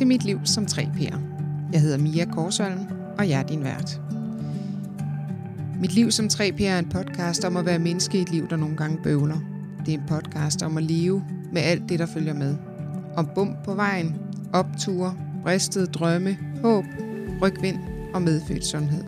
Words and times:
til 0.00 0.06
Mit 0.06 0.24
Liv 0.24 0.40
som 0.44 0.64
3P'er. 0.64 1.18
Jeg 1.72 1.80
hedder 1.80 1.98
Mia 1.98 2.24
Korsholm, 2.24 2.78
og 3.18 3.28
jeg 3.28 3.40
er 3.40 3.46
din 3.46 3.64
vært. 3.64 4.00
Mit 5.80 5.94
Liv 5.94 6.10
som 6.10 6.26
3P'er 6.26 6.64
er 6.64 6.78
en 6.78 6.88
podcast 6.88 7.44
om 7.44 7.56
at 7.56 7.66
være 7.66 7.78
menneske 7.78 8.18
i 8.18 8.22
et 8.22 8.30
liv, 8.30 8.48
der 8.50 8.56
nogle 8.56 8.76
gange 8.76 8.98
bøvler. 9.02 9.40
Det 9.86 9.94
er 9.94 9.98
en 9.98 10.04
podcast 10.08 10.62
om 10.62 10.76
at 10.76 10.82
leve 10.82 11.24
med 11.52 11.62
alt 11.62 11.88
det, 11.88 11.98
der 11.98 12.06
følger 12.06 12.34
med. 12.34 12.56
Om 13.16 13.28
bump 13.34 13.64
på 13.64 13.74
vejen, 13.74 14.16
opture, 14.52 15.16
bristede 15.42 15.86
drømme, 15.86 16.38
håb, 16.62 16.84
rygvind 17.42 17.78
og 18.14 18.22
medfødt 18.22 18.64
sundhed. 18.64 19.04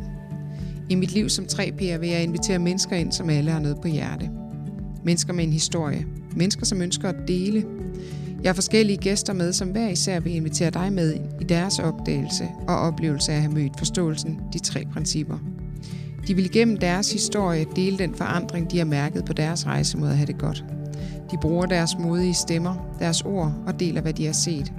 I 0.89 0.95
mit 0.95 1.12
liv 1.12 1.29
som 1.29 1.45
3P'er 1.45 1.98
vil 1.98 2.09
jeg 2.09 2.23
invitere 2.23 2.59
mennesker 2.59 2.97
ind, 2.97 3.12
som 3.12 3.31
alle 3.31 3.51
har 3.51 3.61
noget 3.61 3.81
på 3.83 3.89
hjerte. 3.89 4.31
Mennesker 5.05 5.33
med 5.33 5.45
en 5.45 5.53
historie. 5.53 6.06
Mennesker, 6.37 6.67
som 6.67 6.83
ønsker 6.83 7.09
at 7.09 7.29
dele. 7.29 7.65
Jeg 8.43 8.49
har 8.49 8.55
forskellige 8.55 8.97
gæster 8.97 9.33
med, 9.33 9.53
som 9.53 9.69
hver 9.69 9.89
især 9.89 10.21
vil 10.21 10.35
invitere 10.35 10.71
dig 10.71 10.93
med 10.93 11.15
i 11.41 11.45
deres 11.45 11.79
opdagelse 11.79 12.49
og 12.69 12.77
oplevelse 12.77 13.33
af 13.33 13.37
at 13.37 13.43
have 13.43 13.55
mødt 13.55 13.79
forståelsen, 13.79 14.41
de 14.53 14.59
tre 14.59 14.85
principper. 14.93 15.39
De 16.27 16.35
vil 16.35 16.53
gennem 16.53 16.77
deres 16.77 17.13
historie 17.13 17.67
dele 17.77 17.99
den 17.99 18.15
forandring, 18.15 18.71
de 18.71 18.79
har 18.79 18.85
mærket 18.85 19.25
på 19.25 19.33
deres 19.33 19.67
rejse 19.67 19.99
mod 19.99 20.09
at 20.09 20.17
have 20.17 20.27
det 20.27 20.39
godt. 20.39 20.65
De 21.31 21.37
bruger 21.43 21.67
deres 21.67 21.91
modige 21.99 22.35
stemmer, 22.35 22.97
deres 22.99 23.23
ord 23.23 23.55
og 23.67 23.81
deler, 23.81 24.01
hvad 24.01 24.12
de 24.12 24.27
har 24.27 24.33
set. 24.33 24.73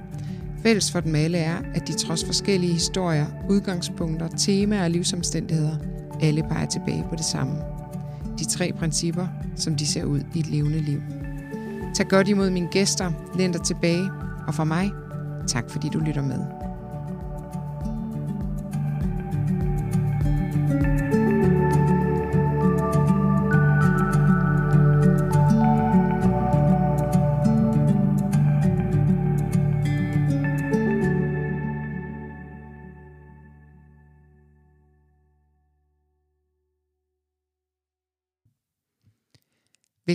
Fælles 0.62 0.92
for 0.92 1.00
dem 1.00 1.14
alle 1.14 1.38
er, 1.38 1.56
at 1.74 1.88
de 1.88 1.92
trods 1.92 2.24
forskellige 2.24 2.72
historier, 2.72 3.26
udgangspunkter, 3.50 4.28
temaer 4.28 4.84
og 4.84 4.90
livsomstændigheder, 4.90 5.76
alle 6.22 6.42
peger 6.42 6.66
tilbage 6.66 7.04
på 7.10 7.16
det 7.16 7.24
samme. 7.24 7.54
De 8.38 8.44
tre 8.44 8.72
principper, 8.78 9.26
som 9.56 9.76
de 9.76 9.86
ser 9.86 10.04
ud 10.04 10.20
i 10.34 10.38
et 10.38 10.46
levende 10.46 10.80
liv. 10.80 11.00
Tag 11.94 12.08
godt 12.08 12.28
imod 12.28 12.50
mine 12.50 12.68
gæster, 12.68 13.12
læn 13.34 13.52
dig 13.52 13.62
tilbage, 13.62 14.10
og 14.46 14.54
for 14.54 14.64
mig, 14.64 14.92
tak 15.46 15.70
fordi 15.70 15.88
du 15.88 15.98
lytter 15.98 16.22
med. 16.22 16.38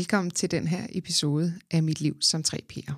Velkommen 0.09 0.31
til 0.31 0.52
den 0.52 0.67
her 0.67 0.88
episode 0.89 1.53
af 1.71 1.83
Mit 1.83 2.02
Liv 2.02 2.17
som 2.21 2.43
3P'er. 2.47 2.93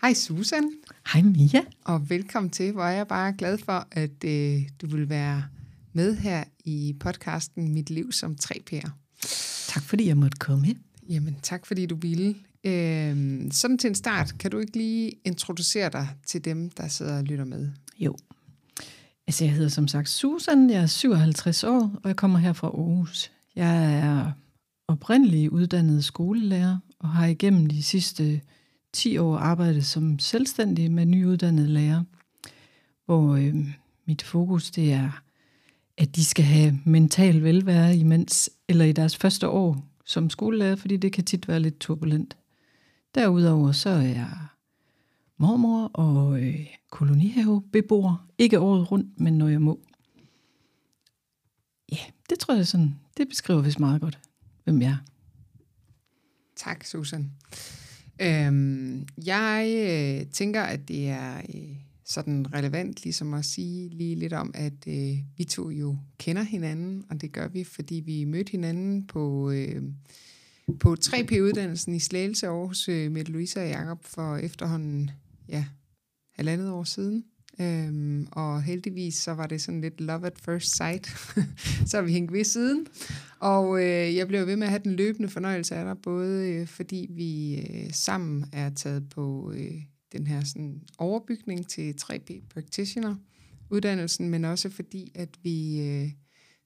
Hej 0.00 0.14
Susan. 0.14 0.70
Hej 1.12 1.22
Mia. 1.22 1.60
Og 1.84 2.10
velkommen 2.10 2.50
til, 2.50 2.72
hvor 2.72 2.84
jeg 2.84 3.08
bare 3.08 3.32
glad 3.32 3.58
for, 3.58 3.88
at 3.90 4.24
øh, 4.24 4.68
du 4.80 4.86
vil 4.86 5.08
være 5.08 5.44
med 5.92 6.16
her 6.16 6.44
i 6.64 6.96
podcasten 7.00 7.72
Mit 7.72 7.90
Liv 7.90 8.12
som 8.12 8.36
3P'er. 8.44 8.90
Tak 9.68 9.82
fordi 9.82 10.06
jeg 10.06 10.16
måtte 10.16 10.36
komme. 10.36 10.74
Jamen 11.08 11.36
tak 11.42 11.66
fordi 11.66 11.86
du 11.86 11.96
ville. 11.96 12.34
Øh, 12.64 13.52
sådan 13.52 13.78
til 13.78 13.88
en 13.88 13.94
start, 13.94 14.38
kan 14.38 14.50
du 14.50 14.58
ikke 14.58 14.76
lige 14.76 15.12
introducere 15.24 15.90
dig 15.90 16.08
til 16.26 16.44
dem, 16.44 16.70
der 16.70 16.88
sidder 16.88 17.18
og 17.18 17.24
lytter 17.24 17.44
med? 17.44 17.70
Jo. 17.98 18.16
Altså 19.26 19.44
jeg 19.44 19.52
hedder 19.52 19.68
som 19.68 19.88
sagt 19.88 20.08
Susan, 20.08 20.70
jeg 20.70 20.82
er 20.82 20.86
57 20.86 21.64
år, 21.64 22.00
og 22.02 22.08
jeg 22.08 22.16
kommer 22.16 22.38
her 22.38 22.52
fra 22.52 22.66
Aarhus. 22.66 23.32
Jeg 23.54 23.94
er 23.94 24.32
oprindelig 24.88 25.52
uddannet 25.52 26.04
skolelærer 26.04 26.78
og 26.98 27.08
har 27.08 27.26
igennem 27.26 27.66
de 27.66 27.82
sidste 27.82 28.40
10 28.92 29.18
år 29.18 29.36
arbejdet 29.36 29.86
som 29.86 30.18
selvstændig 30.18 30.92
med 30.92 31.06
nyuddannede 31.06 31.68
lærer, 31.68 32.02
hvor 33.04 33.34
øh, 33.34 33.54
mit 34.06 34.22
fokus 34.22 34.70
det 34.70 34.92
er, 34.92 35.22
at 35.96 36.16
de 36.16 36.24
skal 36.24 36.44
have 36.44 36.80
mental 36.84 37.42
velvære 37.42 37.96
imens, 37.96 38.50
eller 38.68 38.84
i 38.84 38.92
deres 38.92 39.16
første 39.16 39.48
år 39.48 39.84
som 40.04 40.30
skolelærer, 40.30 40.76
fordi 40.76 40.96
det 40.96 41.12
kan 41.12 41.24
tit 41.24 41.48
være 41.48 41.60
lidt 41.60 41.80
turbulent. 41.80 42.36
Derudover 43.14 43.72
så 43.72 43.90
er 43.90 44.02
jeg 44.02 44.30
mormor 45.36 45.90
og 45.94 46.42
øh, 46.42 46.66
kolonihavebeboer. 46.90 48.26
Ikke 48.38 48.60
året 48.60 48.90
rundt, 48.90 49.20
men 49.20 49.38
når 49.38 49.48
jeg 49.48 49.62
må. 49.62 49.80
Ja, 51.92 51.98
det 52.30 52.38
tror 52.38 52.54
jeg 52.54 52.66
sådan, 52.66 52.94
det 53.16 53.28
beskriver 53.28 53.62
vist 53.62 53.80
meget 53.80 54.00
godt 54.00 54.18
hvem 54.66 54.82
jeg 54.82 54.90
er. 54.90 54.96
Tak, 56.56 56.84
Susan. 56.84 57.32
Øhm, 58.20 59.06
jeg 59.24 59.74
øh, 59.88 60.32
tænker, 60.32 60.62
at 60.62 60.88
det 60.88 61.08
er 61.08 61.36
øh, 61.36 61.76
sådan 62.04 62.54
relevant 62.54 63.04
ligesom 63.04 63.34
at 63.34 63.44
sige 63.44 63.88
lige 63.88 64.14
lidt 64.14 64.32
om, 64.32 64.50
at 64.54 64.86
øh, 64.86 65.18
vi 65.36 65.44
to 65.44 65.70
jo 65.70 65.98
kender 66.18 66.42
hinanden, 66.42 67.04
og 67.10 67.20
det 67.20 67.32
gør 67.32 67.48
vi, 67.48 67.64
fordi 67.64 67.94
vi 67.94 68.24
mødte 68.24 68.50
hinanden 68.50 69.06
på, 69.06 69.50
øh, 69.50 69.82
på 70.80 70.96
3P-uddannelsen 71.04 71.94
i 71.94 71.98
Slagelse 71.98 72.46
Aarhus 72.46 72.88
øh, 72.88 73.12
med 73.12 73.24
Louise 73.24 73.60
og 73.60 73.68
Jacob 73.68 74.04
for 74.04 74.36
efterhånden 74.36 75.10
ja, 75.48 75.64
halvandet 76.32 76.70
år 76.70 76.84
siden. 76.84 77.24
Øhm, 77.60 78.28
og 78.32 78.62
heldigvis 78.62 79.14
så 79.14 79.32
var 79.32 79.46
det 79.46 79.62
sådan 79.62 79.80
lidt 79.80 80.00
love 80.00 80.26
at 80.26 80.38
first 80.44 80.76
sight. 80.76 81.06
så 81.90 82.02
vi 82.02 82.12
hængte 82.12 82.34
ved 82.34 82.44
siden. 82.44 82.86
Og 83.40 83.84
øh, 83.84 84.16
jeg 84.16 84.28
blev 84.28 84.46
ved 84.46 84.56
med 84.56 84.66
at 84.66 84.70
have 84.70 84.82
den 84.84 84.96
løbende 84.96 85.28
fornøjelse 85.28 85.74
af 85.74 85.84
dig, 85.84 86.02
både 86.02 86.48
øh, 86.50 86.66
fordi 86.66 87.06
vi 87.10 87.60
øh, 87.60 87.90
sammen 87.92 88.44
er 88.52 88.70
taget 88.70 89.08
på 89.08 89.52
øh, 89.56 89.82
den 90.12 90.26
her 90.26 90.44
sådan, 90.44 90.80
overbygning 90.98 91.68
til 91.68 91.94
3P 92.02 92.48
Practitioner 92.54 93.16
uddannelsen, 93.70 94.30
men 94.30 94.44
også 94.44 94.70
fordi, 94.70 95.12
at 95.14 95.28
vi 95.42 95.80
øh, 95.80 96.10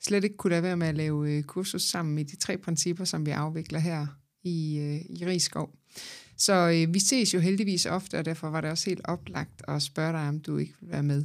slet 0.02 0.24
ikke 0.24 0.36
kunne 0.36 0.50
lade 0.50 0.62
være 0.62 0.76
med 0.76 0.86
at 0.86 0.96
lave 0.96 1.30
øh, 1.30 1.42
kursus 1.42 1.82
sammen 1.82 2.14
med 2.14 2.24
de 2.24 2.36
tre 2.36 2.58
principper, 2.58 3.04
som 3.04 3.26
vi 3.26 3.30
afvikler 3.30 3.78
her 3.78 4.06
i, 4.42 4.78
øh, 4.78 5.18
i 5.18 5.26
Rigskov. 5.26 5.74
Så 6.40 6.52
øh, 6.52 6.94
vi 6.94 6.98
ses 6.98 7.34
jo 7.34 7.40
heldigvis 7.40 7.86
ofte, 7.86 8.18
og 8.18 8.24
derfor 8.24 8.50
var 8.50 8.60
det 8.60 8.70
også 8.70 8.90
helt 8.90 9.00
oplagt 9.04 9.62
at 9.68 9.82
spørge 9.82 10.12
dig, 10.12 10.28
om 10.28 10.40
du 10.40 10.56
ikke 10.56 10.74
vil 10.80 10.90
være 10.90 11.02
med. 11.02 11.24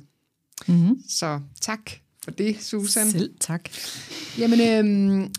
Mm-hmm. 0.67 1.03
Så 1.07 1.39
tak 1.61 1.91
for 2.23 2.31
det, 2.31 2.63
Susan. 2.63 3.11
Selv 3.11 3.33
tak. 3.39 3.69
Jamen, 4.37 4.59
øh, 4.59 5.29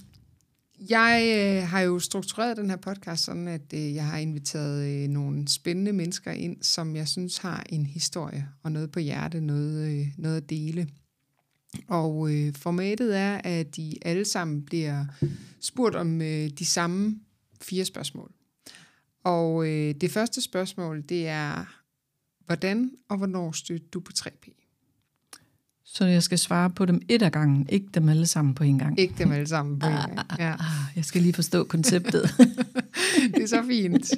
jeg 0.91 1.35
øh, 1.39 1.69
har 1.69 1.81
jo 1.81 1.99
struktureret 1.99 2.57
den 2.57 2.71
her 2.71 2.77
podcast 2.77 3.25
sådan, 3.25 3.49
at 3.49 3.73
øh, 3.75 3.95
jeg 3.95 4.07
har 4.07 4.19
inviteret 4.19 4.87
øh, 4.89 5.09
nogle 5.09 5.49
spændende 5.49 5.93
mennesker 5.93 6.31
ind, 6.31 6.57
som 6.63 6.97
jeg 6.97 7.09
synes 7.09 7.39
har 7.39 7.65
en 7.69 7.87
historie 7.87 8.49
og 8.63 8.73
noget 8.73 8.91
på 8.91 9.01
hjerte, 9.01 9.41
noget, 9.41 9.89
øh, 9.91 10.07
noget 10.19 10.37
at 10.37 10.51
dele. 10.51 10.89
Og 11.89 12.35
øh, 12.35 12.55
formatet 12.55 13.17
er, 13.17 13.41
at 13.45 13.77
de 13.77 13.95
alle 14.03 14.25
sammen 14.25 14.63
bliver 14.63 15.05
spurgt 15.61 15.97
om 15.97 16.23
øh, 16.23 16.51
de 16.59 16.65
samme 16.65 17.21
fire 17.61 17.85
spørgsmål. 17.85 18.33
Og 19.27 19.69
øh, 19.69 19.95
det 20.01 20.11
første 20.11 20.43
spørgsmål, 20.43 21.05
det 21.09 21.29
er, 21.29 21.65
hvordan 22.47 22.91
og 23.09 23.17
hvornår 23.17 23.53
stødte 23.53 23.87
du 23.93 24.01
på 24.01 24.13
3P? 24.19 24.53
Så 25.85 26.05
jeg 26.05 26.23
skal 26.23 26.39
svare 26.39 26.71
på 26.71 26.85
dem 26.85 27.03
et 27.09 27.23
af 27.23 27.33
gangen, 27.33 27.69
ikke 27.69 27.87
dem 27.95 28.09
alle 28.09 28.27
sammen 28.27 28.55
på 28.55 28.65
en 28.65 28.79
gang. 28.79 29.01
Ikke 29.01 29.15
dem 29.19 29.33
alle 29.33 29.47
sammen 29.47 29.79
på 29.79 29.87
en 29.87 29.93
gang, 29.93 30.19
ja. 30.39 30.55
Jeg 30.97 31.05
skal 31.05 31.23
lige 31.23 31.35
forstå 31.35 31.65
konceptet. 31.65 32.23
det 33.35 33.43
er 33.43 33.47
så 33.47 33.63
fint. 33.67 34.13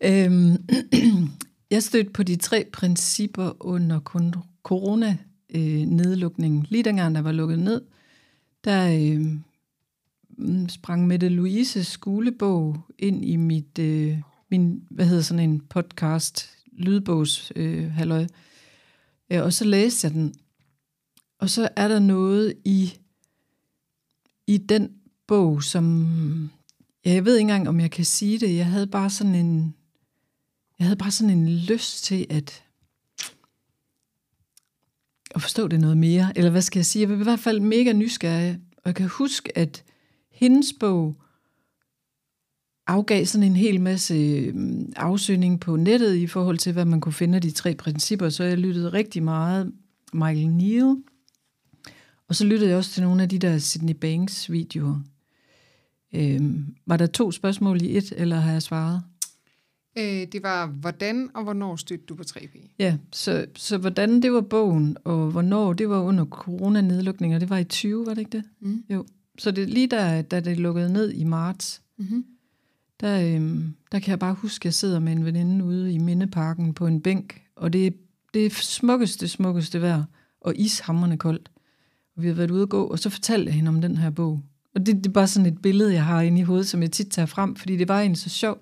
øhm, 0.00 0.64
jeg 1.70 1.82
stødte 1.82 2.10
på 2.10 2.22
de 2.22 2.36
tre 2.36 2.64
principper 2.72 3.52
under 3.60 4.00
corona-nedlukningen. 4.62 6.66
Lige 6.68 6.82
dengang, 6.82 7.14
der 7.14 7.22
var 7.22 7.32
lukket 7.32 7.58
ned, 7.58 7.80
der 8.64 8.88
øh, 8.88 9.26
Mm, 10.38 10.68
sprang 10.68 11.06
Mette 11.06 11.28
Louise's 11.28 11.82
skolebog 11.82 12.76
ind 12.98 13.24
i 13.24 13.36
mit, 13.36 13.78
øh, 13.78 14.18
min, 14.50 14.86
hvad 14.90 15.06
hedder 15.06 15.22
sådan 15.22 15.50
en 15.50 15.60
podcast, 15.60 16.50
lydbogs 16.72 17.52
øh, 17.56 17.90
halløj. 17.90 18.26
Øh, 19.30 19.42
og 19.42 19.52
så 19.52 19.64
læste 19.64 20.06
jeg 20.06 20.14
den, 20.14 20.34
og 21.38 21.50
så 21.50 21.68
er 21.76 21.88
der 21.88 21.98
noget 21.98 22.54
i, 22.64 22.98
i 24.46 24.56
den 24.56 24.90
bog, 25.26 25.62
som, 25.62 26.50
ja, 27.04 27.12
jeg 27.12 27.24
ved 27.24 27.36
ikke 27.36 27.40
engang, 27.40 27.68
om 27.68 27.80
jeg 27.80 27.90
kan 27.90 28.04
sige 28.04 28.38
det, 28.38 28.56
jeg 28.56 28.66
havde 28.66 28.86
bare 28.86 29.10
sådan 29.10 29.34
en, 29.34 29.74
jeg 30.78 30.86
havde 30.86 30.98
bare 30.98 31.10
sådan 31.10 31.38
en 31.38 31.48
lyst 31.48 32.04
til 32.04 32.26
at, 32.30 32.64
at 35.30 35.42
forstå 35.42 35.68
det 35.68 35.80
noget 35.80 35.96
mere, 35.96 36.32
eller 36.36 36.50
hvad 36.50 36.62
skal 36.62 36.78
jeg 36.78 36.86
sige, 36.86 37.00
jeg 37.02 37.08
var 37.08 37.20
i 37.20 37.22
hvert 37.22 37.40
fald 37.40 37.60
mega 37.60 37.92
nysgerrig, 37.92 38.58
og 38.76 38.82
jeg 38.84 38.94
kan 38.94 39.08
huske, 39.08 39.58
at 39.58 39.84
hendes 40.38 40.72
bog 40.80 41.16
afgav 42.86 43.24
sådan 43.24 43.46
en 43.46 43.56
hel 43.56 43.80
masse 43.80 44.14
øhm, 44.14 44.92
afsøgning 44.96 45.60
på 45.60 45.76
nettet 45.76 46.14
i 46.14 46.26
forhold 46.26 46.58
til, 46.58 46.72
hvad 46.72 46.84
man 46.84 47.00
kunne 47.00 47.12
finde 47.12 47.36
af 47.36 47.42
de 47.42 47.50
tre 47.50 47.74
principper, 47.74 48.28
så 48.28 48.44
jeg 48.44 48.58
lyttede 48.58 48.92
rigtig 48.92 49.22
meget 49.22 49.72
Michael 50.12 50.48
Neal, 50.48 50.96
og 52.28 52.34
så 52.34 52.44
lyttede 52.44 52.70
jeg 52.70 52.78
også 52.78 52.90
til 52.90 53.02
nogle 53.02 53.22
af 53.22 53.28
de 53.28 53.38
der 53.38 53.58
Sydney 53.58 53.94
Banks 53.94 54.52
videoer. 54.52 55.00
Øhm, 56.14 56.76
var 56.86 56.96
der 56.96 57.06
to 57.06 57.30
spørgsmål 57.30 57.82
i 57.82 57.96
et, 57.96 58.12
eller 58.16 58.36
har 58.36 58.52
jeg 58.52 58.62
svaret? 58.62 59.02
Øh, 59.98 60.26
det 60.32 60.42
var, 60.42 60.66
hvordan 60.66 61.30
og 61.34 61.42
hvornår 61.42 61.76
stødte 61.76 62.04
du 62.04 62.14
på 62.14 62.22
3P? 62.30 62.74
Ja, 62.78 62.96
så, 63.12 63.46
så 63.54 63.78
hvordan 63.78 64.22
det 64.22 64.32
var 64.32 64.40
bogen, 64.40 64.96
og 65.04 65.30
hvornår 65.30 65.72
det 65.72 65.88
var 65.88 66.00
under 66.00 66.24
coronanedlukninger, 66.24 67.38
det 67.38 67.50
var 67.50 67.58
i 67.58 67.64
20, 67.64 68.06
var 68.06 68.14
det 68.14 68.20
ikke 68.20 68.36
det? 68.36 68.44
Mm. 68.60 68.84
Jo. 68.90 69.04
Så 69.38 69.50
det 69.50 69.68
lige 69.70 69.86
der, 69.86 70.22
da 70.22 70.40
det 70.40 70.58
lukkede 70.58 70.92
ned 70.92 71.12
i 71.12 71.24
marts, 71.24 71.82
Mm-hmm. 72.00 72.24
der, 73.00 73.34
øhm, 73.34 73.74
der 73.92 73.98
kan 73.98 74.10
jeg 74.10 74.18
bare 74.18 74.34
huske, 74.34 74.62
at 74.62 74.64
jeg 74.64 74.74
sidder 74.74 74.98
med 74.98 75.12
en 75.12 75.24
veninde 75.24 75.64
ude 75.64 75.92
i 75.92 75.98
Mindeparken 75.98 76.74
på 76.74 76.86
en 76.86 77.00
bænk, 77.00 77.42
og 77.56 77.72
det, 77.72 77.86
er- 77.86 77.90
det 78.34 78.46
er 78.46 78.50
smukkeste, 78.50 79.28
smukkeste 79.28 79.82
vejr, 79.82 80.04
og 80.40 80.54
ishamrende 80.56 81.16
koldt. 81.16 81.50
Og 82.16 82.22
vi 82.22 82.28
har 82.28 82.34
været 82.34 82.50
ude 82.50 82.62
at 82.62 82.68
gå, 82.68 82.84
og 82.84 82.98
så 82.98 83.10
fortalte 83.10 83.46
jeg 83.46 83.54
hende 83.54 83.68
om 83.68 83.80
den 83.80 83.96
her 83.96 84.10
bog. 84.10 84.40
Og 84.74 84.86
det, 84.86 84.96
det 84.96 85.06
er 85.06 85.10
bare 85.12 85.26
sådan 85.28 85.52
et 85.52 85.62
billede, 85.62 85.92
jeg 85.94 86.04
har 86.04 86.20
inde 86.20 86.40
i 86.40 86.44
hovedet, 86.44 86.68
som 86.68 86.82
jeg 86.82 86.90
tit 86.92 87.08
tager 87.10 87.26
frem, 87.26 87.56
fordi 87.56 87.76
det 87.76 87.88
var 87.88 88.00
egentlig 88.00 88.20
så 88.22 88.28
sjovt. 88.28 88.60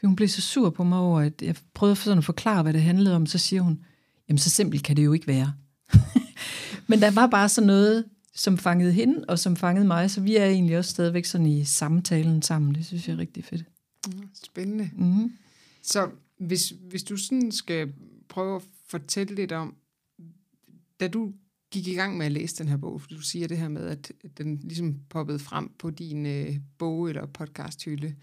For 0.00 0.06
hun 0.06 0.16
blev 0.16 0.28
så 0.28 0.40
sur 0.42 0.70
på 0.70 0.84
mig 0.84 0.98
over, 0.98 1.20
at 1.20 1.42
jeg 1.42 1.54
prøvede 1.74 1.96
sådan 1.96 2.18
at 2.18 2.24
forklare, 2.24 2.62
hvad 2.62 2.72
det 2.72 2.82
handlede 2.82 3.16
om. 3.16 3.26
Så 3.26 3.38
siger 3.38 3.62
hun, 3.62 3.80
jamen 4.28 4.38
så 4.38 4.50
simpelt 4.50 4.82
kan 4.84 4.96
det 4.96 5.04
jo 5.04 5.12
ikke 5.12 5.26
være. 5.26 5.52
Men 6.88 7.00
der 7.00 7.10
var 7.10 7.26
bare 7.26 7.48
sådan 7.48 7.66
noget, 7.66 8.04
som 8.34 8.58
fangede 8.58 8.92
hende, 8.92 9.24
og 9.28 9.38
som 9.38 9.56
fangede 9.56 9.86
mig, 9.86 10.10
så 10.10 10.20
vi 10.20 10.36
er 10.36 10.46
egentlig 10.46 10.78
også 10.78 10.90
stadigvæk 10.90 11.24
sådan 11.24 11.46
i 11.46 11.64
samtalen 11.64 12.42
sammen. 12.42 12.74
Det 12.74 12.86
synes 12.86 13.08
jeg 13.08 13.14
er 13.14 13.18
rigtig 13.18 13.44
fedt. 13.44 13.64
Mm, 14.06 14.28
spændende. 14.44 14.90
Mm-hmm. 14.96 15.32
Så 15.82 16.10
hvis, 16.38 16.74
hvis 16.88 17.02
du 17.02 17.16
sådan 17.16 17.52
skal 17.52 17.92
prøve 18.28 18.56
at 18.56 18.62
fortælle 18.86 19.34
lidt 19.34 19.52
om, 19.52 19.74
da 21.00 21.08
du 21.08 21.32
gik 21.70 21.86
i 21.86 21.94
gang 21.94 22.16
med 22.16 22.26
at 22.26 22.32
læse 22.32 22.56
den 22.56 22.68
her 22.68 22.76
bog, 22.76 23.00
fordi 23.00 23.14
du 23.14 23.20
siger 23.20 23.48
det 23.48 23.58
her 23.58 23.68
med, 23.68 23.86
at 23.86 24.12
den 24.38 24.60
ligesom 24.62 25.00
poppede 25.08 25.38
frem 25.38 25.70
på 25.78 25.90
din 25.90 26.26
øh, 26.26 26.56
bog- 26.78 27.08
eller 27.08 27.26
podcasthylde, 27.26 28.14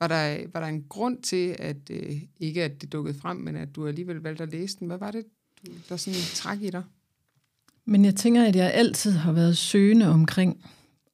var 0.00 0.08
der, 0.08 0.46
var 0.52 0.60
der 0.60 0.66
en 0.66 0.84
grund 0.88 1.22
til, 1.22 1.56
at 1.58 1.90
øh, 1.90 2.22
ikke 2.40 2.64
at 2.64 2.80
det 2.82 2.92
dukkede 2.92 3.18
frem, 3.18 3.36
men 3.36 3.56
at 3.56 3.76
du 3.76 3.86
alligevel 3.86 4.16
valgte 4.16 4.42
at 4.42 4.52
læse 4.52 4.78
den? 4.78 4.86
Hvad 4.86 4.98
var 4.98 5.10
det, 5.10 5.24
du, 5.66 5.72
der 5.88 5.96
sådan 5.96 6.20
træk 6.34 6.62
i 6.62 6.70
dig? 6.70 6.82
Men 7.86 8.04
jeg 8.04 8.14
tænker, 8.14 8.44
at 8.44 8.56
jeg 8.56 8.72
altid 8.74 9.12
har 9.12 9.32
været 9.32 9.56
søgende 9.56 10.08
omkring 10.08 10.64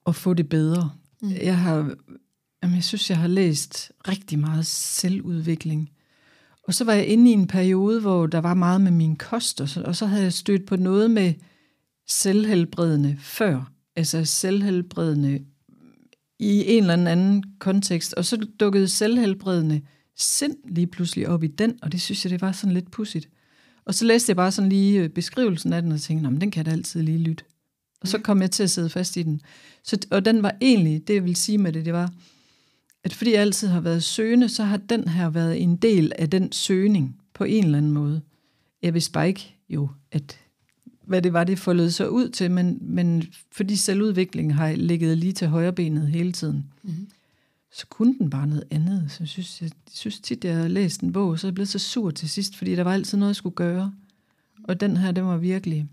at 0.06 0.14
få 0.14 0.34
det 0.34 0.48
bedre. 0.48 0.90
Mm. 1.22 1.32
Jeg 1.42 1.58
har, 1.58 1.94
jamen 2.62 2.76
jeg 2.76 2.84
synes, 2.84 3.10
jeg 3.10 3.18
har 3.18 3.28
læst 3.28 3.92
rigtig 4.08 4.38
meget 4.38 4.66
selvudvikling. 4.66 5.90
Og 6.62 6.74
så 6.74 6.84
var 6.84 6.92
jeg 6.92 7.06
inde 7.06 7.30
i 7.30 7.34
en 7.34 7.46
periode, 7.46 8.00
hvor 8.00 8.26
der 8.26 8.38
var 8.38 8.54
meget 8.54 8.80
med 8.80 8.90
min 8.90 9.16
kost, 9.16 9.60
og 9.60 9.68
så, 9.68 9.82
og 9.82 9.96
så 9.96 10.06
havde 10.06 10.22
jeg 10.22 10.32
stødt 10.32 10.66
på 10.66 10.76
noget 10.76 11.10
med 11.10 11.34
selvhelbredende 12.06 13.16
før. 13.20 13.72
Altså 13.96 14.24
selvhelbredende 14.24 15.44
i 16.38 16.64
en 16.66 16.82
eller 16.82 17.10
anden 17.10 17.44
kontekst. 17.58 18.14
Og 18.14 18.24
så 18.24 18.46
dukkede 18.60 18.88
selvhelbredende 18.88 19.80
sind 20.16 20.56
lige 20.68 20.86
pludselig 20.86 21.28
op 21.28 21.42
i 21.42 21.46
den, 21.46 21.78
og 21.82 21.92
det 21.92 22.00
synes 22.00 22.24
jeg, 22.24 22.30
det 22.30 22.40
var 22.40 22.52
sådan 22.52 22.74
lidt 22.74 22.90
pudsigt. 22.90 23.28
Og 23.88 23.94
så 23.94 24.04
læste 24.04 24.30
jeg 24.30 24.36
bare 24.36 24.52
sådan 24.52 24.68
lige 24.68 25.00
øh, 25.02 25.08
beskrivelsen 25.08 25.72
af 25.72 25.82
den, 25.82 25.92
og 25.92 26.00
tænkte, 26.00 26.22
"Nå, 26.22 26.30
men 26.30 26.40
den 26.40 26.50
kan 26.50 26.58
jeg 26.58 26.66
da 26.66 26.70
altid 26.70 27.02
lige 27.02 27.18
lytte. 27.18 27.44
Og 28.00 28.08
så 28.08 28.18
kom 28.18 28.40
jeg 28.42 28.50
til 28.50 28.62
at 28.62 28.70
sidde 28.70 28.88
fast 28.90 29.16
i 29.16 29.22
den. 29.22 29.40
Så, 29.82 29.98
og 30.10 30.24
den 30.24 30.42
var 30.42 30.54
egentlig, 30.60 31.08
det 31.08 31.14
jeg 31.14 31.24
vil 31.24 31.36
sige 31.36 31.58
med 31.58 31.72
det, 31.72 31.84
det 31.84 31.92
var, 31.92 32.12
at 33.04 33.14
fordi 33.14 33.32
jeg 33.32 33.40
altid 33.40 33.68
har 33.68 33.80
været 33.80 34.02
søgende, 34.04 34.48
så 34.48 34.64
har 34.64 34.76
den 34.76 35.08
her 35.08 35.30
været 35.30 35.62
en 35.62 35.76
del 35.76 36.12
af 36.18 36.30
den 36.30 36.52
søgning 36.52 37.16
på 37.34 37.44
en 37.44 37.64
eller 37.64 37.78
anden 37.78 37.92
måde. 37.92 38.20
Jeg 38.82 38.94
vidste 38.94 39.12
bare 39.12 39.28
ikke 39.28 39.54
jo, 39.68 39.88
at 40.12 40.38
hvad 41.06 41.22
det 41.22 41.32
var, 41.32 41.44
det 41.44 41.58
foldede 41.58 41.92
sig 41.92 42.10
ud 42.10 42.28
til, 42.28 42.50
men, 42.50 42.78
men 42.80 43.24
fordi 43.52 43.76
selvudviklingen 43.76 44.50
har 44.54 44.72
ligget 44.72 45.18
lige 45.18 45.32
til 45.32 45.48
højre 45.48 45.72
benet 45.72 46.08
hele 46.08 46.32
tiden, 46.32 46.64
Mm-hmm. 46.82 47.08
Så 47.72 47.86
kunne 47.86 48.18
den 48.18 48.30
bare 48.30 48.46
noget 48.46 48.64
andet. 48.70 49.04
Så 49.10 49.16
jeg 49.20 49.28
synes, 49.28 49.62
jeg, 49.62 49.70
jeg 49.70 49.92
synes 49.94 50.20
tit, 50.20 50.44
jeg 50.44 50.56
har 50.56 50.68
læst 50.68 51.00
en 51.00 51.12
bog, 51.12 51.38
så 51.38 51.46
er 51.46 51.48
jeg 51.48 51.54
blevet 51.54 51.68
så 51.68 51.78
sur 51.78 52.10
til 52.10 52.28
sidst, 52.28 52.56
fordi 52.56 52.74
der 52.76 52.82
var 52.82 52.92
altid 52.92 53.18
noget, 53.18 53.28
jeg 53.30 53.36
skulle 53.36 53.56
gøre. 53.56 53.92
Og 54.64 54.80
den 54.80 54.96
her, 54.96 55.12
den 55.12 55.24
var 55.24 55.36
virkelig... 55.36 55.86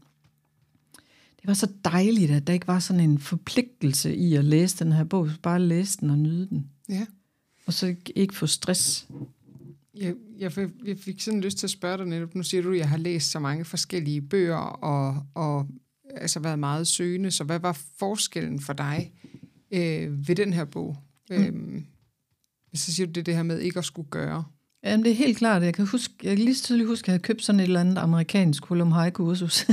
Det 1.41 1.47
var 1.47 1.53
så 1.53 1.69
dejligt, 1.85 2.31
at 2.31 2.47
der 2.47 2.53
ikke 2.53 2.67
var 2.67 2.79
sådan 2.79 3.09
en 3.09 3.19
forpligtelse 3.19 4.15
i 4.15 4.35
at 4.35 4.45
læse 4.45 4.83
den 4.85 4.91
her 4.91 5.03
bog. 5.03 5.29
Bare 5.43 5.59
læse 5.61 5.99
den 5.99 6.09
og 6.09 6.17
nyde 6.17 6.47
den. 6.49 6.69
Ja. 6.89 7.05
Og 7.65 7.73
så 7.73 7.87
ikke- 7.87 8.17
ikke 8.17 8.35
få 8.35 8.47
stress. 8.47 9.07
Jeg, 9.95 10.15
jeg, 10.39 10.51
fik, 10.51 10.67
jeg 10.85 10.97
fik 10.97 11.21
sådan 11.21 11.41
lyst 11.41 11.57
til 11.57 11.67
at 11.67 11.71
spørge 11.71 11.97
dig 11.97 12.05
netop. 12.05 12.35
Nu 12.35 12.43
siger 12.43 12.63
du, 12.63 12.71
at 12.71 12.77
jeg 12.77 12.89
har 12.89 12.97
læst 12.97 13.31
så 13.31 13.39
mange 13.39 13.65
forskellige 13.65 14.21
bøger 14.21 14.55
og, 14.57 15.23
og 15.33 15.67
altså 16.15 16.39
været 16.39 16.59
meget 16.59 16.87
søgende. 16.87 17.31
Så 17.31 17.43
hvad 17.43 17.59
var 17.59 17.79
forskellen 17.99 18.59
for 18.59 18.73
dig 18.73 19.11
øh, 19.71 20.27
ved 20.27 20.35
den 20.35 20.53
her 20.53 20.65
bog? 20.65 20.97
Mm. 21.29 21.35
Øhm, 21.35 21.85
så 22.73 22.93
siger 22.93 23.07
du 23.07 23.11
det, 23.11 23.25
det 23.25 23.35
her 23.35 23.43
med 23.43 23.59
ikke 23.59 23.79
at 23.79 23.85
skulle 23.85 24.09
gøre. 24.09 24.43
Jamen, 24.83 25.03
det 25.03 25.11
er 25.11 25.15
helt 25.15 25.37
klart. 25.37 25.63
Jeg 25.63 25.73
kan, 25.73 25.87
huske, 25.87 26.13
jeg 26.23 26.35
kan 26.35 26.45
lige 26.45 26.55
så 26.55 26.63
tydeligt 26.63 26.89
huske, 26.89 27.03
at 27.03 27.07
jeg 27.07 27.13
havde 27.13 27.23
købt 27.23 27.43
sådan 27.43 27.59
et 27.59 27.63
eller 27.63 27.79
andet 27.79 27.97
amerikansk 27.97 28.63
Colum 28.63 28.91
High-kursus. 28.91 29.65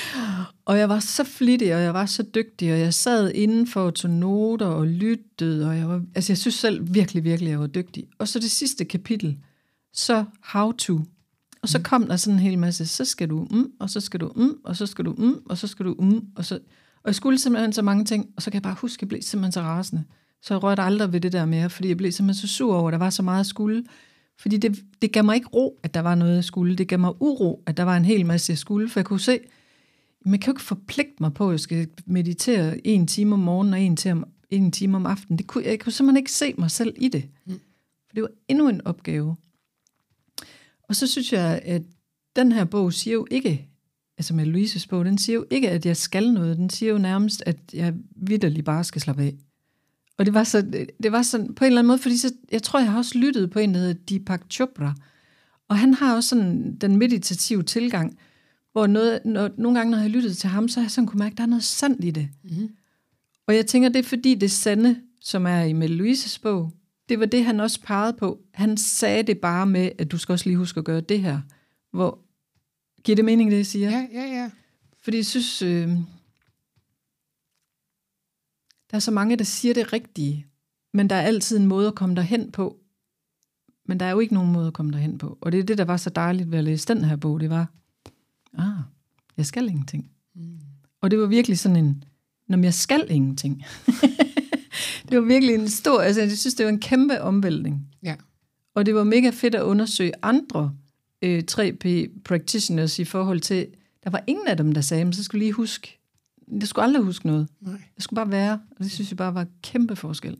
og 0.68 0.78
jeg 0.78 0.88
var 0.88 1.00
så 1.00 1.24
flittig, 1.24 1.74
og 1.74 1.80
jeg 1.80 1.94
var 1.94 2.06
så 2.06 2.22
dygtig, 2.22 2.72
og 2.72 2.78
jeg 2.78 2.94
sad 2.94 3.32
indenfor 3.34 3.80
og 3.80 3.94
tog 3.94 4.10
noter 4.10 4.66
og 4.66 4.86
lyttede, 4.86 5.68
og 5.68 5.76
jeg 5.76 5.88
var, 5.88 6.02
altså 6.14 6.32
jeg 6.32 6.38
synes 6.38 6.54
selv 6.54 6.94
virkelig, 6.94 7.24
virkelig, 7.24 7.50
jeg 7.50 7.60
var 7.60 7.66
dygtig. 7.66 8.08
Og 8.18 8.28
så 8.28 8.38
det 8.38 8.50
sidste 8.50 8.84
kapitel, 8.84 9.38
så 9.92 10.24
how 10.44 10.72
to. 10.72 11.00
Og 11.62 11.68
så 11.68 11.82
kom 11.82 12.06
der 12.06 12.16
sådan 12.16 12.34
en 12.34 12.42
hel 12.42 12.58
masse, 12.58 12.86
så 12.86 13.04
skal 13.04 13.30
du 13.30 13.46
mm, 13.50 13.70
og 13.80 13.90
så 13.90 14.00
skal 14.00 14.20
du 14.20 14.32
mm, 14.36 14.54
og 14.64 14.76
så 14.76 14.86
skal 14.86 15.04
du 15.04 15.14
mm, 15.18 15.34
og 15.46 15.58
så 15.58 15.66
skal 15.66 15.86
du 15.86 15.96
mm, 15.98 16.26
og 16.36 16.44
så... 16.44 16.54
Og 17.02 17.08
jeg 17.08 17.14
skulle 17.14 17.38
simpelthen 17.38 17.72
så 17.72 17.82
mange 17.82 18.04
ting, 18.04 18.28
og 18.36 18.42
så 18.42 18.50
kan 18.50 18.54
jeg 18.54 18.62
bare 18.62 18.76
huske, 18.80 18.98
at 18.98 19.02
jeg 19.02 19.08
blev 19.08 19.22
simpelthen 19.22 19.52
så 19.52 19.60
rasende. 19.60 20.04
Så 20.42 20.54
jeg 20.54 20.62
rørte 20.62 20.82
aldrig 20.82 21.12
ved 21.12 21.20
det 21.20 21.32
der 21.32 21.46
mere, 21.46 21.70
fordi 21.70 21.88
jeg 21.88 21.96
blev 21.96 22.12
simpelthen 22.12 22.48
så 22.48 22.54
sur 22.54 22.76
over, 22.76 22.88
at 22.88 22.92
der 22.92 22.98
var 22.98 23.10
så 23.10 23.22
meget 23.22 23.40
at 23.40 23.46
skulle. 23.46 23.84
Fordi 24.38 24.56
det, 24.56 24.84
det 25.02 25.12
gav 25.12 25.24
mig 25.24 25.34
ikke 25.34 25.48
ro, 25.48 25.80
at 25.82 25.94
der 25.94 26.00
var 26.00 26.14
noget, 26.14 26.34
jeg 26.34 26.44
skulle. 26.44 26.76
Det 26.76 26.88
gav 26.88 26.98
mig 26.98 27.22
uro, 27.22 27.62
at 27.66 27.76
der 27.76 27.82
var 27.82 27.96
en 27.96 28.04
hel 28.04 28.26
masse, 28.26 28.50
jeg 28.50 28.58
skulle. 28.58 28.88
For 28.88 29.00
jeg 29.00 29.04
kunne 29.06 29.20
se, 29.20 29.40
man 30.24 30.38
kan 30.38 30.50
jo 30.50 30.52
ikke 30.52 30.62
forpligte 30.62 31.14
mig 31.20 31.34
på, 31.34 31.48
at 31.48 31.52
jeg 31.52 31.60
skal 31.60 31.88
meditere 32.06 32.86
en 32.86 33.06
time 33.06 33.34
om 33.34 33.38
morgenen 33.38 33.74
og 33.74 33.80
en 33.80 33.96
time 33.96 34.12
om, 34.12 34.28
en 34.50 34.72
time 34.72 34.96
om 34.96 35.06
aftenen. 35.06 35.38
Det 35.38 35.46
kunne, 35.46 35.64
jeg 35.64 35.80
kunne 35.80 35.92
simpelthen 35.92 36.16
ikke 36.16 36.32
se 36.32 36.54
mig 36.58 36.70
selv 36.70 36.94
i 36.96 37.08
det. 37.08 37.28
Mm. 37.46 37.52
For 38.06 38.14
det 38.14 38.22
var 38.22 38.30
endnu 38.48 38.68
en 38.68 38.86
opgave. 38.86 39.36
Og 40.88 40.96
så 40.96 41.06
synes 41.06 41.32
jeg, 41.32 41.60
at 41.64 41.82
den 42.36 42.52
her 42.52 42.64
bog 42.64 42.92
siger 42.92 43.14
jo 43.14 43.26
ikke, 43.30 43.68
altså 44.18 44.34
med 44.34 44.46
Louises 44.46 44.86
bog, 44.86 45.04
den 45.04 45.18
siger 45.18 45.34
jo 45.34 45.46
ikke, 45.50 45.70
at 45.70 45.86
jeg 45.86 45.96
skal 45.96 46.32
noget. 46.32 46.56
Den 46.56 46.70
siger 46.70 46.92
jo 46.92 46.98
nærmest, 46.98 47.42
at 47.46 47.58
jeg 47.72 47.94
vidderligt 48.16 48.64
bare 48.64 48.84
skal 48.84 49.00
slappe 49.00 49.22
af. 49.22 49.34
Og 50.18 50.26
det 50.26 50.34
var, 50.34 50.44
så, 50.44 50.86
det 51.02 51.12
var 51.12 51.22
sådan 51.22 51.54
på 51.54 51.64
en 51.64 51.66
eller 51.66 51.80
anden 51.80 51.88
måde, 51.88 51.98
fordi 51.98 52.16
så, 52.16 52.34
jeg 52.52 52.62
tror, 52.62 52.80
jeg 52.80 52.90
har 52.90 52.98
også 52.98 53.18
lyttet 53.18 53.50
på 53.50 53.58
en, 53.58 53.74
der 53.74 53.80
hedder 53.80 53.94
Deepak 54.08 54.42
Chopra. 54.50 54.94
Og 55.68 55.78
han 55.78 55.94
har 55.94 56.14
også 56.14 56.28
sådan 56.28 56.76
den 56.76 56.96
meditative 56.96 57.62
tilgang, 57.62 58.18
hvor 58.72 58.86
noget, 58.86 59.20
når, 59.24 59.50
nogle 59.58 59.78
gange, 59.78 59.90
når 59.90 59.98
jeg 59.98 60.02
har 60.02 60.08
lyttet 60.08 60.36
til 60.36 60.48
ham, 60.48 60.68
så 60.68 60.80
har 60.80 60.84
jeg 60.84 60.90
sådan 60.90 61.06
kunne 61.06 61.18
mærke, 61.18 61.32
at 61.32 61.38
der 61.38 61.42
er 61.42 61.48
noget 61.48 61.64
sandt 61.64 62.04
i 62.04 62.10
det. 62.10 62.28
Mm-hmm. 62.44 62.68
Og 63.46 63.54
jeg 63.54 63.66
tænker, 63.66 63.88
det 63.88 63.98
er 63.98 64.08
fordi 64.08 64.34
det 64.34 64.50
sande, 64.50 64.96
som 65.20 65.46
er 65.46 65.60
i 65.60 65.72
Mette 65.72 65.94
Louises 65.94 66.38
bog, 66.38 66.72
det 67.08 67.20
var 67.20 67.26
det, 67.26 67.44
han 67.44 67.60
også 67.60 67.80
pegede 67.80 68.12
på. 68.12 68.38
Han 68.54 68.76
sagde 68.76 69.22
det 69.22 69.38
bare 69.38 69.66
med, 69.66 69.90
at 69.98 70.10
du 70.10 70.18
skal 70.18 70.32
også 70.32 70.46
lige 70.46 70.56
huske 70.56 70.78
at 70.78 70.84
gøre 70.84 71.00
det 71.00 71.20
her. 71.20 71.40
Hvor, 71.92 72.18
giver 73.04 73.16
det 73.16 73.24
mening, 73.24 73.50
det 73.50 73.56
jeg 73.56 73.66
siger? 73.66 73.90
Ja, 73.90 74.06
ja, 74.12 74.22
ja. 74.22 74.50
Fordi 75.02 75.16
jeg 75.16 75.26
synes, 75.26 75.62
øh, 75.62 75.88
der 78.90 78.96
er 78.96 79.00
så 79.00 79.10
mange, 79.10 79.36
der 79.36 79.44
siger 79.44 79.74
det 79.74 79.92
rigtige, 79.92 80.46
men 80.92 81.10
der 81.10 81.16
er 81.16 81.22
altid 81.22 81.58
en 81.58 81.66
måde 81.66 81.88
at 81.88 81.94
komme 81.94 82.14
derhen 82.14 82.52
på. 82.52 82.76
Men 83.84 84.00
der 84.00 84.06
er 84.06 84.10
jo 84.10 84.20
ikke 84.20 84.34
nogen 84.34 84.52
måde 84.52 84.66
at 84.66 84.72
komme 84.72 84.92
derhen 84.92 85.18
på. 85.18 85.38
Og 85.40 85.52
det 85.52 85.60
er 85.60 85.64
det, 85.64 85.78
der 85.78 85.84
var 85.84 85.96
så 85.96 86.10
dejligt 86.10 86.50
ved 86.50 86.58
at 86.58 86.64
læse 86.64 86.88
den 86.88 87.04
her 87.04 87.16
bog, 87.16 87.40
det 87.40 87.50
var, 87.50 87.66
ah, 88.58 88.82
jeg 89.36 89.46
skal 89.46 89.68
ingenting. 89.68 90.10
Mm. 90.34 90.58
Og 91.00 91.10
det 91.10 91.18
var 91.18 91.26
virkelig 91.26 91.58
sådan 91.58 91.76
en, 91.76 92.04
når 92.46 92.58
jeg 92.58 92.74
skal 92.74 93.06
ingenting. 93.10 93.64
det 95.08 95.18
var 95.18 95.24
virkelig 95.24 95.54
en 95.54 95.68
stor, 95.68 96.00
altså 96.00 96.20
jeg 96.20 96.38
synes, 96.38 96.54
det 96.54 96.66
var 96.66 96.72
en 96.72 96.80
kæmpe 96.80 97.20
omvæltning. 97.20 97.88
Ja. 98.02 98.16
Og 98.74 98.86
det 98.86 98.94
var 98.94 99.04
mega 99.04 99.30
fedt 99.30 99.54
at 99.54 99.62
undersøge 99.62 100.12
andre 100.22 100.74
øh, 101.22 101.42
3P 101.50 101.86
practitioners 102.24 102.98
i 102.98 103.04
forhold 103.04 103.40
til, 103.40 103.66
der 104.04 104.10
var 104.10 104.24
ingen 104.26 104.46
af 104.46 104.56
dem, 104.56 104.72
der 104.72 104.80
sagde, 104.80 105.04
men 105.04 105.12
så 105.12 105.24
skulle 105.24 105.44
lige 105.44 105.52
huske, 105.52 105.97
jeg 106.60 106.68
skulle 106.68 106.84
aldrig 106.84 107.02
huske 107.02 107.26
noget. 107.26 107.48
Nej. 107.60 107.80
Det 107.94 108.02
skulle 108.02 108.16
bare 108.16 108.30
være, 108.30 108.60
og 108.70 108.84
det 108.84 108.90
synes 108.90 109.10
jeg 109.10 109.16
bare 109.16 109.34
var 109.34 109.46
kæmpe 109.62 109.96
forskel. 109.96 110.36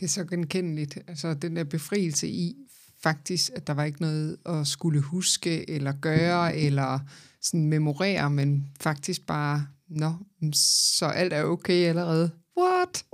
Det 0.00 0.04
er 0.04 0.10
så 0.10 0.24
genkendeligt. 0.24 0.98
Altså 1.08 1.34
den 1.34 1.56
der 1.56 1.64
befrielse 1.64 2.28
i 2.28 2.56
faktisk, 3.02 3.50
at 3.56 3.66
der 3.66 3.72
var 3.72 3.84
ikke 3.84 4.00
noget 4.00 4.36
at 4.46 4.66
skulle 4.66 5.00
huske, 5.00 5.70
eller 5.70 5.92
gøre, 5.92 6.56
eller 6.56 6.98
sådan 7.40 7.66
memorere, 7.66 8.30
men 8.30 8.66
faktisk 8.80 9.26
bare, 9.26 9.66
nå, 9.88 10.12
så 10.54 11.06
alt 11.06 11.32
er 11.32 11.44
okay 11.44 11.88
allerede. 11.88 12.30
What? 12.58 13.04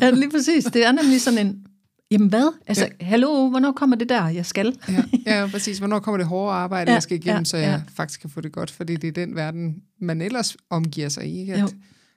Ja, 0.00 0.10
lige 0.10 0.30
præcis. 0.30 0.64
Det 0.64 0.84
er 0.84 0.92
nemlig 0.92 1.20
sådan 1.20 1.46
en, 1.46 1.66
jamen 2.12 2.28
hvad? 2.28 2.52
Altså, 2.66 2.88
ja. 3.00 3.04
hallo, 3.04 3.48
hvornår 3.48 3.72
kommer 3.72 3.96
det 3.96 4.08
der, 4.08 4.28
jeg 4.28 4.46
skal? 4.46 4.76
ja, 4.88 5.04
ja, 5.26 5.46
præcis. 5.46 5.78
Hvornår 5.78 5.98
kommer 5.98 6.18
det 6.18 6.26
hårde 6.26 6.52
arbejde, 6.52 6.90
Ja, 6.90 6.94
jeg 6.94 7.02
skal 7.02 7.16
igennem, 7.16 7.40
ja, 7.40 7.44
så 7.44 7.56
jeg 7.56 7.82
ja. 7.86 7.92
faktisk 7.94 8.20
kan 8.20 8.30
få 8.30 8.40
det 8.40 8.52
godt, 8.52 8.70
fordi 8.70 8.96
det 8.96 9.08
er 9.08 9.12
den 9.12 9.34
verden, 9.34 9.82
man 9.98 10.22
ellers 10.22 10.56
omgiver 10.70 11.08
sig 11.08 11.26
i. 11.26 11.40
Ikke? 11.40 11.58
Jo. 11.58 11.64
At 11.64 11.74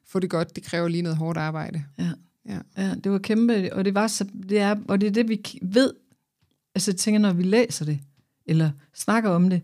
få 0.08 0.20
det 0.20 0.30
godt, 0.30 0.56
det 0.56 0.64
kræver 0.64 0.88
lige 0.88 1.02
noget 1.02 1.18
hårdt 1.18 1.38
arbejde. 1.38 1.84
Ja. 2.00 2.10
Ja. 2.50 2.58
ja, 2.78 2.94
det 3.04 3.12
var 3.12 3.18
kæmpe, 3.18 3.74
og 3.74 3.86
det 3.86 3.96
var 3.96 4.08
så, 4.08 4.26
det 4.50 4.60
er, 4.60 4.76
og 4.88 5.02
det 5.02 5.08
er 5.08 5.12
det, 5.12 5.30
vi 5.30 5.42
ved 5.62 5.92
Altså 6.76 6.92
jeg 6.92 6.98
tænker, 6.98 7.20
når 7.20 7.34
vi 7.34 7.44
læser 7.44 7.86
det, 7.86 8.00
eller 8.46 8.72
snakker 8.94 9.30
om 9.30 9.50
det, 9.50 9.62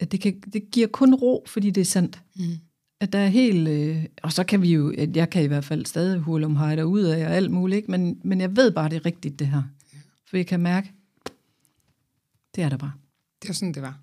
at 0.00 0.12
det, 0.12 0.20
kan, 0.20 0.40
det 0.52 0.70
giver 0.70 0.86
kun 0.86 1.14
ro, 1.14 1.44
fordi 1.46 1.70
det 1.70 1.80
er 1.80 1.84
sandt. 1.84 2.22
Mm. 2.36 2.42
At 3.00 3.12
der 3.12 3.18
er 3.18 3.28
helt... 3.28 3.68
Øh, 3.68 4.04
og 4.22 4.32
så 4.32 4.44
kan 4.44 4.62
vi 4.62 4.74
jo... 4.74 4.94
At 4.98 5.16
jeg 5.16 5.30
kan 5.30 5.42
i 5.42 5.46
hvert 5.46 5.64
fald 5.64 5.86
stadig 5.86 6.18
hule 6.18 6.46
om 6.46 6.56
hej 6.56 6.82
ud 6.82 7.02
af 7.02 7.26
og 7.26 7.36
alt 7.36 7.50
muligt, 7.50 7.76
ikke? 7.76 7.90
Men, 7.90 8.20
men 8.24 8.40
jeg 8.40 8.56
ved 8.56 8.70
bare, 8.70 8.88
det 8.88 8.96
er 8.96 9.06
rigtigt, 9.06 9.38
det 9.38 9.46
her. 9.46 9.62
For 10.28 10.36
jeg 10.36 10.46
kan 10.46 10.60
mærke, 10.60 10.92
det 12.54 12.64
er 12.64 12.68
der 12.68 12.76
bare. 12.76 12.92
Det 13.42 13.48
var 13.48 13.54
sådan, 13.54 13.74
det 13.74 13.82
var. 13.82 13.98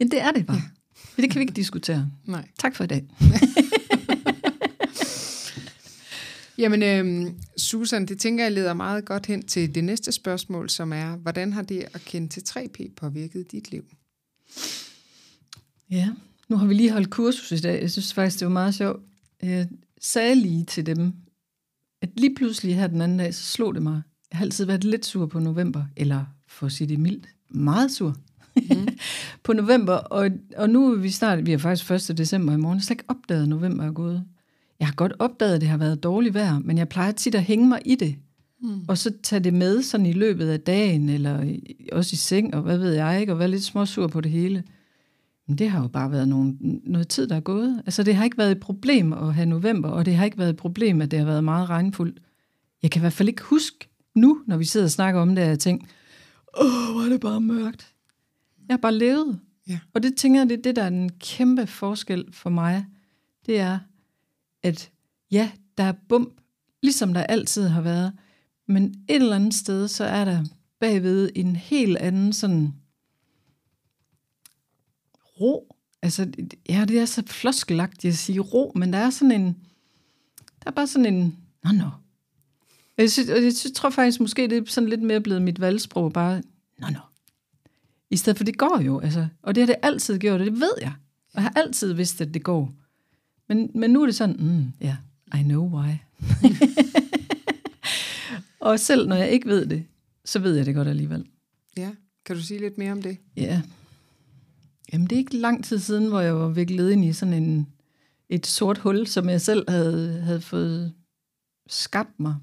Ja, 0.00 0.04
det 0.04 0.20
er 0.20 0.30
det 0.30 0.46
bare. 0.46 0.56
Ja. 1.16 1.22
Det 1.22 1.30
kan 1.30 1.38
vi 1.38 1.42
ikke 1.42 1.52
diskutere. 1.52 2.10
Nej. 2.24 2.48
Tak 2.58 2.76
for 2.76 2.84
i 2.84 2.86
dag. 2.86 3.04
Jamen, 6.58 6.82
øhm, 6.82 7.38
Susan, 7.56 8.06
det 8.06 8.20
tænker 8.20 8.44
jeg 8.44 8.52
leder 8.52 8.74
meget 8.74 9.04
godt 9.04 9.26
hen 9.26 9.46
til 9.46 9.74
det 9.74 9.84
næste 9.84 10.12
spørgsmål, 10.12 10.70
som 10.70 10.92
er, 10.92 11.16
hvordan 11.16 11.52
har 11.52 11.62
det 11.62 11.88
at 11.94 12.00
kende 12.00 12.28
til 12.28 12.40
3P 12.48 12.94
påvirket 12.96 13.52
dit 13.52 13.70
liv? 13.70 13.84
Ja, 15.90 16.08
nu 16.48 16.56
har 16.56 16.66
vi 16.66 16.74
lige 16.74 16.92
holdt 16.92 17.10
kursus 17.10 17.52
i 17.52 17.60
dag. 17.60 17.82
Jeg 17.82 17.90
synes 17.90 18.14
faktisk, 18.14 18.40
det 18.40 18.46
var 18.46 18.52
meget 18.52 18.74
sjovt. 18.74 19.02
Jeg 19.42 19.68
sagde 20.00 20.34
lige 20.34 20.64
til 20.64 20.86
dem, 20.86 21.12
at 22.02 22.08
lige 22.16 22.34
pludselig 22.34 22.76
her 22.76 22.86
den 22.86 23.00
anden 23.00 23.18
dag, 23.18 23.34
så 23.34 23.42
slog 23.42 23.74
det 23.74 23.82
mig. 23.82 24.02
Jeg 24.30 24.38
har 24.38 24.44
altid 24.44 24.64
været 24.64 24.84
lidt 24.84 25.06
sur 25.06 25.26
på 25.26 25.38
november, 25.38 25.84
eller 25.96 26.24
for 26.46 26.66
at 26.66 26.72
sige 26.72 26.88
det 26.88 27.00
mildt, 27.00 27.28
meget 27.50 27.90
sur 27.90 28.16
mm. 28.56 28.88
på 29.44 29.52
november. 29.52 29.94
Og, 29.94 30.30
og 30.56 30.70
nu 30.70 30.92
er 30.92 30.96
vi 30.96 31.10
snart, 31.10 31.46
vi 31.46 31.52
er 31.52 31.58
faktisk 31.58 32.10
1. 32.10 32.18
december 32.18 32.52
i 32.52 32.56
morgen, 32.56 32.76
jeg 32.76 32.80
har 32.80 32.84
slet 32.84 32.94
ikke 32.94 33.04
opdaget, 33.08 33.42
at 33.42 33.48
november 33.48 33.84
er 33.84 33.92
gået. 33.92 34.24
Jeg 34.80 34.88
har 34.88 34.94
godt 34.94 35.12
opdaget, 35.18 35.54
at 35.54 35.60
det 35.60 35.68
har 35.68 35.76
været 35.76 36.02
dårligt 36.02 36.34
vejr, 36.34 36.58
men 36.58 36.78
jeg 36.78 36.88
plejer 36.88 37.12
tit 37.12 37.34
at 37.34 37.42
hænge 37.42 37.68
mig 37.68 37.80
i 37.84 37.94
det. 37.94 38.16
Mm. 38.62 38.80
Og 38.88 38.98
så 38.98 39.12
tage 39.22 39.40
det 39.40 39.54
med 39.54 39.82
sådan 39.82 40.06
i 40.06 40.12
løbet 40.12 40.48
af 40.48 40.60
dagen, 40.60 41.08
eller 41.08 41.56
også 41.92 42.10
i 42.12 42.16
seng, 42.16 42.54
og 42.54 42.62
hvad 42.62 42.78
ved 42.78 42.92
jeg 42.92 43.20
ikke, 43.20 43.32
og 43.32 43.38
være 43.38 43.48
lidt 43.48 43.64
småsur 43.64 44.06
på 44.06 44.20
det 44.20 44.30
hele. 44.30 44.64
Men 45.48 45.58
det 45.58 45.70
har 45.70 45.82
jo 45.82 45.88
bare 45.88 46.10
været 46.10 46.28
nogle, 46.28 46.56
noget 46.84 47.08
tid, 47.08 47.26
der 47.26 47.36
er 47.36 47.40
gået. 47.40 47.82
Altså 47.86 48.02
det 48.02 48.14
har 48.14 48.24
ikke 48.24 48.38
været 48.38 48.52
et 48.52 48.60
problem 48.60 49.12
at 49.12 49.34
have 49.34 49.46
november, 49.46 49.88
og 49.88 50.06
det 50.06 50.16
har 50.16 50.24
ikke 50.24 50.38
været 50.38 50.50
et 50.50 50.56
problem, 50.56 51.00
at 51.00 51.10
det 51.10 51.18
har 51.18 51.26
været 51.26 51.44
meget 51.44 51.68
regnfuldt. 51.68 52.20
Jeg 52.82 52.90
kan 52.90 53.00
i 53.00 53.02
hvert 53.02 53.12
fald 53.12 53.28
ikke 53.28 53.42
huske 53.42 53.88
nu, 54.14 54.42
når 54.46 54.56
vi 54.56 54.64
sidder 54.64 54.86
og 54.86 54.90
snakker 54.90 55.20
om 55.20 55.34
det, 55.34 55.42
at 55.42 55.48
jeg 55.48 55.58
tænker, 55.58 55.86
åh, 56.60 56.92
hvor 56.92 57.04
er 57.04 57.08
det 57.08 57.20
bare 57.20 57.40
mørkt. 57.40 57.94
Jeg 58.68 58.72
har 58.74 58.78
bare 58.78 58.94
levet. 58.94 59.40
Ja. 59.68 59.78
Og 59.94 60.02
det 60.02 60.16
tænker 60.16 60.40
jeg, 60.40 60.48
det 60.48 60.58
er 60.58 60.62
det, 60.62 60.76
der 60.76 60.82
er 60.82 60.88
en 60.88 61.10
kæmpe 61.20 61.66
forskel 61.66 62.24
for 62.32 62.50
mig. 62.50 62.86
Det 63.46 63.60
er, 63.60 63.78
at 64.62 64.90
ja, 65.30 65.50
der 65.78 65.84
er 65.84 65.92
bump, 66.08 66.40
ligesom 66.82 67.14
der 67.14 67.22
altid 67.22 67.68
har 67.68 67.80
været, 67.80 68.12
men 68.68 68.84
et 68.84 69.16
eller 69.16 69.36
andet 69.36 69.54
sted, 69.54 69.88
så 69.88 70.04
er 70.04 70.24
der 70.24 70.44
bagved 70.80 71.30
en 71.34 71.56
helt 71.56 71.96
anden 71.96 72.32
sådan 72.32 72.74
ro. 75.40 75.74
Altså, 76.02 76.32
ja, 76.68 76.84
det 76.88 76.98
er 76.98 77.04
så 77.04 77.22
floskelagtigt 77.26 78.12
at 78.12 78.18
sige 78.18 78.40
ro, 78.40 78.72
men 78.74 78.92
der 78.92 78.98
er 78.98 79.10
sådan 79.10 79.32
en, 79.32 79.44
der 80.38 80.66
er 80.66 80.70
bare 80.70 80.86
sådan 80.86 81.14
en, 81.14 81.36
nå, 81.64 81.70
nå. 81.70 81.90
Jeg, 82.98 83.10
synes, 83.10 83.28
jeg 83.28 83.54
synes, 83.54 83.72
tror 83.74 83.90
faktisk, 83.90 84.20
måske 84.20 84.48
det 84.48 84.58
er 84.58 84.62
sådan 84.66 84.88
lidt 84.88 85.02
mere 85.02 85.20
blevet 85.20 85.42
mit 85.42 85.60
valgsprog, 85.60 86.12
bare, 86.12 86.42
nå, 86.78 86.86
nå. 86.88 87.00
I 88.10 88.16
stedet 88.16 88.36
for, 88.36 88.44
det 88.44 88.58
går 88.58 88.80
jo, 88.80 89.00
altså. 89.00 89.28
Og 89.42 89.54
det 89.54 89.60
har 89.60 89.66
det 89.66 89.76
altid 89.82 90.18
gjort, 90.18 90.40
og 90.40 90.46
det 90.46 90.60
ved 90.60 90.72
jeg. 90.80 90.92
Og 91.34 91.34
jeg 91.34 91.42
har 91.42 91.52
altid 91.56 91.92
vidst, 91.92 92.20
at 92.20 92.34
det 92.34 92.42
går. 92.42 92.72
Men, 93.48 93.70
men 93.74 93.90
nu 93.90 94.02
er 94.02 94.06
det 94.06 94.14
sådan, 94.14 94.36
mm, 94.38 94.72
ja, 94.80 94.96
yeah, 95.34 95.40
I 95.40 95.44
know 95.44 95.78
why. 95.78 95.94
og 98.68 98.80
selv 98.80 99.08
når 99.08 99.16
jeg 99.16 99.30
ikke 99.30 99.48
ved 99.48 99.66
det, 99.66 99.84
så 100.24 100.38
ved 100.38 100.56
jeg 100.56 100.66
det 100.66 100.74
godt 100.74 100.88
alligevel. 100.88 101.26
Ja, 101.76 101.90
kan 102.24 102.36
du 102.36 102.42
sige 102.42 102.60
lidt 102.60 102.78
mere 102.78 102.92
om 102.92 103.02
det? 103.02 103.16
Ja. 103.36 103.62
Jamen, 104.92 105.06
det 105.06 105.16
er 105.16 105.20
ikke 105.20 105.36
lang 105.36 105.64
tid 105.64 105.78
siden, 105.78 106.08
hvor 106.08 106.20
jeg 106.20 106.36
var 106.36 106.48
viklet 106.48 106.90
ind 106.90 107.04
i 107.04 107.12
sådan 107.12 107.34
en, 107.34 107.68
et 108.28 108.46
sort 108.46 108.78
hul, 108.78 109.06
som 109.06 109.28
jeg 109.28 109.40
selv 109.40 109.70
havde, 109.70 110.20
havde 110.20 110.40
fået 110.40 110.92
skabt 111.68 112.20
mig. 112.20 112.36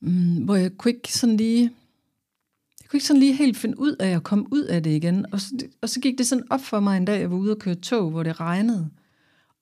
Mm, 0.00 0.44
hvor 0.44 0.56
jeg 0.56 0.76
kunne 0.78 0.92
ikke 0.92 1.12
sådan 1.12 1.36
lige... 1.36 1.62
Jeg 2.80 2.88
kunne 2.88 2.96
ikke 2.96 3.06
sådan 3.06 3.20
lige 3.20 3.34
helt 3.34 3.56
finde 3.56 3.78
ud 3.78 3.96
af 4.00 4.08
at 4.08 4.22
komme 4.22 4.52
ud 4.52 4.62
af 4.62 4.82
det 4.82 4.90
igen. 4.90 5.26
Og 5.32 5.40
så, 5.40 5.68
og 5.80 5.88
så 5.88 6.00
gik 6.00 6.18
det 6.18 6.26
sådan 6.26 6.46
op 6.50 6.60
for 6.60 6.80
mig 6.80 6.96
en 6.96 7.04
dag, 7.04 7.20
jeg 7.20 7.30
var 7.30 7.36
ude 7.36 7.52
og 7.52 7.58
køre 7.58 7.74
tog, 7.74 8.10
hvor 8.10 8.22
det 8.22 8.40
regnede. 8.40 8.90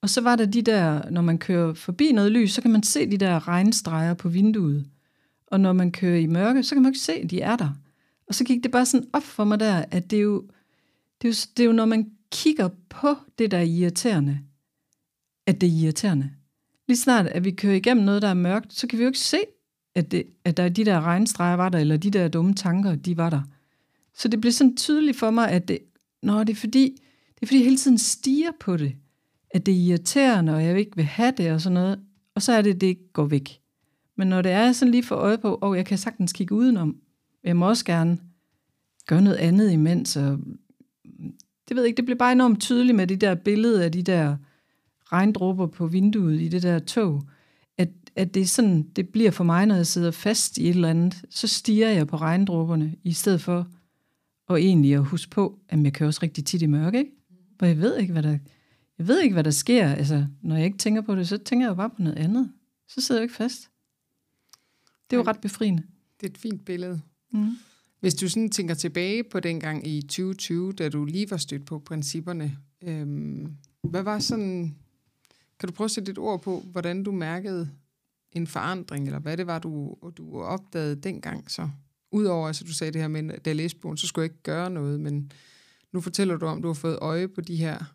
Og 0.03 0.11
så 0.11 0.21
var 0.21 0.37
der 0.37 0.47
de 0.47 0.63
der, 0.63 1.11
når 1.11 1.23
man 1.23 1.39
kører 1.39 1.75
forbi 1.75 2.13
noget 2.13 2.33
lys, 2.33 2.53
så 2.53 2.63
kan 2.63 2.71
man 2.71 2.83
se 2.83 3.11
de 3.11 3.17
der 3.17 3.49
regnstreger 3.49 4.15
på 4.15 4.29
vinduet. 4.29 4.87
Og 5.47 5.61
når 5.61 5.73
man 5.73 5.93
kører 5.93 6.19
i 6.19 6.27
mørke, 6.27 6.63
så 6.63 6.75
kan 6.75 6.83
man 6.83 6.91
ikke 6.91 7.01
se, 7.01 7.13
at 7.13 7.31
de 7.31 7.41
er 7.41 7.57
der. 7.57 7.71
Og 8.29 8.35
så 8.35 8.45
gik 8.45 8.63
det 8.63 8.71
bare 8.71 8.87
sådan 8.87 9.07
op 9.13 9.23
for 9.23 9.45
mig 9.45 9.61
der, 9.61 9.85
at 9.91 10.11
det 10.11 10.17
er 10.17 10.23
jo, 10.23 10.45
det 11.23 11.29
er 11.29 11.33
jo, 11.33 11.35
det 11.57 11.63
er 11.63 11.67
jo 11.67 11.73
når 11.73 11.85
man 11.85 12.11
kigger 12.33 12.69
på 12.89 13.17
det, 13.39 13.51
der 13.51 13.59
er 13.59 13.63
irriterende, 13.63 14.41
at 15.47 15.61
det 15.61 15.67
er 15.67 15.83
irriterende. 15.83 16.31
Lige 16.89 16.99
snart, 16.99 17.27
at 17.27 17.45
vi 17.45 17.51
kører 17.51 17.75
igennem 17.75 18.05
noget, 18.05 18.23
der 18.23 18.29
er 18.29 18.35
mørkt, 18.35 18.75
så 18.75 18.87
kan 18.87 18.99
vi 18.99 19.05
jo 19.05 19.09
ikke 19.09 19.19
se, 19.19 19.39
at, 19.95 20.11
det, 20.11 20.25
at 20.45 20.57
der 20.57 20.63
er 20.63 20.69
de 20.69 20.85
der 20.85 21.01
regnstreger 21.01 21.57
var 21.57 21.69
der, 21.69 21.79
eller 21.79 21.97
de 21.97 22.11
der 22.11 22.29
dumme 22.29 22.55
tanker, 22.55 22.95
de 22.95 23.17
var 23.17 23.31
der. 23.31 23.43
Så 24.15 24.29
det 24.29 24.41
blev 24.41 24.53
sådan 24.53 24.77
tydeligt 24.77 25.19
for 25.19 25.31
mig, 25.31 25.51
at 25.51 25.69
det, 25.69 25.79
nå, 26.23 26.45
det 26.45 26.51
er 26.51 26.61
fordi, 26.61 27.01
det 27.35 27.43
er 27.43 27.47
fordi 27.47 27.59
jeg 27.59 27.65
hele 27.65 27.77
tiden 27.77 27.99
stiger 27.99 28.51
på 28.61 28.77
det 28.77 28.97
at 29.51 29.67
det 29.67 29.75
er 29.75 29.79
irriterende, 29.79 30.55
og 30.55 30.65
jeg 30.65 30.79
ikke 30.79 30.97
vil 30.97 31.05
have 31.05 31.33
det 31.37 31.53
og 31.53 31.61
sådan 31.61 31.75
noget, 31.75 32.01
og 32.35 32.43
så 32.43 32.53
er 32.53 32.63
det, 32.63 32.81
det 32.81 32.87
ikke 32.87 33.13
går 33.13 33.25
væk. 33.25 33.61
Men 34.17 34.29
når 34.29 34.43
det 34.43 34.53
er 34.53 34.73
sådan 34.73 34.93
lige 34.93 35.03
for 35.03 35.17
øje 35.17 35.39
på, 35.39 35.55
og 35.55 35.77
jeg 35.77 35.87
kan 35.87 35.99
sagtens 35.99 36.33
kigge 36.33 36.55
udenom, 36.55 36.97
jeg 37.45 37.57
må 37.57 37.69
også 37.69 37.85
gerne 37.85 38.19
gøre 39.07 39.23
noget 39.23 39.37
andet 39.37 39.71
imens, 39.71 40.17
og 40.17 40.39
det 41.71 41.77
ved 41.77 41.83
jeg 41.83 41.89
ikke, 41.89 41.97
det 41.97 42.05
blev 42.05 42.19
bare 42.19 42.33
enormt 42.33 42.61
tydeligt 42.61 42.97
med 42.97 43.07
de 43.07 43.17
der 43.17 43.35
billeder 43.35 43.85
af 43.85 43.93
de 43.93 44.03
der 44.03 44.37
regndråber 45.13 45.67
på 45.67 45.87
vinduet 45.87 46.41
i 46.41 46.49
det 46.49 46.63
der 46.63 46.79
tog, 46.79 47.23
at, 47.79 47.89
at 48.17 48.35
det, 48.35 48.43
er 48.43 48.47
sådan, 48.47 48.83
det 48.83 49.09
bliver 49.09 49.31
for 49.31 49.45
mig, 49.45 49.67
når 49.67 49.75
jeg 49.75 49.87
sidder 49.87 50.11
fast 50.11 50.59
i 50.59 50.69
et 50.69 50.75
eller 50.75 50.89
andet, 50.89 51.25
så 51.31 51.47
stiger 51.47 51.89
jeg 51.89 52.07
på 52.07 52.17
regndråberne, 52.17 52.95
i 53.05 53.13
stedet 53.13 53.41
for 53.41 53.69
og 54.47 54.61
egentlig 54.61 54.95
at 54.95 55.05
huske 55.05 55.31
på, 55.31 55.59
at 55.69 55.83
jeg 55.83 55.93
kører 55.93 56.07
også 56.07 56.21
rigtig 56.23 56.45
tit 56.45 56.63
i 56.63 56.67
mørke, 56.67 56.99
ikke? 56.99 57.11
For 57.59 57.67
jeg 57.67 57.79
ved 57.79 57.97
ikke, 57.97 58.13
hvad 58.13 58.23
der 58.23 58.39
jeg 58.99 59.09
ved 59.09 59.21
ikke, 59.21 59.33
hvad 59.33 59.45
der 59.45 59.51
sker. 59.51 59.89
Altså, 59.89 60.27
når 60.43 60.57
jeg 60.57 60.65
ikke 60.65 60.79
tænker 60.79 61.03
på 61.03 61.15
det, 61.15 61.29
så 61.29 61.39
tænker 61.39 61.67
jeg 61.67 61.71
jo 61.71 61.75
bare 61.75 61.91
på 61.91 62.03
noget 62.03 62.19
andet. 62.19 62.53
Så 62.89 63.01
sidder 63.01 63.21
jeg 63.21 63.25
ikke 63.25 63.35
fast. 63.35 63.71
Det 65.11 65.17
er 65.17 65.21
jo 65.21 65.27
ret 65.27 65.41
befriende. 65.41 65.83
Det 66.21 66.27
er 66.27 66.31
et 66.31 66.39
fint 66.39 66.65
billede. 66.65 67.01
Mm. 67.33 67.57
Hvis 68.01 68.15
du 68.15 68.29
sådan 68.29 68.51
tænker 68.51 68.75
tilbage 68.75 69.25
på 69.25 69.41
dengang 69.41 69.87
i 69.87 70.03
2020, 70.03 70.73
da 70.73 70.89
du 70.89 71.05
lige 71.05 71.31
var 71.31 71.37
stødt 71.37 71.67
på 71.67 71.79
principperne, 71.79 72.57
øhm, 72.83 73.57
hvad 73.83 74.03
var 74.03 74.19
sådan... 74.19 74.77
Kan 75.59 75.69
du 75.69 75.73
prøve 75.75 75.85
at 75.85 75.91
sætte 75.91 76.13
et 76.13 76.19
ord 76.19 76.43
på, 76.43 76.63
hvordan 76.73 77.05
du 77.05 77.13
mærkede 77.13 77.71
en 78.33 78.47
forandring, 78.47 79.07
eller 79.07 79.19
hvad 79.19 79.37
det 79.37 79.47
var, 79.47 79.59
du, 79.59 79.97
du 80.17 80.41
opdagede 80.41 80.97
dengang 80.97 81.51
så? 81.51 81.69
Udover, 82.13 82.47
altså 82.47 82.65
du 82.65 82.73
sagde 82.73 82.93
det 82.93 83.01
her 83.01 83.09
med, 83.09 83.33
at 83.33 83.45
da 83.45 83.51
jeg 83.51 83.57
læste 83.57 83.79
bogen, 83.79 83.97
så 83.97 84.07
skulle 84.07 84.23
jeg 84.23 84.31
ikke 84.33 84.43
gøre 84.43 84.71
noget, 84.71 85.01
men 85.01 85.33
nu 85.93 86.01
fortæller 86.01 86.37
du 86.37 86.47
om, 86.47 86.63
du 86.63 86.69
har 86.69 86.75
fået 86.75 86.99
øje 87.01 87.29
på 87.29 87.41
de 87.41 87.57
her 87.57 87.95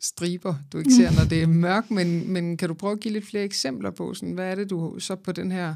striber, 0.00 0.54
du 0.72 0.78
ikke 0.78 0.94
ser, 0.94 1.10
når 1.10 1.28
det 1.28 1.42
er 1.42 1.46
mørkt, 1.66 1.90
men, 1.90 2.32
men 2.32 2.56
kan 2.56 2.68
du 2.68 2.74
prøve 2.74 2.92
at 2.92 3.00
give 3.00 3.12
lidt 3.12 3.26
flere 3.26 3.44
eksempler 3.44 3.90
på, 3.90 4.14
sådan, 4.14 4.34
hvad 4.34 4.50
er 4.50 4.54
det, 4.54 4.70
du 4.70 4.96
så 4.98 5.16
på 5.16 5.32
den 5.32 5.52
her 5.52 5.74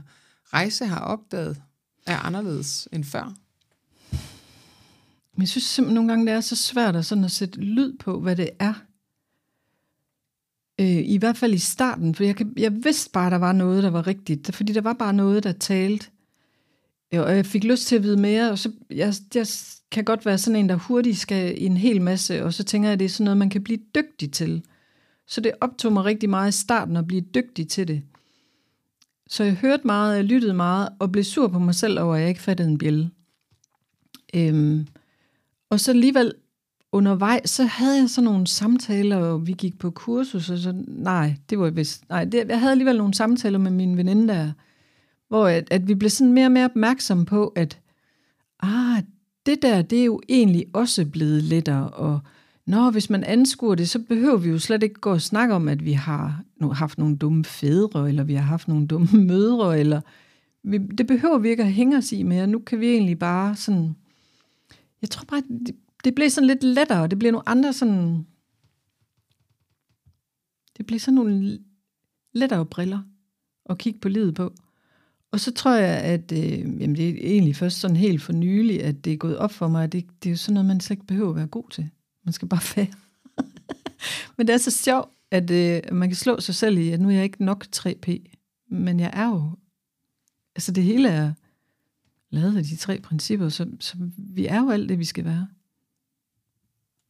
rejse 0.53 0.87
har 0.87 1.01
opdaget, 1.01 1.63
er 2.07 2.17
anderledes 2.17 2.89
end 2.93 3.05
før? 3.05 3.35
Jeg 5.39 5.49
synes 5.49 5.65
simpelthen 5.65 5.95
nogle 5.95 6.09
gange, 6.09 6.27
det 6.27 6.35
er 6.35 6.41
så 6.41 6.57
svært 6.57 6.97
at, 6.97 7.05
sådan 7.05 7.25
at 7.25 7.31
sætte 7.31 7.61
lyd 7.61 7.99
på, 7.99 8.21
hvad 8.21 8.37
det 8.37 8.51
er. 8.59 8.75
Øh, 10.81 11.03
I 11.05 11.17
hvert 11.17 11.37
fald 11.37 11.55
i 11.55 11.59
starten, 11.59 12.15
for 12.15 12.25
jeg, 12.25 12.37
kan, 12.37 12.53
jeg 12.57 12.85
vidste 12.85 13.11
bare, 13.11 13.27
at 13.27 13.33
der 13.33 13.39
var 13.39 13.53
noget, 13.53 13.83
der 13.83 13.91
var 13.91 14.07
rigtigt, 14.07 14.55
fordi 14.55 14.73
der 14.73 14.81
var 14.81 14.93
bare 14.93 15.13
noget, 15.13 15.45
der 15.45 15.53
talte. 15.53 16.07
Øh, 17.15 17.21
og 17.21 17.37
jeg 17.37 17.47
fik 17.47 17.65
lyst 17.65 17.87
til 17.87 17.97
at 17.97 18.03
vide 18.03 18.21
mere, 18.21 18.51
og 18.51 18.59
så 18.59 18.73
jeg, 18.91 19.15
jeg 19.35 19.47
kan 19.91 20.05
godt 20.05 20.27
være 20.27 20.39
sådan 20.39 20.57
en, 20.57 20.69
der 20.69 20.75
hurtigt 20.75 21.19
skal 21.19 21.63
i 21.63 21.65
en 21.67 21.77
hel 21.77 22.03
masse, 22.03 22.45
og 22.45 22.55
så 22.55 22.65
tænker 22.65 22.89
jeg, 22.89 22.93
at 22.93 22.99
det 22.99 23.05
er 23.05 23.09
sådan 23.09 23.25
noget, 23.25 23.39
man 23.39 23.51
kan 23.51 23.65
blive 23.65 23.81
dygtig 23.95 24.33
til. 24.33 24.63
Så 25.27 25.41
det 25.41 25.53
optog 25.61 25.93
mig 25.93 26.05
rigtig 26.05 26.31
meget 26.31 26.55
i 26.55 26.59
starten 26.59 26.97
at 26.97 27.07
blive 27.07 27.21
dygtig 27.21 27.69
til 27.69 27.89
det. 27.89 28.03
Så 29.33 29.45
jeg 29.45 29.55
hørte 29.55 29.87
meget, 29.87 30.17
jeg 30.17 30.25
lyttede 30.25 30.55
meget, 30.55 30.89
og 30.99 31.13
blev 31.13 31.25
sur 31.25 31.49
på 31.49 31.59
mig 31.59 31.75
selv 31.75 32.01
over, 32.01 32.15
at 32.15 32.21
jeg 32.21 32.29
ikke 32.29 32.41
fattede 32.41 32.69
en 32.69 32.79
bjælle. 32.79 33.11
Øhm, 34.35 34.87
og 35.71 35.81
så 35.81 35.91
alligevel 35.91 36.33
undervejs, 36.93 37.51
så 37.51 37.65
havde 37.65 38.01
jeg 38.01 38.11
sådan 38.11 38.25
nogle 38.25 38.47
samtaler, 38.47 39.17
og 39.17 39.47
vi 39.47 39.53
gik 39.53 39.79
på 39.79 39.91
kursus, 39.91 40.51
og 40.51 40.59
så, 40.59 40.85
nej, 40.87 41.37
det 41.51 41.59
var 41.59 41.71
vist, 41.71 42.09
nej, 42.09 42.25
det, 42.25 42.49
jeg 42.49 42.61
havde 42.61 42.73
alligevel 42.73 42.97
nogle 42.97 43.15
samtaler 43.15 43.59
med 43.59 43.71
min 43.71 43.97
veninde 43.97 44.35
der, 44.35 44.53
hvor 45.29 45.47
at, 45.47 45.69
at 45.71 45.89
vi 45.89 45.95
blev 45.95 46.11
sådan 46.11 46.33
mere 46.33 46.47
og 46.47 46.53
mere 46.53 46.65
opmærksomme 46.65 47.27
på, 47.27 47.49
at 47.49 47.81
ah, 48.61 49.03
det 49.47 49.63
der, 49.63 49.83
det 49.83 50.01
er 50.01 50.05
jo 50.05 50.21
egentlig 50.29 50.67
også 50.75 51.07
blevet 51.07 51.43
lettere, 51.43 51.91
og 51.91 52.21
Nå, 52.67 52.91
hvis 52.91 53.11
man 53.11 53.25
anskuer 53.25 53.75
det, 53.75 53.89
så 53.89 53.99
behøver 53.99 54.37
vi 54.37 54.49
jo 54.49 54.59
slet 54.59 54.83
ikke 54.83 55.01
gå 55.01 55.11
og 55.13 55.23
snakke 55.23 55.55
om, 55.55 55.69
at 55.69 55.85
vi 55.85 55.93
har 55.93 56.45
haft 56.73 56.99
nogle 56.99 57.17
dumme 57.17 57.45
fædre, 57.45 58.09
eller 58.09 58.25
vi 58.25 58.35
har 58.35 58.43
haft 58.43 58.69
nogle 58.69 58.87
dumme 58.87 59.09
mødre, 59.33 59.81
eller 59.81 60.01
vi, 60.63 60.79
det 60.79 61.07
behøver 61.07 61.39
vi 61.39 61.49
ikke 61.49 61.63
at 61.63 61.73
hænge 61.73 61.97
os 61.97 62.13
i 62.13 62.23
mere. 62.23 62.47
Nu 62.47 62.59
kan 62.59 62.81
vi 62.81 62.87
egentlig 62.87 63.19
bare 63.19 63.57
sådan... 63.57 63.97
Jeg 65.03 65.11
tror 65.11 65.25
bare, 65.25 65.43
det, 65.67 65.77
det 66.05 66.15
bliver 66.15 66.29
sådan 66.29 66.47
lidt 66.47 66.65
lettere. 66.65 67.07
Det 67.07 67.19
bliver 67.19 67.33
nogle 67.33 67.49
andre 67.49 67.73
sådan... 67.73 68.27
Det 70.77 70.87
bliver 70.87 71.01
sådan 71.01 71.15
nogle 71.15 71.59
lettere 72.33 72.67
briller 72.67 73.01
at 73.71 73.79
kigge 73.79 74.01
på 74.01 74.09
livet 74.09 74.35
på. 74.35 74.53
Og 75.31 75.41
så 75.41 75.53
tror 75.53 75.75
jeg, 75.75 75.99
at 75.99 76.33
øh, 76.33 76.59
jamen 76.59 76.97
det 76.97 77.09
er 77.09 77.31
egentlig 77.31 77.57
først 77.57 77.81
sådan 77.81 77.97
helt 77.97 78.23
for 78.23 78.33
nylig, 78.33 78.85
at 78.85 79.05
det 79.05 79.13
er 79.13 79.17
gået 79.17 79.39
op 79.39 79.53
for 79.53 79.69
mig, 79.69 79.85
at 79.85 79.93
det, 79.93 80.07
det 80.23 80.29
er 80.29 80.33
jo 80.33 80.37
sådan 80.37 80.55
noget, 80.55 80.67
man 80.67 80.81
slet 80.81 80.97
ikke 80.97 81.07
behøver 81.07 81.31
at 81.31 81.37
være 81.37 81.47
god 81.47 81.71
til. 81.71 81.91
Man 82.25 82.33
skal 82.33 82.49
bare 82.49 82.77
være. 82.77 82.93
Men 84.37 84.47
det 84.47 84.53
er 84.53 84.59
så 84.59 84.71
sjovt, 84.71 85.11
at 85.31 85.51
øh, 85.51 85.95
man 85.95 86.09
kan 86.09 86.17
slå 86.17 86.41
sig 86.41 86.55
selv 86.55 86.79
i, 86.79 86.91
at 86.91 87.01
nu 87.01 87.09
er 87.09 87.13
jeg 87.13 87.25
ikke 87.25 87.45
nok 87.45 87.67
3P, 87.77 88.19
men 88.71 89.01
jeg 89.01 89.11
er 89.13 89.29
jo, 89.29 89.57
altså 90.55 90.73
det 90.73 90.85
hele 90.85 91.09
er 91.09 91.33
lavet 92.31 92.57
af 92.57 92.65
de 92.65 92.77
tre 92.77 93.01
principper, 93.01 93.49
så, 93.49 93.71
så 93.81 93.97
vi 94.17 94.47
er 94.47 94.61
jo 94.61 94.71
alt 94.71 94.89
det, 94.89 94.99
vi 94.99 95.05
skal 95.05 95.25
være. 95.25 95.49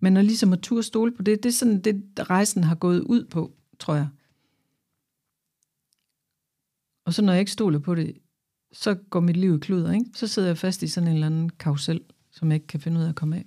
Men 0.01 0.17
at 0.17 0.25
ligesom 0.25 0.53
at 0.53 0.61
turde 0.61 0.83
stole 0.83 1.13
på 1.13 1.23
det, 1.23 1.43
det 1.43 1.49
er 1.49 1.53
sådan 1.53 1.81
det, 1.81 2.05
rejsen 2.31 2.65
har 2.65 2.75
gået 2.75 3.01
ud 3.01 3.25
på, 3.25 3.53
tror 3.79 3.95
jeg. 3.95 4.09
Og 7.05 7.15
så 7.15 7.23
når 7.23 7.33
jeg 7.33 7.41
ikke 7.41 7.53
stoler 7.53 7.79
på 7.79 7.95
det, 7.95 8.19
så 8.73 8.95
går 8.95 9.21
mit 9.21 9.37
liv 9.37 9.57
i 9.57 9.59
kluder, 9.59 9.93
ikke? 9.93 10.07
Så 10.15 10.27
sidder 10.27 10.49
jeg 10.49 10.59
fast 10.59 10.83
i 10.83 10.89
sådan 10.89 11.09
en 11.09 11.15
eller 11.15 11.27
anden 11.27 11.51
karusel, 11.51 12.01
som 12.31 12.49
jeg 12.49 12.55
ikke 12.55 12.67
kan 12.67 12.81
finde 12.81 13.01
ud 13.01 13.05
af 13.05 13.09
at 13.09 13.15
komme 13.15 13.37
af. 13.37 13.47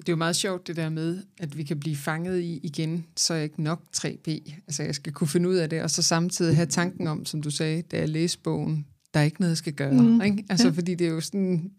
Det 0.00 0.08
er 0.08 0.12
jo 0.12 0.16
meget 0.16 0.36
sjovt 0.36 0.66
det 0.66 0.76
der 0.76 0.88
med, 0.88 1.22
at 1.38 1.56
vi 1.56 1.62
kan 1.62 1.80
blive 1.80 1.96
fanget 1.96 2.40
i 2.40 2.60
igen, 2.62 3.06
så 3.16 3.32
er 3.32 3.36
jeg 3.36 3.44
ikke 3.44 3.62
nok 3.62 3.82
3P. 3.96 4.30
Altså 4.66 4.82
jeg 4.82 4.94
skal 4.94 5.12
kunne 5.12 5.28
finde 5.28 5.48
ud 5.48 5.54
af 5.54 5.70
det, 5.70 5.82
og 5.82 5.90
så 5.90 6.02
samtidig 6.02 6.56
have 6.56 6.66
tanken 6.66 7.06
om, 7.06 7.24
som 7.24 7.42
du 7.42 7.50
sagde, 7.50 7.82
da 7.82 7.98
jeg 7.98 8.08
læste 8.08 8.38
bogen, 8.38 8.86
der 9.14 9.20
er 9.20 9.24
ikke 9.24 9.40
noget, 9.40 9.50
jeg 9.50 9.56
skal 9.56 9.72
gøre. 9.72 9.92
Mm. 9.92 10.20
Ikke? 10.20 10.44
Altså 10.48 10.66
ja. 10.66 10.72
fordi 10.72 10.94
det 10.94 11.06
er 11.06 11.10
jo 11.10 11.20
sådan 11.20 11.70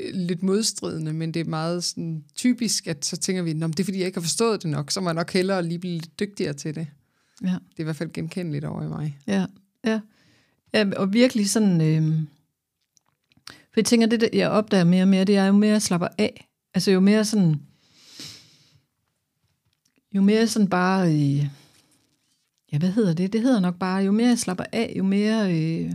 øh, 0.00 0.14
lidt 0.14 0.42
modstridende, 0.42 1.12
men 1.12 1.34
det 1.34 1.40
er 1.40 1.44
meget 1.44 1.84
sådan 1.84 2.24
typisk, 2.34 2.86
at 2.86 3.04
så 3.04 3.16
tænker 3.16 3.42
vi, 3.42 3.52
det 3.52 3.80
er 3.80 3.84
fordi, 3.84 3.98
jeg 3.98 4.06
ikke 4.06 4.16
har 4.16 4.22
forstået 4.22 4.62
det 4.62 4.70
nok, 4.70 4.90
så 4.90 5.00
må 5.00 5.08
jeg 5.08 5.14
nok 5.14 5.32
hellere 5.32 5.62
lige 5.62 5.78
blive 5.78 5.94
lidt 5.94 6.20
dygtigere 6.20 6.52
til 6.52 6.74
det. 6.74 6.86
Ja. 7.42 7.46
Det 7.48 7.76
er 7.76 7.80
i 7.80 7.84
hvert 7.84 7.96
fald 7.96 8.12
genkendeligt 8.12 8.64
over 8.64 8.82
i 8.82 8.88
mig. 8.88 9.18
Ja, 9.26 9.46
ja. 9.84 10.00
ja 10.74 10.90
og 10.96 11.12
virkelig 11.12 11.50
sådan... 11.50 11.80
Øh... 11.80 12.18
For 13.46 13.80
jeg 13.80 13.84
tænker, 13.84 14.06
det 14.06 14.28
jeg 14.32 14.50
opdager 14.50 14.84
mere 14.84 15.02
og 15.02 15.08
mere, 15.08 15.24
det 15.24 15.36
er 15.36 15.46
jo 15.46 15.52
mere, 15.52 15.70
jeg 15.70 15.82
slapper 15.82 16.08
af. 16.18 16.51
Altså 16.74 16.90
jo 16.90 17.00
mere 17.00 17.24
sådan, 17.24 17.60
jo 20.14 20.22
mere 20.22 20.46
sådan 20.46 20.68
bare, 20.68 21.12
øh, 21.14 21.46
ja 22.72 22.78
hvad 22.78 22.92
hedder 22.92 23.14
det? 23.14 23.32
Det 23.32 23.40
hedder 23.40 23.60
nok 23.60 23.78
bare, 23.78 24.02
jo 24.02 24.12
mere 24.12 24.28
jeg 24.28 24.38
slapper 24.38 24.64
af, 24.72 24.94
jo 24.96 25.04
mere, 25.04 25.54
øh, 25.54 25.92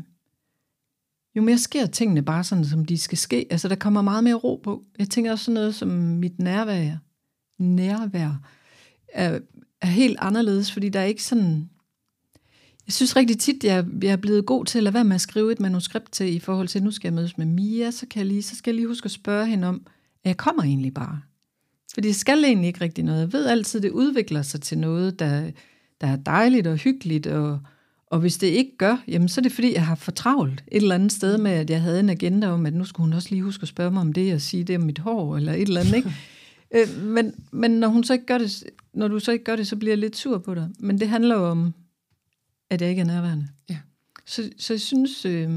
jo 1.35 1.41
mere 1.41 1.57
sker 1.57 1.85
tingene 1.85 2.21
bare 2.21 2.43
sådan, 2.43 2.65
som 2.65 2.85
de 2.85 2.97
skal 2.97 3.17
ske. 3.17 3.47
Altså 3.49 3.67
der 3.67 3.75
kommer 3.75 4.01
meget 4.01 4.23
mere 4.23 4.35
ro 4.35 4.61
på. 4.63 4.83
Jeg 4.99 5.09
tænker 5.09 5.31
også 5.31 5.45
sådan 5.45 5.53
noget 5.53 5.75
som 5.75 5.87
mit 5.89 6.39
nærvær, 6.39 6.97
nærvær 7.59 8.41
er, 9.13 9.39
er 9.81 9.87
helt 9.87 10.17
anderledes, 10.19 10.71
fordi 10.71 10.89
der 10.89 10.99
er 10.99 11.05
ikke 11.05 11.23
sådan, 11.23 11.69
jeg 12.87 12.93
synes 12.93 13.15
rigtig 13.15 13.39
tit, 13.39 13.63
jeg, 13.63 13.85
jeg 14.03 14.11
er 14.11 14.15
blevet 14.15 14.45
god 14.45 14.65
til 14.65 14.79
at 14.79 14.83
lade 14.83 14.93
være 14.93 15.03
med 15.03 15.15
at 15.15 15.21
skrive 15.21 15.51
et 15.51 15.59
manuskript 15.59 16.11
til, 16.11 16.35
i 16.35 16.39
forhold 16.39 16.67
til, 16.67 16.79
at 16.79 16.83
nu 16.83 16.91
skal 16.91 17.07
jeg 17.07 17.13
mødes 17.13 17.37
med 17.37 17.45
Mia, 17.45 17.91
så, 17.91 18.05
kan 18.07 18.19
jeg 18.19 18.25
lige, 18.25 18.43
så 18.43 18.55
skal 18.55 18.71
jeg 18.71 18.75
lige 18.75 18.87
huske 18.87 19.05
at 19.05 19.11
spørge 19.11 19.47
hende 19.47 19.67
om, 19.67 19.87
jeg 20.27 20.37
kommer 20.37 20.63
egentlig 20.63 20.93
bare. 20.93 21.21
For 21.93 22.01
det 22.01 22.15
skal 22.15 22.43
egentlig 22.43 22.67
ikke 22.67 22.81
rigtig 22.81 23.03
noget. 23.03 23.19
Jeg 23.19 23.33
ved 23.33 23.45
altid, 23.45 23.81
det 23.81 23.91
udvikler 23.91 24.41
sig 24.41 24.61
til 24.61 24.77
noget, 24.77 25.19
der, 25.19 25.51
der 26.01 26.07
er 26.07 26.15
dejligt 26.15 26.67
og 26.67 26.77
hyggeligt, 26.77 27.27
og, 27.27 27.59
og 28.07 28.19
hvis 28.19 28.37
det 28.37 28.47
ikke 28.47 28.77
gør, 28.77 29.03
jamen 29.07 29.29
så 29.29 29.41
er 29.41 29.43
det 29.43 29.51
fordi, 29.51 29.73
jeg 29.73 29.85
har 29.85 29.95
fortravlt 29.95 30.63
et 30.67 30.81
eller 30.81 30.95
andet 30.95 31.11
sted 31.11 31.37
med, 31.37 31.51
at 31.51 31.69
jeg 31.69 31.81
havde 31.81 31.99
en 31.99 32.09
agenda 32.09 32.47
om, 32.47 32.65
at 32.65 32.73
nu 32.73 32.85
skulle 32.85 33.05
hun 33.05 33.13
også 33.13 33.29
lige 33.29 33.43
huske 33.43 33.61
at 33.61 33.67
spørge 33.67 33.91
mig 33.91 34.01
om 34.01 34.13
det, 34.13 34.33
og 34.33 34.41
sige 34.41 34.63
det 34.63 34.77
om 34.77 34.83
mit 34.83 34.99
hår, 34.99 35.37
eller 35.37 35.53
et 35.53 35.61
eller 35.61 35.81
andet, 35.81 35.95
ikke? 35.95 36.13
øh, 36.75 37.03
men, 37.03 37.33
men 37.51 37.71
når, 37.71 37.87
hun 37.87 38.03
så 38.03 38.13
ikke 38.13 38.25
gør 38.25 38.37
det, 38.37 38.63
når 38.93 39.07
du 39.07 39.19
så 39.19 39.31
ikke 39.31 39.45
gør 39.45 39.55
det, 39.55 39.67
så 39.67 39.75
bliver 39.75 39.91
jeg 39.91 39.97
lidt 39.97 40.17
sur 40.17 40.37
på 40.37 40.55
dig. 40.55 40.69
Men 40.79 40.99
det 40.99 41.09
handler 41.09 41.35
jo 41.35 41.49
om, 41.49 41.73
at 42.69 42.81
jeg 42.81 42.89
ikke 42.89 42.99
er 42.99 43.05
nærværende. 43.05 43.47
Ja. 43.69 43.77
Så, 44.25 44.49
så 44.57 44.73
jeg 44.73 44.81
synes, 44.81 45.25
øh, 45.25 45.49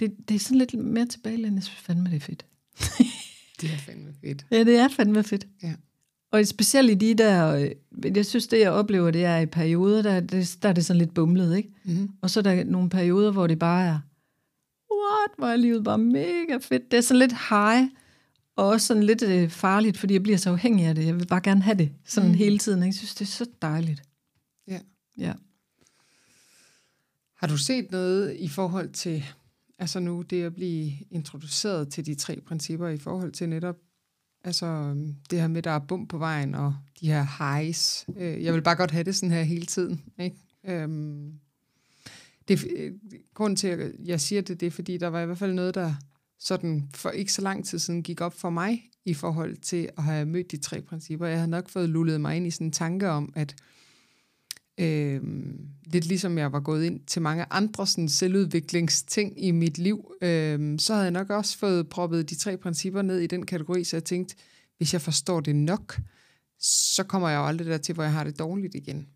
det, 0.00 0.14
det 0.28 0.34
er 0.34 0.38
sådan 0.38 0.58
lidt 0.58 0.74
mere 0.74 1.06
tilbagelændende, 1.06 1.56
jeg 1.56 1.64
synes 1.64 1.80
fandme, 1.80 2.10
det 2.10 2.16
er 2.16 2.20
fedt. 2.20 2.46
det 3.60 3.70
er 3.72 3.76
fandme 3.76 4.14
fedt. 4.24 4.46
Ja, 4.50 4.64
det 4.64 4.76
er 4.76 4.88
fandme 4.88 5.22
fedt. 5.22 5.46
Ja. 5.62 5.74
Og 6.32 6.46
specielt 6.46 6.90
i 6.90 6.94
de 6.94 7.14
der, 7.14 7.54
øh, 7.54 8.16
jeg 8.16 8.26
synes 8.26 8.46
det 8.46 8.60
jeg 8.60 8.70
oplever, 8.70 9.10
det 9.10 9.24
er 9.24 9.38
i 9.38 9.46
perioder, 9.46 10.02
der, 10.02 10.20
det, 10.20 10.56
der 10.62 10.68
er 10.68 10.72
det 10.72 10.84
sådan 10.84 10.98
lidt 10.98 11.14
bumlet, 11.14 11.56
ikke? 11.56 11.68
Mm-hmm. 11.84 12.10
Og 12.22 12.30
så 12.30 12.40
er 12.40 12.42
der 12.42 12.64
nogle 12.64 12.90
perioder, 12.90 13.32
hvor 13.32 13.46
det 13.46 13.58
bare 13.58 13.86
er, 13.86 13.98
what, 14.92 15.30
hvor 15.38 15.46
er 15.46 15.56
livet 15.56 15.84
bare 15.84 15.98
mega 15.98 16.56
fedt. 16.60 16.90
Det 16.90 16.96
er 16.96 17.00
sådan 17.00 17.18
lidt 17.18 17.32
high, 17.48 17.88
og 18.56 18.66
også 18.66 18.86
sådan 18.86 19.02
lidt 19.02 19.22
øh, 19.22 19.50
farligt, 19.50 19.98
fordi 19.98 20.14
jeg 20.14 20.22
bliver 20.22 20.38
så 20.38 20.50
afhængig 20.50 20.86
af 20.86 20.94
det. 20.94 21.06
Jeg 21.06 21.14
vil 21.14 21.26
bare 21.26 21.40
gerne 21.40 21.62
have 21.62 21.78
det 21.78 21.92
sådan 22.04 22.30
mm. 22.30 22.36
hele 22.36 22.58
tiden. 22.58 22.78
Ikke? 22.78 22.86
Jeg 22.86 22.94
synes, 22.94 23.14
det 23.14 23.24
er 23.24 23.30
så 23.30 23.46
dejligt. 23.62 24.02
Ja. 24.68 24.78
ja. 25.18 25.32
Har 27.36 27.46
du 27.46 27.56
set 27.56 27.90
noget 27.90 28.36
i 28.38 28.48
forhold 28.48 28.92
til 28.92 29.24
altså 29.78 30.00
nu 30.00 30.22
det 30.22 30.42
at 30.42 30.54
blive 30.54 30.92
introduceret 31.10 31.88
til 31.88 32.06
de 32.06 32.14
tre 32.14 32.40
principper 32.40 32.88
i 32.88 32.98
forhold 32.98 33.32
til 33.32 33.48
netop 33.48 33.76
altså 34.44 34.66
øhm, 34.66 35.14
det 35.30 35.40
her 35.40 35.48
med, 35.48 35.62
der 35.62 35.70
er 35.70 35.78
bum 35.78 36.06
på 36.06 36.18
vejen, 36.18 36.54
og 36.54 36.76
de 37.00 37.06
her 37.06 37.26
highs. 37.38 38.06
Øh, 38.16 38.44
jeg 38.44 38.54
vil 38.54 38.62
bare 38.62 38.76
godt 38.76 38.90
have 38.90 39.04
det 39.04 39.16
sådan 39.16 39.30
her 39.30 39.42
hele 39.42 39.66
tiden. 39.66 40.02
Ikke? 40.18 40.36
Øhm, 40.64 41.32
det, 42.48 42.64
øh, 42.76 42.92
grunden 43.34 43.56
til, 43.56 43.68
at 43.68 43.92
jeg 44.04 44.20
siger 44.20 44.42
det, 44.42 44.60
det 44.60 44.66
er, 44.66 44.70
fordi 44.70 44.98
der 44.98 45.08
var 45.08 45.20
i 45.20 45.26
hvert 45.26 45.38
fald 45.38 45.52
noget, 45.52 45.74
der 45.74 45.94
sådan 46.38 46.88
for 46.94 47.10
ikke 47.10 47.32
så 47.32 47.42
lang 47.42 47.64
tid 47.64 47.78
siden 47.78 48.02
gik 48.02 48.20
op 48.20 48.34
for 48.34 48.50
mig 48.50 48.90
i 49.04 49.14
forhold 49.14 49.56
til 49.56 49.88
at 49.96 50.02
have 50.02 50.26
mødt 50.26 50.50
de 50.50 50.56
tre 50.56 50.80
principper. 50.80 51.26
Jeg 51.26 51.36
havde 51.36 51.50
nok 51.50 51.68
fået 51.68 51.88
lullet 51.88 52.20
mig 52.20 52.36
ind 52.36 52.46
i 52.46 52.50
sådan 52.50 52.66
en 52.66 52.72
tanke 52.72 53.10
om, 53.10 53.32
at 53.36 53.54
Øh, 54.80 55.22
lidt 55.86 56.06
ligesom 56.06 56.38
jeg 56.38 56.52
var 56.52 56.60
gået 56.60 56.84
ind 56.84 57.00
til 57.06 57.22
mange 57.22 57.46
andre 57.50 57.86
sådan, 57.86 58.08
selvudviklingsting 58.08 59.44
i 59.44 59.50
mit 59.50 59.78
liv, 59.78 60.12
øh, 60.22 60.78
så 60.78 60.92
havde 60.92 61.04
jeg 61.04 61.12
nok 61.12 61.30
også 61.30 61.58
fået 61.58 61.88
proppet 61.88 62.30
de 62.30 62.34
tre 62.34 62.56
principper 62.56 63.02
ned 63.02 63.18
i 63.18 63.26
den 63.26 63.46
kategori, 63.46 63.84
så 63.84 63.96
jeg 63.96 64.04
tænkte, 64.04 64.34
hvis 64.76 64.92
jeg 64.92 65.00
forstår 65.00 65.40
det 65.40 65.56
nok, 65.56 66.00
så 66.60 67.04
kommer 67.04 67.28
jeg 67.28 67.36
jo 67.36 67.46
aldrig 67.46 67.66
der 67.66 67.78
til, 67.78 67.94
hvor 67.94 68.02
jeg 68.02 68.12
har 68.12 68.24
det 68.24 68.38
dårligt 68.38 68.74
igen. 68.74 69.06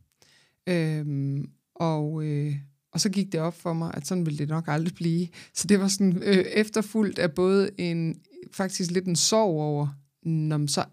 Øh, 0.66 1.38
og, 1.74 2.24
øh, 2.24 2.54
og 2.92 3.00
så 3.00 3.08
gik 3.08 3.32
det 3.32 3.40
op 3.40 3.60
for 3.60 3.72
mig, 3.72 3.90
at 3.94 4.06
sådan 4.06 4.26
ville 4.26 4.38
det 4.38 4.48
nok 4.48 4.64
aldrig 4.66 4.94
blive. 4.94 5.28
Så 5.54 5.66
det 5.66 5.80
var 5.80 5.88
sådan 5.88 6.22
øh, 6.22 6.34
efterfuldt 6.34 7.18
af 7.18 7.32
både 7.32 7.70
en, 7.78 8.20
faktisk 8.52 8.90
lidt 8.90 9.06
en 9.06 9.16
sorg 9.16 9.60
over, 9.60 9.88
når 10.22 10.66
så, 10.66 10.84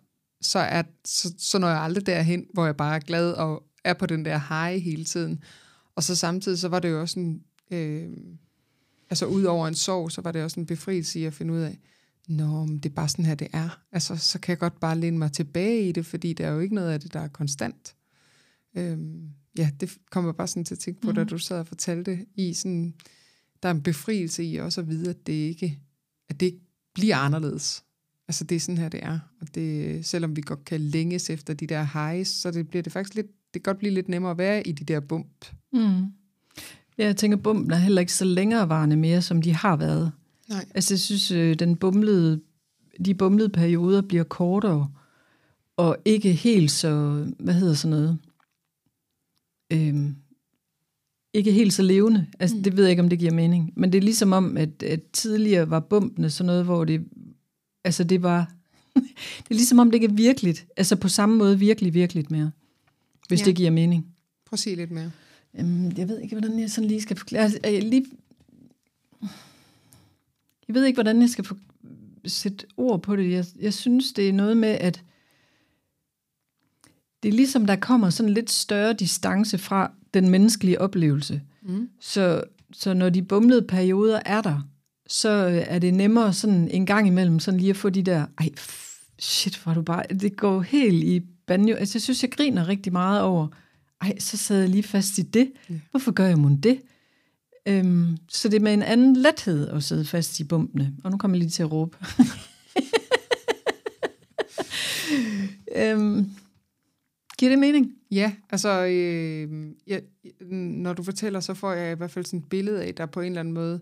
så, 0.41 0.59
er, 0.59 0.83
så, 1.05 1.33
så 1.37 1.59
når 1.59 1.67
jeg 1.67 1.81
aldrig 1.81 2.05
derhen, 2.05 2.45
hvor 2.53 2.65
jeg 2.65 2.77
bare 2.77 2.95
er 2.95 2.99
glad 2.99 3.31
og, 3.31 3.63
er 3.85 3.93
på 3.93 4.05
den 4.05 4.25
der 4.25 4.37
high 4.37 4.81
hele 4.81 5.05
tiden. 5.05 5.43
Og 5.95 6.03
så 6.03 6.15
samtidig, 6.15 6.59
så 6.59 6.67
var 6.67 6.79
det 6.79 6.89
jo 6.89 7.01
også 7.01 7.19
en, 7.19 7.43
øh, 7.71 8.09
altså 9.09 9.25
ud 9.25 9.43
over 9.43 9.67
en 9.67 9.75
sorg, 9.75 10.11
så 10.11 10.21
var 10.21 10.31
det 10.31 10.43
også 10.43 10.59
en 10.59 10.65
befrielse 10.65 11.19
i 11.19 11.25
at 11.25 11.33
finde 11.33 11.53
ud 11.53 11.59
af, 11.59 11.79
Nå, 12.27 12.65
men 12.65 12.77
det 12.77 12.89
er 12.89 12.93
bare 12.93 13.09
sådan 13.09 13.25
her, 13.25 13.35
det 13.35 13.47
er. 13.53 13.81
Altså, 13.91 14.15
så 14.15 14.39
kan 14.39 14.51
jeg 14.51 14.59
godt 14.59 14.79
bare 14.79 14.99
læne 14.99 15.17
mig 15.17 15.31
tilbage 15.31 15.89
i 15.89 15.91
det, 15.91 16.05
fordi 16.05 16.33
der 16.33 16.47
er 16.47 16.51
jo 16.51 16.59
ikke 16.59 16.75
noget 16.75 16.91
af 16.91 16.99
det, 16.99 17.13
der 17.13 17.19
er 17.19 17.27
konstant. 17.27 17.95
Øhm, 18.75 19.29
ja, 19.57 19.69
det 19.79 19.97
kommer 20.11 20.31
bare 20.31 20.47
sådan 20.47 20.65
til 20.65 20.75
at 20.75 20.79
tænke 20.79 21.01
på, 21.01 21.09
mm. 21.09 21.15
da 21.15 21.21
mhm. 21.21 21.29
du 21.29 21.37
sad 21.37 21.59
og 21.59 21.67
fortalte 21.67 22.25
i 22.35 22.53
sådan, 22.53 22.93
der 23.63 23.69
er 23.69 23.73
en 23.73 23.83
befrielse 23.83 24.43
i 24.43 24.55
også 24.55 24.81
at 24.81 24.87
vide, 24.87 25.09
at 25.09 25.27
det 25.27 25.33
ikke, 25.33 25.79
at 26.29 26.39
det 26.39 26.45
ikke 26.45 26.61
bliver 26.93 27.17
anderledes. 27.17 27.83
Altså, 28.27 28.43
det 28.43 28.55
er 28.55 28.59
sådan 28.59 28.77
her, 28.77 28.89
det 28.89 29.03
er. 29.03 29.19
Og 29.41 29.55
det, 29.55 30.05
selvom 30.05 30.35
vi 30.35 30.41
godt 30.41 30.65
kan 30.65 30.81
længes 30.81 31.29
efter 31.29 31.53
de 31.53 31.67
der 31.67 31.83
highs, 31.83 32.27
så 32.27 32.51
det 32.51 32.67
bliver 32.67 32.83
det 32.83 32.93
faktisk 32.93 33.15
lidt 33.15 33.44
det 33.55 33.63
kan 33.63 33.73
godt 33.73 33.79
blive 33.79 33.93
lidt 33.93 34.09
nemmere 34.09 34.31
at 34.31 34.37
være 34.37 34.67
i 34.67 34.71
de 34.71 34.83
der 34.83 34.99
bump. 34.99 35.45
Mm. 35.73 36.05
Ja, 36.97 37.05
jeg 37.05 37.15
tænker, 37.15 37.37
bumpen 37.37 37.71
er 37.71 37.75
heller 37.75 37.99
ikke 37.99 38.13
så 38.13 38.25
længerevarende 38.25 38.95
mere, 38.95 39.21
som 39.21 39.41
de 39.41 39.53
har 39.53 39.75
været. 39.75 40.11
Nej. 40.49 40.65
Altså, 40.75 40.93
jeg 40.93 40.99
synes, 40.99 41.31
øh, 41.31 41.55
den 41.59 41.75
bumlede, 41.75 42.41
de 43.05 43.13
bumlede 43.13 43.49
perioder 43.49 44.01
bliver 44.01 44.23
kortere, 44.23 44.91
og 45.77 45.97
ikke 46.05 46.33
helt 46.33 46.71
så, 46.71 47.25
hvad 47.39 47.53
hedder 47.53 47.73
sådan 47.73 47.89
noget, 47.89 48.17
øhm, 49.73 50.15
ikke 51.33 51.51
helt 51.51 51.73
så 51.73 51.81
levende. 51.81 52.27
Altså, 52.39 52.57
mm. 52.57 52.63
det 52.63 52.77
ved 52.77 52.83
jeg 52.83 52.89
ikke, 52.89 53.03
om 53.03 53.09
det 53.09 53.19
giver 53.19 53.33
mening. 53.33 53.73
Men 53.75 53.91
det 53.91 53.97
er 53.97 54.01
ligesom 54.01 54.33
om, 54.33 54.57
at, 54.57 54.83
at 54.83 55.01
tidligere 55.13 55.69
var 55.69 55.79
bumpene 55.79 56.29
sådan 56.29 56.47
noget, 56.47 56.65
hvor 56.65 56.85
det, 56.85 57.05
altså 57.83 58.03
det 58.03 58.23
var, 58.23 58.51
det 59.37 59.51
er 59.51 59.55
ligesom 59.55 59.79
om, 59.79 59.91
det 59.91 59.95
ikke 59.95 60.07
er 60.07 60.15
virkeligt. 60.15 60.67
Altså 60.77 60.95
på 60.95 61.07
samme 61.07 61.35
måde 61.35 61.59
virkelig, 61.59 61.93
virkeligt 61.93 62.31
mere 62.31 62.51
hvis 63.27 63.39
ja. 63.39 63.45
det 63.45 63.55
giver 63.55 63.71
mening. 63.71 64.05
Prøv 64.45 64.55
at 64.55 64.59
sige 64.59 64.75
lidt 64.75 64.91
mere. 64.91 65.11
Jamen, 65.57 65.97
jeg 65.97 66.09
ved 66.09 66.19
ikke, 66.19 66.35
hvordan 66.35 66.59
jeg 66.59 66.71
sådan 66.71 66.87
lige 66.87 67.01
skal 67.01 67.17
forklare. 67.17 67.43
Altså, 67.43 67.59
jeg, 67.63 67.83
lige... 67.83 68.05
jeg 70.67 70.75
ved 70.75 70.85
ikke, 70.85 70.97
hvordan 70.97 71.21
jeg 71.21 71.29
skal 71.29 71.43
få... 71.43 71.55
sætte 72.25 72.65
ord 72.77 73.01
på 73.01 73.15
det. 73.15 73.31
Jeg, 73.31 73.45
jeg 73.59 73.73
synes, 73.73 74.13
det 74.13 74.29
er 74.29 74.33
noget 74.33 74.57
med, 74.57 74.69
at 74.69 75.03
det 77.23 77.29
er 77.29 77.33
ligesom, 77.33 77.65
der 77.65 77.75
kommer 77.75 78.09
sådan 78.09 78.33
lidt 78.33 78.51
større 78.51 78.93
distance 78.93 79.57
fra 79.57 79.91
den 80.13 80.29
menneskelige 80.29 80.81
oplevelse. 80.81 81.41
Mm. 81.61 81.89
Så, 81.99 82.43
så 82.73 82.93
når 82.93 83.09
de 83.09 83.21
bumlede 83.23 83.61
perioder 83.61 84.19
er 84.25 84.41
der, 84.41 84.67
så 85.07 85.29
øh, 85.29 85.65
er 85.67 85.79
det 85.79 85.93
nemmere 85.93 86.33
sådan 86.33 86.71
en 86.71 86.85
gang 86.85 87.07
imellem 87.07 87.39
sådan 87.39 87.59
lige 87.59 87.69
at 87.69 87.77
få 87.77 87.89
de 87.89 88.01
der, 88.01 88.25
ej, 88.37 88.49
shit, 89.19 89.57
hvor 89.63 89.73
du 89.73 89.81
bare, 89.81 90.03
det 90.09 90.37
går 90.37 90.61
helt 90.61 91.03
i 91.03 91.21
banjo. 91.47 91.75
Altså, 91.75 91.97
jeg 91.97 92.01
synes, 92.01 92.23
jeg 92.23 92.31
griner 92.31 92.67
rigtig 92.67 92.93
meget 92.93 93.21
over, 93.21 93.47
ej, 94.01 94.19
så 94.19 94.37
sad 94.37 94.59
jeg 94.59 94.69
lige 94.69 94.83
fast 94.83 95.17
i 95.17 95.21
det. 95.21 95.51
Hvorfor 95.91 96.11
gør 96.11 96.25
jeg 96.25 96.37
mon 96.37 96.57
det? 96.57 96.81
Øhm, 97.67 98.17
så 98.29 98.49
det 98.49 98.55
er 98.55 98.63
med 98.63 98.73
en 98.73 98.83
anden 98.83 99.15
lethed 99.15 99.69
at 99.69 99.83
sidde 99.83 100.05
fast 100.05 100.39
i 100.39 100.43
bumpene. 100.43 100.93
Og 101.03 101.11
nu 101.11 101.17
kommer 101.17 101.37
jeg 101.37 101.39
lige 101.39 101.49
til 101.49 101.63
at 101.63 101.71
råbe. 101.71 101.97
øhm, 105.81 106.31
giver 107.37 107.49
det 107.49 107.59
mening? 107.59 107.91
Ja, 108.11 108.33
altså, 108.49 108.85
øh, 108.85 109.71
ja, 109.87 109.99
når 110.51 110.93
du 110.93 111.03
fortæller, 111.03 111.39
så 111.39 111.53
får 111.53 111.73
jeg 111.73 111.91
i 111.91 111.95
hvert 111.95 112.11
fald 112.11 112.25
sådan 112.25 112.39
et 112.39 112.49
billede 112.49 112.83
af, 112.83 112.95
der 112.95 113.05
på 113.05 113.21
en 113.21 113.27
eller 113.27 113.39
anden 113.39 113.53
måde, 113.53 113.81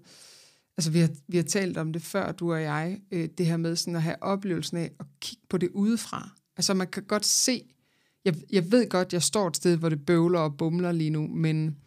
altså 0.78 0.91
vi 0.91 0.99
har, 0.99 1.10
vi 1.28 1.38
har 1.38 1.43
talt 1.43 1.78
om 1.78 1.93
det 1.93 2.02
før, 2.02 2.32
du 2.32 2.54
og 2.54 2.62
jeg, 2.62 3.02
øh, 3.12 3.30
det 3.38 3.45
her 3.45 3.58
med 3.58 3.76
sådan 3.76 3.95
at 3.95 4.02
have 4.02 4.23
oplevelsen 4.23 4.78
af 4.78 4.91
at 4.99 5.06
kigge 5.21 5.43
på 5.49 5.58
det 5.58 5.69
udefra. 5.73 6.30
Altså 6.58 6.74
man 6.74 6.88
kan 6.88 7.04
godt 7.04 7.26
se, 7.26 7.63
jeg, 8.26 8.36
jeg 8.52 8.72
ved 8.72 8.89
godt, 8.89 9.13
jeg 9.13 9.24
står 9.24 9.48
et 9.48 9.56
sted, 9.56 9.78
hvor 9.78 9.89
det 9.89 10.06
bøvler 10.06 10.39
og 10.39 10.58
bumler 10.58 10.92
lige 10.92 11.10
nu, 11.10 11.28
men, 11.28 11.78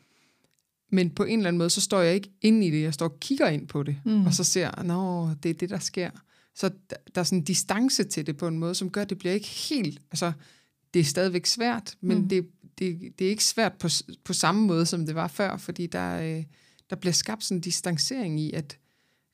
men 0.93 1.11
på 1.11 1.25
en 1.25 1.39
eller 1.39 1.49
anden 1.49 1.59
måde, 1.59 1.71
så 1.71 1.81
står 1.81 2.01
jeg 2.01 2.15
ikke 2.15 2.31
inde 2.41 2.67
i 2.67 2.71
det, 2.71 2.83
jeg 2.83 2.95
står 2.95 3.09
og 3.09 3.21
kigger 3.21 3.49
ind 3.49 3.69
på 3.69 3.83
det, 3.83 3.97
mm. 4.05 4.27
og 4.27 4.35
så 4.35 4.45
ser, 4.45 4.71
at 4.71 5.43
det 5.43 5.51
er 5.51 5.55
det, 5.55 5.71
der 5.71 5.79
sker. 5.79 6.11
Så 6.55 6.69
der, 6.91 6.97
der 7.15 7.21
er 7.21 7.25
sådan 7.25 7.39
en 7.39 7.45
distance 7.45 8.05
til 8.05 8.27
det 8.27 8.37
på 8.37 8.49
en 8.49 8.59
måde, 8.59 8.75
som 8.75 8.91
gør, 8.91 9.03
at 9.03 9.11
det 9.11 9.19
bliver 9.19 9.35
ikke 9.35 9.49
helt, 9.49 10.03
altså 10.11 10.33
det 10.95 11.01
er 11.01 11.05
stadigvæk 11.05 11.47
svært, 11.47 11.97
men 12.01 12.19
mm. 12.19 12.29
det, 12.29 12.49
det, 12.79 13.13
det 13.19 13.25
er 13.25 13.31
ikke 13.31 13.45
svært 13.45 13.73
på, 13.73 13.89
på 14.25 14.33
samme 14.33 14.67
måde, 14.67 14.87
som 14.87 15.07
det 15.07 15.15
var 15.15 15.29
før, 15.29 15.57
fordi 15.57 15.87
der, 15.87 16.21
øh, 16.21 16.45
der 16.91 16.97
bliver 16.97 17.13
skabt 17.13 17.45
sådan 17.45 17.57
en 17.59 17.61
distancering 17.61 18.41
i, 18.41 18.53
at, 18.53 18.79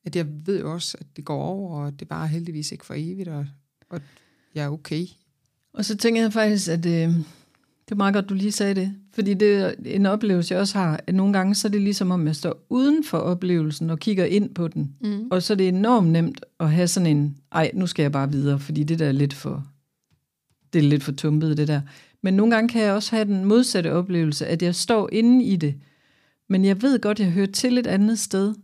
at 0.05 0.17
jeg 0.17 0.27
ved 0.47 0.63
også, 0.63 0.97
at 1.01 1.07
det 1.17 1.25
går 1.25 1.43
over, 1.43 1.85
og 1.85 2.01
det 2.01 2.09
bare 2.09 2.29
heldigvis 2.29 2.73
ikke 2.73 2.87
for 2.87 2.95
evigt, 2.95 3.29
og, 3.29 3.47
og 3.89 4.01
jeg 4.55 4.65
er 4.65 4.69
okay. 4.69 5.07
Og 5.75 5.85
så 5.85 5.97
tænker 5.97 6.23
jeg 6.23 6.33
faktisk, 6.33 6.69
at 6.69 6.87
øh, 6.87 7.09
det 7.85 7.93
er 7.93 7.95
meget 7.95 8.15
godt, 8.15 8.29
du 8.29 8.35
lige 8.35 8.53
sagde 8.53 8.75
det, 8.75 8.95
fordi 9.13 9.35
det 9.35 9.55
er 9.61 9.73
en 9.85 10.07
oplevelse, 10.07 10.55
jeg 10.55 10.61
også 10.61 10.79
har, 10.79 11.01
at 11.07 11.15
nogle 11.15 11.33
gange, 11.33 11.55
så 11.55 11.69
er 11.69 11.71
det 11.73 11.81
ligesom 11.81 12.11
om, 12.11 12.27
jeg 12.27 12.37
står 12.37 12.67
uden 12.69 13.05
for 13.05 13.19
oplevelsen 13.19 13.91
og 13.91 13.99
kigger 13.99 14.25
ind 14.25 14.55
på 14.55 14.69
den, 14.69 14.95
mm. 15.01 15.29
og 15.31 15.43
så 15.43 15.53
er 15.53 15.57
det 15.57 15.69
enormt 15.69 16.09
nemt 16.09 16.45
at 16.61 16.71
have 16.71 16.89
sådan 16.89 17.17
en, 17.17 17.37
ej, 17.53 17.71
nu 17.75 17.87
skal 17.87 18.03
jeg 18.03 18.13
bare 18.13 18.33
videre, 18.33 18.59
fordi 18.59 18.83
det 18.83 18.99
der 18.99 19.07
er 19.07 19.13
lidt 19.13 19.35
for, 19.35 19.67
det 20.73 20.79
er 20.79 20.83
lidt 20.89 21.03
for 21.03 21.13
tumpet, 21.13 21.57
det 21.57 21.69
der. 21.69 21.81
Men 22.23 22.35
nogle 22.35 22.55
gange 22.55 22.69
kan 22.69 22.83
jeg 22.83 22.93
også 22.93 23.17
have 23.17 23.25
den 23.25 23.45
modsatte 23.45 23.93
oplevelse, 23.93 24.47
at 24.47 24.63
jeg 24.63 24.75
står 24.75 25.09
inde 25.13 25.45
i 25.45 25.57
det, 25.57 25.75
men 26.49 26.65
jeg 26.65 26.83
ved 26.83 27.01
godt, 27.01 27.21
at 27.21 27.25
jeg 27.25 27.33
hører 27.33 27.47
til 27.47 27.79
et 27.79 27.87
andet 27.87 28.19
sted 28.19 28.55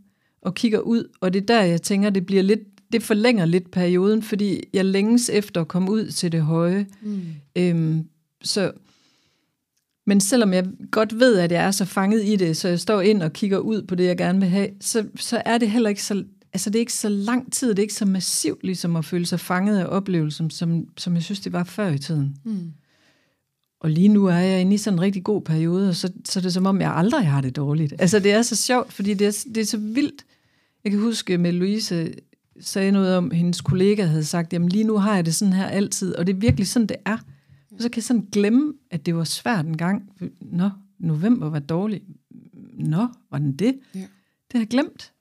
og 0.43 0.55
kigger 0.55 0.79
ud, 0.79 1.09
og 1.21 1.33
det 1.33 1.43
er 1.43 1.47
der, 1.47 1.63
jeg 1.63 1.83
tænker, 1.83 2.11
det 2.11 2.27
bliver 2.27 2.43
lidt, 2.43 2.61
det 2.93 3.03
forlænger 3.03 3.45
lidt 3.45 3.71
perioden, 3.71 4.23
fordi 4.23 4.63
jeg 4.73 4.85
længes 4.85 5.31
efter 5.31 5.61
at 5.61 5.69
komme 5.69 5.91
ud 5.91 6.11
til 6.11 6.33
det 6.33 6.43
høje. 6.43 6.87
Mm. 7.03 7.21
Øhm, 7.57 8.05
så, 8.43 8.73
men 10.07 10.21
selvom 10.21 10.53
jeg 10.53 10.67
godt 10.91 11.19
ved, 11.19 11.39
at 11.39 11.53
jeg 11.53 11.65
er 11.65 11.71
så 11.71 11.85
fanget 11.85 12.25
i 12.25 12.37
det, 12.37 12.57
så 12.57 12.69
jeg 12.69 12.81
står 12.81 13.01
ind 13.01 13.23
og 13.23 13.33
kigger 13.33 13.59
ud 13.59 13.83
på 13.83 13.95
det, 13.95 14.05
jeg 14.05 14.17
gerne 14.17 14.41
vil 14.41 14.49
have, 14.49 14.69
så, 14.81 15.07
så 15.17 15.43
er 15.45 15.59
det 15.59 15.71
heller 15.71 15.89
ikke 15.89 16.03
så, 16.03 16.25
altså 16.53 16.71
det 16.71 16.77
er 16.77 16.81
ikke 16.81 16.93
så 16.93 17.09
lang 17.09 17.53
tid, 17.53 17.69
det 17.69 17.79
er 17.79 17.83
ikke 17.83 17.95
så 17.95 18.07
massivt 18.07 18.65
ligesom 18.65 18.97
at 18.97 19.05
føle 19.05 19.27
sig 19.27 19.41
fanget 19.41 19.79
af 19.79 19.87
oplevelsen, 19.87 20.51
som, 20.51 20.89
som 20.97 21.15
jeg 21.15 21.23
synes, 21.23 21.41
det 21.41 21.53
var 21.53 21.65
før 21.65 21.89
i 21.89 21.99
tiden. 21.99 22.37
Mm. 22.45 22.73
Og 23.81 23.91
lige 23.91 24.09
nu 24.09 24.27
er 24.27 24.39
jeg 24.39 24.61
inde 24.61 24.75
i 24.75 24.79
sådan 24.79 24.99
en 24.99 25.01
rigtig 25.01 25.25
god 25.25 25.43
periode, 25.43 25.89
og 25.89 25.97
så, 25.97 26.13
så 26.25 26.39
er 26.39 26.43
det 26.43 26.53
som 26.53 26.67
om, 26.67 26.81
jeg 26.81 26.93
aldrig 26.97 27.27
har 27.27 27.41
det 27.41 27.57
dårligt. 27.57 27.95
Altså 27.99 28.19
det 28.19 28.33
er 28.33 28.43
så 28.43 28.57
sjovt, 28.57 28.93
fordi 28.93 29.15
det 29.15 29.27
er, 29.27 29.45
det 29.55 29.61
er 29.61 29.65
så 29.65 29.77
vildt. 29.77 30.25
Jeg 30.85 30.93
kan 30.93 31.01
huske, 31.01 31.39
med 31.39 31.53
Louise 31.53 32.13
sagde 32.61 32.93
noget 32.93 33.17
om, 33.17 33.31
hendes 33.31 33.61
kollega 33.61 34.05
havde 34.05 34.25
sagt, 34.25 34.53
jamen 34.53 34.69
lige 34.69 34.85
nu 34.85 34.99
har 34.99 35.15
jeg 35.15 35.27
det 35.27 35.35
sådan 35.35 35.55
her 35.55 35.67
altid, 35.67 36.15
og 36.15 36.27
det 36.27 36.35
er 36.35 36.39
virkelig 36.39 36.69
sådan, 36.69 36.87
det 36.87 36.97
er. 37.05 37.19
Og 37.73 37.83
så 37.83 37.89
kan 37.89 37.97
jeg 37.97 38.05
sådan 38.05 38.29
glemme, 38.33 38.75
at 38.91 39.07
det 39.07 39.17
var 39.17 39.25
svært 39.25 39.67
en 39.67 39.77
gang. 39.77 40.11
Nå, 40.41 40.71
november 40.99 41.51
var 41.51 41.59
dårlig. 41.59 42.03
Nå, 42.75 43.09
var 43.31 43.39
den 43.39 43.57
det? 43.57 43.79
Ja. 43.95 44.01
Det 44.01 44.53
har 44.53 44.59
jeg 44.59 44.69
glemt. 44.69 45.13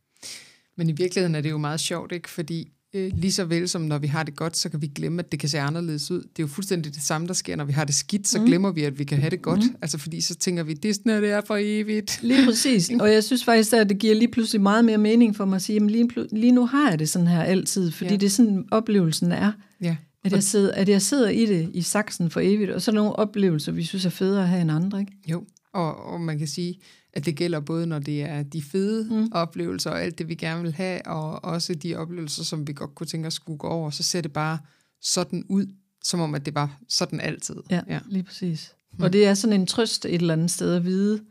Men 0.75 0.89
i 0.89 0.91
virkeligheden 0.91 1.35
er 1.35 1.41
det 1.41 1.49
jo 1.49 1.57
meget 1.57 1.79
sjovt, 1.79 2.11
ikke? 2.11 2.29
Fordi 2.29 2.71
øh, 2.95 3.11
lige 3.15 3.31
så 3.31 3.45
vel 3.45 3.69
som 3.69 3.81
når 3.81 3.97
vi 3.97 4.07
har 4.07 4.23
det 4.23 4.35
godt, 4.35 4.57
så 4.57 4.69
kan 4.69 4.81
vi 4.81 4.87
glemme, 4.87 5.19
at 5.19 5.31
det 5.31 5.39
kan 5.39 5.49
se 5.49 5.59
anderledes 5.59 6.11
ud. 6.11 6.21
Det 6.21 6.39
er 6.39 6.43
jo 6.43 6.47
fuldstændig 6.47 6.95
det 6.95 7.01
samme, 7.01 7.27
der 7.27 7.33
sker, 7.33 7.55
når 7.55 7.65
vi 7.65 7.73
har 7.73 7.85
det 7.85 7.95
skidt, 7.95 8.27
så 8.27 8.39
mm. 8.39 8.45
glemmer 8.45 8.71
vi, 8.71 8.83
at 8.83 8.99
vi 8.99 9.03
kan 9.03 9.17
have 9.17 9.29
det 9.29 9.41
godt. 9.41 9.63
Mm. 9.63 9.75
Altså 9.81 9.97
fordi 9.97 10.21
så 10.21 10.35
tænker 10.35 10.63
vi, 10.63 10.73
det 10.73 10.89
er 10.89 10.93
sådan, 10.93 11.23
det 11.23 11.31
er 11.31 11.41
for 11.47 11.57
evigt. 11.59 12.19
Lige 12.21 12.45
præcis. 12.45 12.91
Og 13.01 13.13
jeg 13.13 13.23
synes 13.23 13.45
faktisk, 13.45 13.73
at 13.73 13.89
det 13.89 13.99
giver 13.99 14.15
lige 14.15 14.31
pludselig 14.31 14.61
meget 14.61 14.85
mere 14.85 14.97
mening 14.97 15.35
for 15.35 15.45
mig 15.45 15.55
at 15.55 15.61
sige, 15.61 15.73
jamen 15.73 15.89
lige, 15.89 16.09
lige 16.31 16.51
nu 16.51 16.65
har 16.65 16.89
jeg 16.89 16.99
det 16.99 17.09
sådan 17.09 17.27
her 17.27 17.43
altid, 17.43 17.91
fordi 17.91 18.11
ja. 18.11 18.17
det 18.17 18.25
er 18.25 18.29
sådan, 18.29 18.65
oplevelsen 18.71 19.31
er. 19.31 19.51
Ja. 19.81 19.95
At 20.23 20.31
jeg, 20.31 20.43
sidder, 20.43 20.71
at 20.71 20.89
jeg 20.89 21.01
sidder 21.01 21.29
i 21.29 21.45
det 21.45 21.69
i 21.73 21.81
saksen 21.81 22.29
for 22.29 22.39
evigt, 22.43 22.71
og 22.71 22.81
så 22.81 22.91
nogle 22.91 23.13
oplevelser, 23.13 23.71
vi 23.71 23.83
synes 23.83 24.05
er 24.05 24.09
federe 24.09 24.41
at 24.41 24.49
have 24.49 24.61
end 24.61 24.71
andre. 24.71 24.99
Ikke? 24.99 25.11
Jo, 25.27 25.43
og, 25.73 26.05
og 26.05 26.21
man 26.21 26.37
kan 26.37 26.47
sige, 26.47 26.79
at 27.17 27.25
det 27.25 27.35
gælder 27.35 27.59
både, 27.59 27.87
når 27.87 27.99
det 27.99 28.21
er 28.21 28.43
de 28.43 28.61
fede 28.61 29.07
mm. 29.13 29.29
oplevelser 29.31 29.91
og 29.91 30.01
alt 30.01 30.17
det, 30.17 30.27
vi 30.27 30.35
gerne 30.35 30.61
vil 30.61 30.73
have, 30.73 31.07
og 31.07 31.43
også 31.43 31.73
de 31.73 31.95
oplevelser, 31.95 32.43
som 32.43 32.67
vi 32.67 32.73
godt 32.73 32.95
kunne 32.95 33.07
tænke 33.07 33.27
os 33.27 33.33
skulle 33.33 33.57
gå 33.57 33.67
over, 33.67 33.89
så 33.89 34.03
ser 34.03 34.21
det 34.21 34.33
bare 34.33 34.59
sådan 35.01 35.43
ud, 35.49 35.65
som 36.03 36.19
om, 36.19 36.35
at 36.35 36.45
det 36.45 36.55
var 36.55 36.79
sådan 36.89 37.19
altid. 37.19 37.55
Ja, 37.69 37.81
ja. 37.87 37.99
lige 38.09 38.23
præcis. 38.23 38.73
Mm. 38.97 39.03
Og 39.03 39.13
det 39.13 39.25
er 39.25 39.33
sådan 39.33 39.59
en 39.59 39.67
trøst 39.67 40.05
et 40.05 40.13
eller 40.13 40.33
andet 40.33 40.51
sted 40.51 40.75
at 40.75 40.85
vide, 40.85 41.21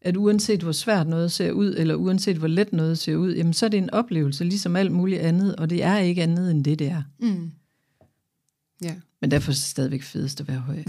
at 0.00 0.16
uanset 0.16 0.62
hvor 0.62 0.72
svært 0.72 1.08
noget 1.08 1.32
ser 1.32 1.52
ud, 1.52 1.74
eller 1.78 1.94
uanset 1.94 2.36
hvor 2.36 2.48
let 2.48 2.72
noget 2.72 2.98
ser 2.98 3.16
ud, 3.16 3.34
jamen 3.34 3.52
så 3.52 3.66
er 3.66 3.70
det 3.70 3.78
en 3.78 3.90
oplevelse, 3.90 4.44
ligesom 4.44 4.76
alt 4.76 4.92
muligt 4.92 5.20
andet, 5.20 5.56
og 5.56 5.70
det 5.70 5.82
er 5.82 5.98
ikke 5.98 6.22
andet 6.22 6.50
end 6.50 6.64
det, 6.64 6.78
det 6.78 6.86
er. 6.86 7.02
Mm. 7.20 7.50
Ja. 8.82 8.94
Men 9.20 9.30
derfor 9.30 9.50
er 9.50 9.54
det 9.54 9.62
stadigvæk 9.62 10.02
fedest 10.02 10.40
at 10.40 10.48
være 10.48 10.58
høj. 10.58 10.82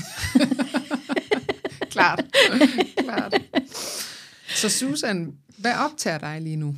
Klart. 1.94 2.26
Klart. 3.04 3.34
Så 4.56 4.70
Susan, 4.70 5.38
hvad 5.58 5.74
optager 5.76 6.18
dig 6.18 6.42
lige 6.42 6.56
nu? 6.56 6.76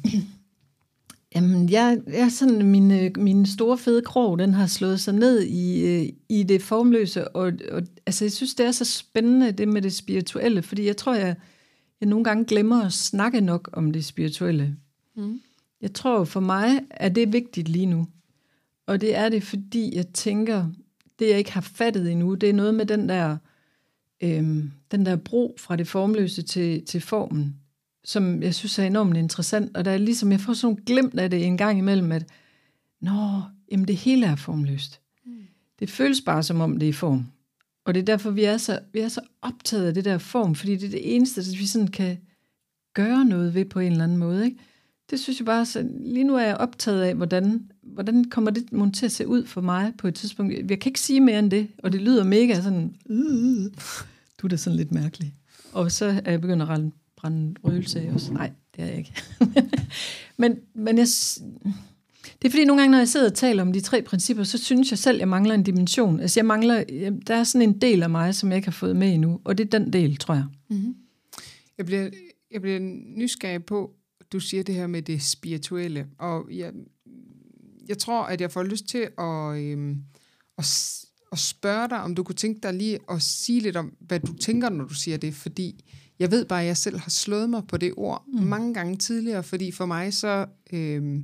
Jamen, 1.36 1.70
jeg, 1.70 2.02
jeg 2.08 2.32
sådan, 2.32 2.66
min, 2.66 3.12
min 3.18 3.46
store 3.46 3.78
fede 3.78 4.02
krog, 4.02 4.40
den 4.40 4.54
har 4.54 4.68
slået 4.68 5.00
sig 5.00 5.14
ned 5.14 5.42
i, 5.44 5.86
øh, 5.86 6.10
i 6.30 6.44
det 6.44 6.62
formløse, 6.62 7.28
og, 7.28 7.54
og 7.72 7.82
altså, 8.06 8.26
jeg 8.26 8.32
synes, 8.32 8.56
det 8.56 8.66
er 8.66 8.72
så 8.72 8.86
spændende, 8.86 9.52
det 9.52 9.68
med 9.68 9.82
det 9.82 9.94
spirituelle, 9.94 10.62
fordi 10.62 10.86
jeg 10.86 10.98
tror, 10.98 11.16
jeg, 11.16 11.36
jeg 12.02 12.10
nogle 12.10 12.24
gange 12.24 12.46
glemmer 12.46 12.86
at 12.86 12.94
snakke 12.94 13.42
nok 13.42 13.70
om 13.74 13.92
det 13.92 14.06
spirituelle. 14.06 14.76
Mm. 15.16 15.42
Jeg 15.82 15.94
tror 15.94 16.24
for 16.24 16.40
mig, 16.40 16.82
at 16.90 17.16
det 17.16 17.24
er 17.24 17.28
vigtigt 17.28 17.70
lige 17.70 17.86
nu. 17.86 18.08
Og 18.88 19.02
det 19.02 19.16
er 19.16 19.30
det, 19.30 19.44
fordi 19.44 19.96
jeg 19.96 20.08
tænker, 20.08 20.68
det 21.20 21.30
jeg 21.30 21.38
ikke 21.38 21.52
har 21.52 21.62
fattet 21.62 22.12
endnu, 22.12 22.36
det 22.36 22.50
er 22.50 22.54
noget 22.54 22.74
med 22.74 22.86
den 22.86 23.10
der, 23.10 23.38
øhm, 24.24 24.72
den 24.92 25.06
der 25.06 25.16
bro 25.16 25.56
fra 25.60 25.76
det 25.76 25.88
formløse 25.88 26.42
til, 26.42 26.86
til 26.86 27.02
formen 27.02 27.56
som 28.06 28.44
jeg 28.44 28.56
synes 28.56 28.80
er 28.80 28.84
enormt 28.84 29.18
interessant, 29.18 29.78
og 29.78 29.86
der 29.86 29.92
er 29.92 29.98
ligesom, 29.98 30.32
jeg 30.32 30.40
får 30.40 30.54
sådan 30.54 30.78
glemt 30.86 31.20
af 31.20 31.30
det 31.30 31.46
en 31.46 31.58
gang 31.58 31.78
imellem, 31.78 32.12
at 32.12 32.26
nå, 33.02 33.42
jamen 33.72 33.88
det 33.88 33.96
hele 33.96 34.26
er 34.26 34.36
formløst. 34.36 35.00
Mm. 35.26 35.32
Det 35.80 35.90
føles 35.90 36.22
bare 36.22 36.44
som 36.44 36.62
om 36.62 36.78
det 36.78 36.90
er 36.90 36.94
form. 36.94 37.26
Og 37.86 37.94
det 37.94 38.02
er 38.02 38.06
derfor, 38.06 38.32
vi 38.32 38.44
er, 38.44 38.58
så, 38.58 38.80
vi 38.94 39.00
er 39.00 39.08
så 39.08 39.22
optaget 39.42 39.88
af 39.88 39.94
det 39.94 40.06
der 40.06 40.18
form, 40.18 40.56
fordi 40.56 40.76
det 40.76 40.86
er 40.86 40.92
det 40.92 41.16
eneste, 41.16 41.42
at 41.42 41.60
vi 41.60 41.66
sådan 41.66 41.88
kan 41.88 42.18
gøre 42.94 43.26
noget 43.26 43.54
ved 43.54 43.66
på 43.66 43.80
en 43.80 43.92
eller 43.92 44.04
anden 44.04 44.18
måde. 44.18 44.46
Ikke? 44.46 44.58
Det 45.10 45.20
synes 45.20 45.40
jeg 45.40 45.46
bare, 45.46 45.66
så 45.66 45.88
lige 46.00 46.24
nu 46.24 46.36
er 46.36 46.44
jeg 46.46 46.58
optaget 46.58 47.02
af, 47.02 47.16
hvordan, 47.16 47.72
hvordan 47.82 48.26
kommer 48.26 48.52
det 48.52 48.94
til 48.94 49.06
at 49.06 49.12
se 49.12 49.28
ud 49.28 49.46
for 49.46 49.62
mig 49.62 49.94
på 49.98 50.08
et 50.08 50.16
tidspunkt. 50.16 50.54
Jeg 50.54 50.80
kan 50.80 50.90
ikke 50.90 51.00
sige 51.00 51.22
mere 51.22 51.40
end 51.40 51.52
det, 51.52 51.68
og 51.84 51.92
det 51.94 52.02
lyder 52.02 52.24
mega 52.24 52.62
sådan, 52.62 52.96
øh, 53.10 53.72
du 54.42 54.48
er 54.48 54.50
da 54.50 54.56
sådan 54.56 54.78
lidt 54.78 54.92
mærkelig. 54.92 55.36
Og 55.74 55.92
så 55.92 56.22
er 56.26 56.32
jeg 56.32 56.42
begyndt 56.42 56.62
at 56.62 56.70
ralle 56.70 56.92
brænde 57.26 57.56
røgelse 57.64 58.00
af 58.02 58.12
os. 58.12 58.32
Nej, 58.32 58.52
det 58.76 58.84
er 58.84 58.88
jeg 58.88 58.98
ikke. 58.98 59.14
men, 60.38 60.60
men 60.74 60.98
jeg, 60.98 61.08
det 62.42 62.48
er 62.48 62.50
fordi 62.50 62.66
nogle 62.66 62.82
gange, 62.82 62.92
når 62.92 62.98
jeg 62.98 63.08
sidder 63.08 63.30
og 63.30 63.34
taler 63.34 63.62
om 63.62 63.74
de 63.74 63.82
tre 63.82 64.02
principper, 64.02 64.44
så 64.44 64.58
synes 64.58 64.92
jeg 64.92 65.00
selv, 65.00 65.16
at 65.16 65.20
jeg 65.20 65.28
mangler 65.28 65.56
en 65.56 65.64
dimension. 65.64 66.20
Altså 66.20 66.40
jeg 66.40 66.46
mangler, 66.46 66.84
der 67.28 67.36
er 67.36 67.44
sådan 67.44 67.70
en 67.70 67.82
del 67.82 68.04
af 68.04 68.10
mig, 68.10 68.36
som 68.36 68.50
jeg 68.50 68.56
ikke 68.56 68.68
har 68.68 68.72
fået 68.72 68.96
med 68.96 69.14
endnu, 69.14 69.42
og 69.44 69.58
det 69.58 69.66
er 69.66 69.80
den 69.80 69.94
del, 69.94 70.18
tror 70.18 70.34
jeg. 70.34 70.46
Mm-hmm. 70.70 70.96
Jeg 71.78 71.86
bliver, 71.86 72.10
jeg 72.52 72.62
bliver 72.62 72.80
nysgerrig 73.18 73.66
på, 73.66 73.92
du 74.32 74.40
siger 74.40 74.64
det 74.64 74.76
her 74.76 74.88
med 74.88 75.02
det 75.02 75.24
spirituelle, 75.24 76.08
og 76.20 76.46
jeg, 76.52 76.72
jeg 77.88 77.98
tror, 77.98 78.24
at 78.24 78.42
jeg 78.42 78.52
får 78.52 78.64
lyst 78.64 78.86
til 78.86 79.08
at, 79.18 79.58
øhm, 79.58 79.98
at, 80.58 80.66
at 81.32 81.40
spørge 81.40 81.90
dig, 81.90 82.02
om 82.02 82.16
du 82.16 82.24
kunne 82.24 82.36
tænke 82.36 82.60
dig 82.64 82.74
lige 82.74 83.00
at 83.12 83.22
sige 83.22 83.60
lidt 83.60 83.76
om, 83.76 83.94
hvad 84.00 84.20
du 84.20 84.34
tænker, 84.34 84.70
når 84.70 84.86
du 84.86 84.94
siger 84.94 85.18
det, 85.18 85.34
fordi 85.34 85.84
jeg 86.20 86.32
ved 86.32 86.46
bare, 86.46 86.62
at 86.62 86.68
jeg 86.68 86.78
selv 86.78 86.98
har 86.98 87.10
slået 87.10 87.50
mig 87.50 87.64
på 87.68 87.78
det 87.78 87.94
ord 87.98 88.24
mm. 88.28 88.44
mange 88.44 88.74
gange 88.74 88.98
tidligere, 88.98 89.44
fordi 89.44 89.72
for 89.72 89.86
mig 89.86 90.14
så 90.14 90.46
øh, 90.74 91.22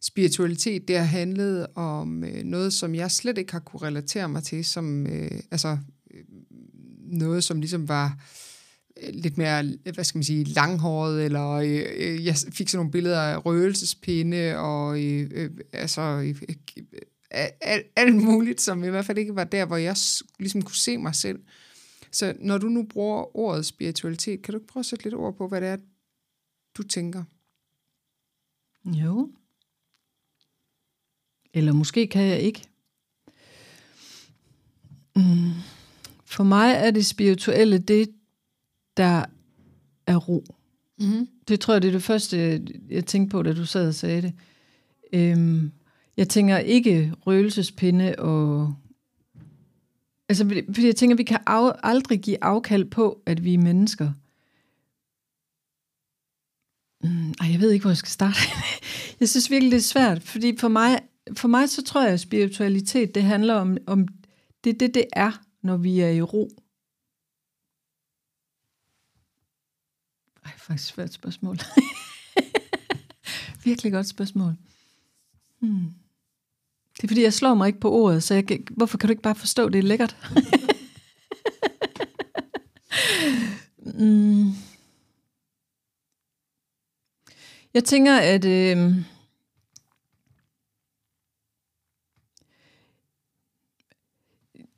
spiritualitet, 0.00 0.88
det 0.88 0.98
har 0.98 1.04
handlet 1.04 1.66
om 1.74 2.24
øh, 2.24 2.42
noget, 2.44 2.72
som 2.72 2.94
jeg 2.94 3.10
slet 3.10 3.38
ikke 3.38 3.52
har 3.52 3.60
kunne 3.60 3.82
relatere 3.82 4.28
mig 4.28 4.42
til, 4.42 4.64
som 4.64 5.06
øh, 5.06 5.30
altså 5.50 5.78
øh, 6.14 6.24
noget, 7.06 7.44
som 7.44 7.60
ligesom 7.60 7.88
var 7.88 8.16
lidt 9.12 9.38
mere, 9.38 9.64
hvad 9.94 10.04
skal 10.04 10.18
man 10.18 10.24
sige, 10.24 10.44
langhåret, 10.44 11.24
eller 11.24 11.50
øh, 11.50 11.82
øh, 11.96 12.26
jeg 12.26 12.36
fik 12.52 12.68
sådan 12.68 12.78
nogle 12.78 12.90
billeder 12.90 13.20
af 13.20 13.46
røgelsespinde, 13.46 14.56
og 14.58 15.04
øh, 15.04 15.30
øh, 15.32 15.50
altså 15.72 16.00
øh, 16.02 16.34
alt, 17.60 17.86
alt 17.96 18.14
muligt, 18.14 18.60
som 18.60 18.84
i 18.84 18.88
hvert 18.88 19.04
fald 19.04 19.18
ikke 19.18 19.36
var 19.36 19.44
der, 19.44 19.64
hvor 19.64 19.76
jeg 19.76 19.96
ligesom 20.38 20.62
kunne 20.62 20.76
se 20.76 20.98
mig 20.98 21.14
selv. 21.14 21.38
Så 22.12 22.34
når 22.38 22.58
du 22.58 22.68
nu 22.68 22.82
bruger 22.82 23.36
ordet 23.36 23.66
spiritualitet, 23.66 24.42
kan 24.42 24.52
du 24.52 24.58
ikke 24.58 24.72
prøve 24.72 24.80
at 24.80 24.86
sætte 24.86 25.04
lidt 25.04 25.14
ord 25.14 25.36
på, 25.36 25.48
hvad 25.48 25.60
det 25.60 25.68
er, 25.68 25.76
du 26.76 26.82
tænker? 26.82 27.24
Jo. 28.84 29.30
Eller 31.54 31.72
måske 31.72 32.06
kan 32.06 32.22
jeg 32.22 32.40
ikke. 32.40 32.68
Mm. 35.16 35.50
For 36.24 36.44
mig 36.44 36.74
er 36.74 36.90
det 36.90 37.06
spirituelle 37.06 37.78
det, 37.78 38.14
der 38.96 39.24
er 40.06 40.16
ro. 40.16 40.44
Mm-hmm. 40.98 41.28
Det 41.48 41.60
tror 41.60 41.74
jeg, 41.74 41.82
det 41.82 41.88
er 41.88 41.92
det 41.92 42.02
første, 42.02 42.66
jeg 42.88 43.06
tænkte 43.06 43.30
på, 43.30 43.42
da 43.42 43.54
du 43.54 43.66
sad 43.66 43.88
og 43.88 43.94
sagde 43.94 44.22
det. 44.22 44.32
Øhm, 45.12 45.72
jeg 46.16 46.28
tænker 46.28 46.58
ikke 46.58 47.14
røgelsespinde 47.26 48.14
og... 48.18 48.74
Altså, 50.30 50.44
fordi 50.44 50.86
jeg 50.86 50.96
tænker, 50.96 51.16
vi 51.16 51.22
kan 51.22 51.40
af, 51.46 51.72
aldrig 51.82 52.20
give 52.22 52.44
afkald 52.44 52.90
på, 52.90 53.22
at 53.26 53.44
vi 53.44 53.54
er 53.54 53.58
mennesker. 53.58 54.12
Mm, 57.04 57.30
ej, 57.40 57.52
jeg 57.52 57.60
ved 57.60 57.70
ikke, 57.70 57.82
hvor 57.82 57.90
jeg 57.90 57.96
skal 57.96 58.10
starte. 58.10 58.38
jeg 59.20 59.28
synes 59.28 59.50
virkelig, 59.50 59.72
det 59.72 59.78
er 59.78 59.82
svært, 59.82 60.22
fordi 60.22 60.56
for 60.56 60.68
mig, 60.68 61.00
for 61.36 61.48
mig 61.48 61.68
så 61.68 61.82
tror 61.82 62.02
jeg, 62.02 62.12
at 62.12 62.20
spiritualitet, 62.20 63.14
det 63.14 63.22
handler 63.22 63.54
om, 63.54 63.76
om 63.86 64.08
det, 64.64 64.80
det, 64.80 64.94
det 64.94 65.04
er, 65.12 65.32
når 65.62 65.76
vi 65.76 66.00
er 66.00 66.10
i 66.10 66.22
ro. 66.22 66.50
Ej, 70.44 70.52
faktisk 70.58 70.94
svært 70.94 71.12
spørgsmål. 71.12 71.58
virkelig 73.64 73.92
godt 73.92 74.06
spørgsmål. 74.06 74.54
Hmm. 75.58 75.94
Det 77.00 77.06
er 77.06 77.08
fordi, 77.08 77.22
jeg 77.22 77.32
slår 77.32 77.54
mig 77.54 77.66
ikke 77.66 77.80
på 77.80 77.90
ordet, 77.90 78.22
så 78.22 78.34
jeg, 78.34 78.60
hvorfor 78.70 78.98
kan 78.98 79.06
du 79.06 79.10
ikke 79.10 79.22
bare 79.22 79.34
forstå, 79.34 79.68
det 79.68 79.78
er 79.78 79.82
lækkert? 79.82 80.16
mm. 84.00 84.50
Jeg 87.74 87.84
tænker, 87.84 88.16
at... 88.16 88.44
Øh, 88.44 88.94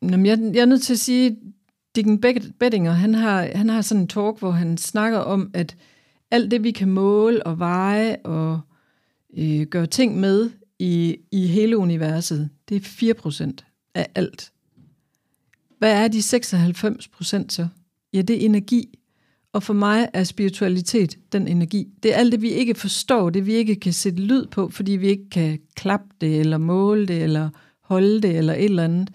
Jamen, 0.02 0.26
jeg, 0.26 0.38
jeg 0.54 0.60
er 0.60 0.66
nødt 0.66 0.82
til 0.82 0.92
at 0.92 0.98
sige, 0.98 1.38
Dicken 1.96 2.20
Bettinger, 2.58 2.92
han 2.92 3.14
har, 3.14 3.48
han 3.54 3.68
har 3.68 3.82
sådan 3.82 4.00
en 4.00 4.08
talk, 4.08 4.38
hvor 4.38 4.50
han 4.50 4.78
snakker 4.78 5.18
om, 5.18 5.50
at 5.54 5.76
alt 6.30 6.50
det, 6.50 6.62
vi 6.62 6.70
kan 6.70 6.88
måle 6.88 7.46
og 7.46 7.58
veje 7.58 8.16
og 8.24 8.60
øh, 9.36 9.62
gøre 9.62 9.86
ting 9.86 10.20
med 10.20 10.50
i, 10.82 11.16
i 11.30 11.46
hele 11.46 11.76
universet, 11.76 12.50
det 12.68 12.76
er 12.76 13.14
4% 13.14 13.52
af 13.94 14.06
alt. 14.14 14.52
Hvad 15.78 15.92
er 15.92 16.08
de 16.08 16.18
96% 16.18 17.46
så? 17.48 17.68
Ja, 18.12 18.22
det 18.22 18.36
er 18.36 18.46
energi. 18.46 18.98
Og 19.52 19.62
for 19.62 19.74
mig 19.74 20.08
er 20.12 20.24
spiritualitet 20.24 21.18
den 21.32 21.48
energi. 21.48 21.88
Det 22.02 22.12
er 22.12 22.16
alt 22.16 22.32
det, 22.32 22.42
vi 22.42 22.50
ikke 22.50 22.74
forstår, 22.74 23.30
det 23.30 23.46
vi 23.46 23.52
ikke 23.52 23.76
kan 23.76 23.92
sætte 23.92 24.22
lyd 24.22 24.46
på, 24.46 24.68
fordi 24.68 24.92
vi 24.92 25.08
ikke 25.08 25.30
kan 25.30 25.58
klappe 25.74 26.08
det, 26.20 26.40
eller 26.40 26.58
måle 26.58 27.06
det, 27.06 27.22
eller 27.22 27.50
holde 27.80 28.20
det, 28.20 28.36
eller 28.38 28.54
et 28.54 28.64
eller 28.64 28.84
andet. 28.84 29.10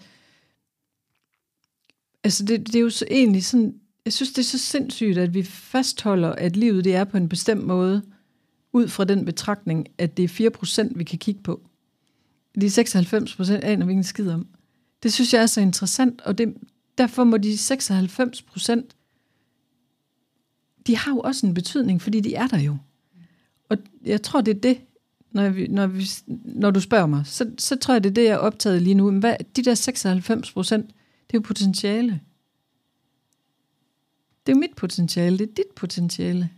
Altså, 2.24 2.44
det, 2.44 2.66
det 2.66 2.74
er 2.74 2.80
jo 2.80 2.90
så 2.90 3.06
egentlig 3.10 3.44
sådan, 3.44 3.74
jeg 4.04 4.12
synes, 4.12 4.32
det 4.32 4.38
er 4.38 4.46
så 4.46 4.58
sindssygt, 4.58 5.18
at 5.18 5.34
vi 5.34 5.42
fastholder, 5.42 6.32
at 6.32 6.56
livet 6.56 6.84
det 6.84 6.94
er 6.94 7.04
på 7.04 7.16
en 7.16 7.28
bestemt 7.28 7.64
måde, 7.64 8.02
ud 8.72 8.88
fra 8.88 9.04
den 9.04 9.24
betragtning, 9.24 9.86
at 9.98 10.16
det 10.16 10.40
er 10.40 10.50
4%, 10.88 10.92
vi 10.94 11.04
kan 11.04 11.18
kigge 11.18 11.42
på. 11.42 11.60
De 12.60 12.66
96% 12.66 13.52
aner 13.52 13.86
vi 13.86 13.92
ikke 13.92 14.04
skid 14.04 14.30
om. 14.30 14.46
Det 15.02 15.12
synes 15.12 15.34
jeg 15.34 15.42
er 15.42 15.46
så 15.46 15.60
interessant, 15.60 16.20
og 16.20 16.38
det, 16.38 16.54
derfor 16.98 17.24
må 17.24 17.36
de 17.36 17.54
96% 17.54 18.98
de 20.88 20.96
har 20.96 21.12
jo 21.12 21.20
også 21.20 21.46
en 21.46 21.54
betydning, 21.54 22.02
fordi 22.02 22.20
de 22.20 22.34
er 22.34 22.46
der 22.46 22.58
jo. 22.58 22.76
Og 23.68 23.78
jeg 24.04 24.22
tror, 24.22 24.40
det 24.40 24.56
er 24.56 24.60
det, 24.60 24.80
når, 25.32 25.48
vi, 25.48 25.66
når, 25.66 25.86
vi, 25.86 26.04
når 26.44 26.70
du 26.70 26.80
spørger 26.80 27.06
mig, 27.06 27.22
så, 27.26 27.50
så 27.58 27.76
tror 27.76 27.94
jeg, 27.94 28.04
det 28.04 28.10
er 28.10 28.14
det, 28.14 28.24
jeg 28.24 28.32
er 28.32 28.36
optaget 28.36 28.82
lige 28.82 28.94
nu. 28.94 29.10
Men 29.10 29.20
hvad, 29.20 29.36
de 29.56 29.62
der 29.62 29.74
96 29.74 30.52
procent, 30.52 30.86
det 30.86 31.36
er 31.36 31.38
jo 31.38 31.40
potentiale. 31.40 32.20
Det 34.46 34.52
er 34.52 34.56
jo 34.56 34.60
mit 34.60 34.74
potentiale, 34.76 35.38
det 35.38 35.48
er 35.48 35.54
dit 35.54 35.74
potentiale. 35.76 36.50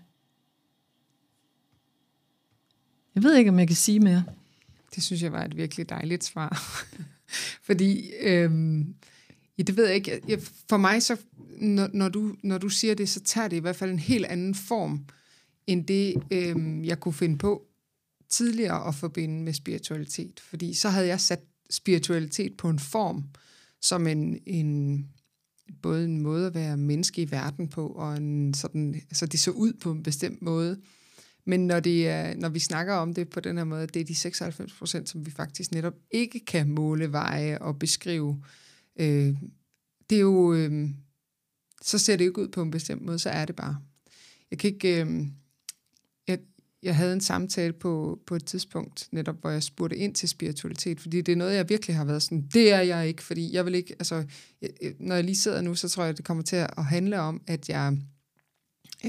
Jeg 3.14 3.23
ved 3.23 3.37
ikke, 3.37 3.51
om 3.51 3.59
jeg 3.59 3.66
kan 3.66 3.77
sige 3.77 4.01
mere. 4.01 4.25
Det 4.94 5.03
synes 5.03 5.23
jeg 5.23 5.33
var 5.33 5.44
et 5.44 5.57
virkelig 5.57 5.88
dejligt 5.88 6.25
svar. 6.25 6.62
Fordi, 7.66 8.11
øhm, 8.20 8.94
ja, 9.59 9.62
det 9.62 9.77
ved 9.77 9.87
jeg 9.87 9.94
ikke, 9.94 10.20
jeg, 10.29 10.40
for 10.68 10.77
mig 10.77 11.03
så, 11.03 11.16
når, 11.59 11.90
når, 11.92 12.09
du, 12.09 12.37
når 12.42 12.59
du 12.59 12.68
siger 12.68 12.94
det, 12.94 13.09
så 13.09 13.20
tager 13.20 13.49
det 13.49 13.57
i 13.57 13.61
hvert 13.61 13.77
fald 13.77 13.90
en 13.90 13.99
helt 13.99 14.27
anden 14.27 14.55
form, 14.55 15.05
end 15.66 15.87
det, 15.87 16.14
øhm, 16.31 16.85
jeg 16.85 17.01
kunne 17.01 17.14
finde 17.14 17.38
på 17.38 17.66
tidligere 18.29 18.88
at 18.88 18.94
forbinde 18.94 19.42
med 19.42 19.53
spiritualitet. 19.53 20.40
Fordi 20.40 20.75
så 20.75 20.88
havde 20.88 21.07
jeg 21.07 21.20
sat 21.20 21.40
spiritualitet 21.70 22.57
på 22.57 22.68
en 22.68 22.79
form, 22.79 23.25
som 23.81 24.07
en, 24.07 24.38
en 24.46 25.07
både 25.83 26.05
en 26.05 26.20
måde 26.20 26.46
at 26.46 26.55
være 26.55 26.77
menneske 26.77 27.23
i 27.23 27.31
verden 27.31 27.68
på, 27.68 27.87
og 27.88 28.16
en 28.16 28.55
sådan, 28.55 28.94
altså 28.94 29.27
det 29.27 29.40
så 29.40 29.51
ud 29.51 29.73
på 29.73 29.90
en 29.90 30.03
bestemt 30.03 30.42
måde. 30.42 30.81
Men 31.51 31.67
når, 31.67 31.81
det 31.81 32.09
er, 32.09 32.35
når 32.37 32.49
vi 32.49 32.59
snakker 32.59 32.95
om 32.95 33.15
det 33.15 33.29
på 33.29 33.41
den 33.41 33.57
her 33.57 33.65
måde, 33.65 33.87
det 33.87 34.01
er 34.01 34.05
de 34.05 34.15
96 34.15 34.73
procent, 34.73 35.09
som 35.09 35.27
vi 35.27 35.31
faktisk 35.31 35.73
netop 35.73 35.95
ikke 36.11 36.45
kan 36.45 36.69
måle, 36.69 37.13
veje 37.13 37.59
og 37.59 37.79
beskrive. 37.79 38.43
Øh, 39.01 39.35
det 40.11 40.17
er 40.17 40.21
jo, 40.21 40.55
øh, 40.55 40.89
så 41.83 41.99
ser 41.99 42.17
det 42.17 42.25
ikke 42.25 42.41
ud 42.41 42.49
på 42.49 42.63
en 42.63 42.71
bestemt 42.71 43.03
måde, 43.03 43.19
så 43.19 43.31
er 43.31 43.45
det 43.45 43.57
bare. 43.57 43.79
Jeg 44.51 44.59
kan 44.59 44.71
ikke, 44.71 45.05
øh, 45.05 45.27
jeg, 46.29 46.39
jeg 46.83 46.97
havde 46.97 47.13
en 47.13 47.21
samtale 47.21 47.73
på, 47.73 48.21
på 48.27 48.35
et 48.35 48.45
tidspunkt, 48.45 49.09
netop 49.13 49.41
hvor 49.41 49.51
jeg 49.51 49.63
spurgte 49.63 49.97
ind 49.97 50.15
til 50.15 50.29
spiritualitet, 50.29 51.01
fordi 51.01 51.21
det 51.21 51.33
er 51.33 51.37
noget, 51.37 51.55
jeg 51.55 51.69
virkelig 51.69 51.97
har 51.97 52.05
været 52.05 52.23
sådan, 52.23 52.49
det 52.55 52.73
er 52.73 52.81
jeg 52.81 53.09
ikke, 53.09 53.23
fordi 53.23 53.53
jeg 53.53 53.65
vil 53.65 53.75
ikke, 53.75 53.95
altså, 53.99 54.25
jeg, 54.63 54.71
når 54.99 55.15
jeg 55.15 55.25
lige 55.25 55.37
sidder 55.37 55.61
nu, 55.61 55.75
så 55.75 55.89
tror 55.89 56.05
jeg, 56.05 56.17
det 56.17 56.25
kommer 56.25 56.43
til 56.43 56.57
at 56.57 56.85
handle 56.85 57.21
om, 57.21 57.43
at 57.47 57.69
jeg 57.69 57.99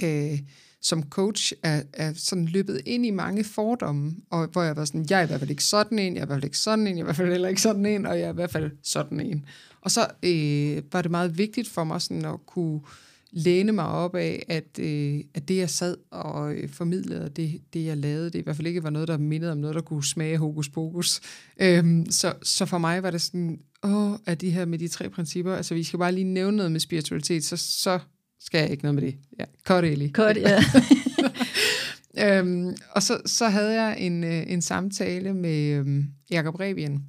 øh, 0.03 0.39
som 0.81 1.09
coach 1.09 1.53
er, 1.63 1.83
er 1.93 2.13
sådan 2.15 2.45
løbet 2.45 2.81
ind 2.85 3.05
i 3.05 3.09
mange 3.09 3.43
fordomme, 3.43 4.15
og 4.29 4.47
hvor 4.47 4.63
jeg 4.63 4.75
var 4.75 4.85
sådan, 4.85 5.05
jeg 5.09 5.19
er 5.19 5.23
i 5.23 5.27
hvert 5.27 5.39
fald 5.39 5.49
ikke 5.49 5.63
sådan 5.63 5.99
en, 5.99 6.15
jeg 6.15 6.21
er 6.21 6.25
i 6.25 6.27
hvert 6.27 6.35
fald 6.35 6.43
ikke 6.43 6.57
sådan 6.57 6.87
en, 6.87 6.97
jeg 6.97 7.01
er 7.01 7.03
i 7.03 7.05
hvert 7.05 7.15
fald 7.15 7.31
heller 7.31 7.49
ikke 7.49 7.61
sådan 7.61 7.85
en, 7.85 8.05
og 8.05 8.19
jeg 8.19 8.25
er 8.25 8.31
i 8.31 8.35
hvert 8.35 8.51
fald 8.51 8.71
sådan 8.83 9.19
en. 9.19 9.45
Og 9.81 9.91
så 9.91 10.07
øh, 10.23 10.83
var 10.91 11.01
det 11.01 11.11
meget 11.11 11.37
vigtigt 11.37 11.69
for 11.69 11.83
mig 11.83 12.01
sådan 12.01 12.25
at 12.25 12.45
kunne 12.45 12.81
læne 13.31 13.71
mig 13.71 13.85
op 13.85 14.15
af, 14.15 14.45
at, 14.47 14.79
øh, 14.79 15.19
at 15.33 15.47
det, 15.47 15.57
jeg 15.57 15.69
sad 15.69 15.97
og 16.11 16.53
øh, 16.53 16.69
formidlede, 16.69 17.29
det, 17.35 17.61
det, 17.73 17.85
jeg 17.85 17.97
lavede, 17.97 18.25
det 18.25 18.39
i 18.39 18.41
hvert 18.41 18.55
fald 18.55 18.67
ikke 18.67 18.83
var 18.83 18.89
noget, 18.89 19.07
der 19.07 19.17
mindede 19.17 19.51
om 19.51 19.57
noget, 19.57 19.75
der 19.75 19.81
kunne 19.81 20.03
smage 20.03 20.37
hokus 20.37 20.69
pokus. 20.69 21.21
Øhm, 21.61 22.05
så, 22.09 22.33
så 22.43 22.65
for 22.65 22.77
mig 22.77 23.03
var 23.03 23.11
det 23.11 23.21
sådan, 23.21 23.59
åh, 23.83 24.15
at 24.25 24.41
de 24.41 24.49
her 24.49 24.65
med 24.65 24.79
de 24.79 24.87
tre 24.87 25.09
principper, 25.09 25.55
altså 25.55 25.73
vi 25.73 25.83
skal 25.83 25.99
bare 25.99 26.11
lige 26.11 26.23
nævne 26.23 26.57
noget 26.57 26.71
med 26.71 26.79
spiritualitet, 26.79 27.43
så, 27.43 27.57
så 27.57 27.99
skal 28.41 28.59
jeg 28.59 28.69
ikke 28.71 28.83
noget 28.83 28.95
med 28.95 29.03
det. 29.03 29.17
Ja, 29.39 29.45
kort 29.65 29.83
egentlig. 29.83 30.13
Kort, 30.13 30.37
ja. 30.37 30.63
øhm, 32.39 32.75
og 32.91 33.03
så, 33.03 33.21
så 33.25 33.49
havde 33.49 33.81
jeg 33.81 33.99
en, 33.99 34.23
øh, 34.23 34.43
en 34.47 34.61
samtale 34.61 35.33
med 35.33 35.71
øhm, 35.71 36.05
Jacob 36.31 36.55
Rebien, 36.59 37.05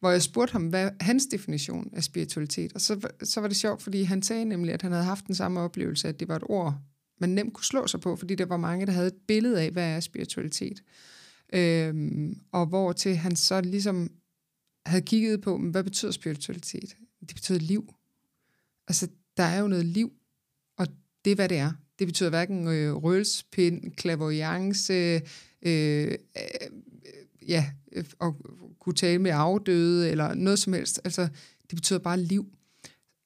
hvor 0.00 0.10
jeg 0.10 0.22
spurgte 0.22 0.52
ham, 0.52 0.66
hvad 0.66 0.90
hans 1.00 1.26
definition 1.26 1.90
af 1.92 2.04
spiritualitet. 2.04 2.72
Og 2.72 2.80
så, 2.80 3.08
så 3.22 3.40
var 3.40 3.48
det 3.48 3.56
sjovt, 3.56 3.82
fordi 3.82 4.02
han 4.02 4.22
sagde 4.22 4.44
nemlig, 4.44 4.74
at 4.74 4.82
han 4.82 4.92
havde 4.92 5.04
haft 5.04 5.26
den 5.26 5.34
samme 5.34 5.60
oplevelse, 5.60 6.08
at 6.08 6.20
det 6.20 6.28
var 6.28 6.36
et 6.36 6.44
ord, 6.46 6.78
man 7.20 7.30
nemt 7.30 7.54
kunne 7.54 7.64
slå 7.64 7.86
sig 7.86 8.00
på, 8.00 8.16
fordi 8.16 8.34
der 8.34 8.46
var 8.46 8.56
mange, 8.56 8.86
der 8.86 8.92
havde 8.92 9.06
et 9.06 9.18
billede 9.28 9.60
af, 9.60 9.70
hvad 9.70 9.96
er 9.96 10.00
spiritualitet. 10.00 10.82
Øhm, 11.52 12.40
og 12.52 12.66
hvor 12.66 12.92
til 12.92 13.16
han 13.16 13.36
så 13.36 13.60
ligesom 13.60 14.10
havde 14.86 15.02
kigget 15.02 15.40
på, 15.40 15.58
hvad 15.58 15.84
betyder 15.84 16.12
spiritualitet? 16.12 16.96
Det 17.20 17.34
betyder 17.34 17.58
liv. 17.58 17.94
Altså, 18.88 19.08
der 19.36 19.42
er 19.42 19.60
jo 19.60 19.68
noget 19.68 19.86
liv, 19.86 20.12
det 21.24 21.30
er, 21.30 21.34
hvad 21.34 21.48
det 21.48 21.58
er. 21.58 21.72
Det 21.98 22.06
betyder 22.06 22.30
hverken 22.30 22.68
øh, 22.68 22.94
rølspind, 22.94 23.92
klavoyance, 23.92 24.92
øh, 24.92 25.20
øh, 25.62 26.14
ja, 27.48 27.70
øh, 27.92 28.04
og 28.18 28.36
kunne 28.80 28.94
tale 28.94 29.18
med 29.18 29.30
afdøde, 29.34 30.10
eller 30.10 30.34
noget 30.34 30.58
som 30.58 30.72
helst. 30.72 31.00
Altså, 31.04 31.22
det 31.70 31.76
betyder 31.76 31.98
bare 31.98 32.20
liv. 32.20 32.46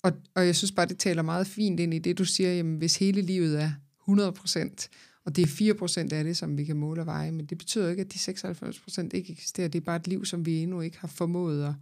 Og, 0.03 0.13
og 0.35 0.47
jeg 0.47 0.57
synes 0.57 0.73
bare, 0.73 0.87
det 0.87 0.99
taler 0.99 1.23
meget 1.23 1.47
fint 1.47 1.81
ind 1.81 1.95
i 1.95 1.99
det, 1.99 2.19
du 2.19 2.25
siger, 2.25 2.53
jamen, 2.53 2.77
hvis 2.77 2.97
hele 2.97 3.21
livet 3.21 3.63
er 3.63 3.71
100 4.03 4.33
procent, 4.33 4.91
og 5.25 5.37
det 5.37 5.43
er 5.43 5.75
4% 5.75 6.15
af 6.15 6.25
det, 6.25 6.37
som 6.37 6.59
vi 6.59 6.65
kan 6.65 6.77
måle 6.77 7.03
og 7.03 7.07
veje, 7.07 7.33
men 7.33 7.47
det 7.47 7.59
betyder 7.59 7.91
ikke, 7.91 8.01
at 8.01 8.13
de 8.13 8.19
96% 8.19 9.09
ikke 9.15 9.33
eksisterer. 9.33 9.69
Det 9.69 9.81
er 9.81 9.85
bare 9.85 9.97
et 9.97 10.07
liv, 10.07 10.25
som 10.25 10.47
vi 10.47 10.59
endnu 10.59 10.81
ikke 10.81 10.99
har 10.99 11.09
formået 11.09 11.65
at, 11.65 11.75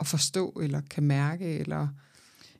at 0.00 0.06
forstå, 0.06 0.50
eller 0.62 0.80
kan 0.90 1.02
mærke, 1.02 1.58
eller 1.58 1.88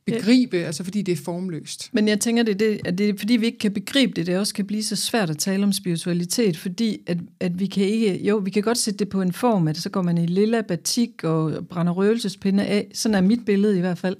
begribe, 0.05 0.57
ja. 0.57 0.63
altså 0.63 0.83
fordi 0.83 1.01
det 1.01 1.11
er 1.11 1.23
formløst. 1.23 1.89
Men 1.93 2.07
jeg 2.07 2.19
tænker, 2.19 2.43
det 2.43 2.53
er, 2.53 2.57
det, 2.57 2.81
at 2.85 2.97
det 2.97 3.09
er 3.09 3.13
fordi, 3.17 3.33
vi 3.33 3.45
ikke 3.45 3.57
kan 3.57 3.73
begribe 3.73 4.13
det, 4.15 4.27
det 4.27 4.37
også 4.37 4.53
kan 4.53 4.67
blive 4.67 4.83
så 4.83 4.95
svært 4.95 5.29
at 5.29 5.37
tale 5.37 5.63
om 5.63 5.73
spiritualitet, 5.73 6.57
fordi 6.57 6.97
at, 7.07 7.17
at 7.39 7.59
vi 7.59 7.65
kan 7.65 7.83
ikke, 7.83 8.27
jo, 8.27 8.37
vi 8.37 8.49
kan 8.49 8.63
godt 8.63 8.77
sætte 8.77 8.97
det 8.97 9.09
på 9.09 9.21
en 9.21 9.33
form, 9.33 9.67
at 9.67 9.77
så 9.77 9.89
går 9.89 10.01
man 10.01 10.17
i 10.17 10.25
lilla 10.25 10.61
batik 10.61 11.23
og 11.23 11.67
brænder 11.67 11.93
røgelsespinde 11.93 12.65
af, 12.65 12.87
sådan 12.93 13.15
er 13.15 13.21
mit 13.21 13.45
billede 13.45 13.77
i 13.77 13.81
hvert 13.81 13.97
fald. 13.97 14.15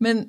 Men, 0.00 0.26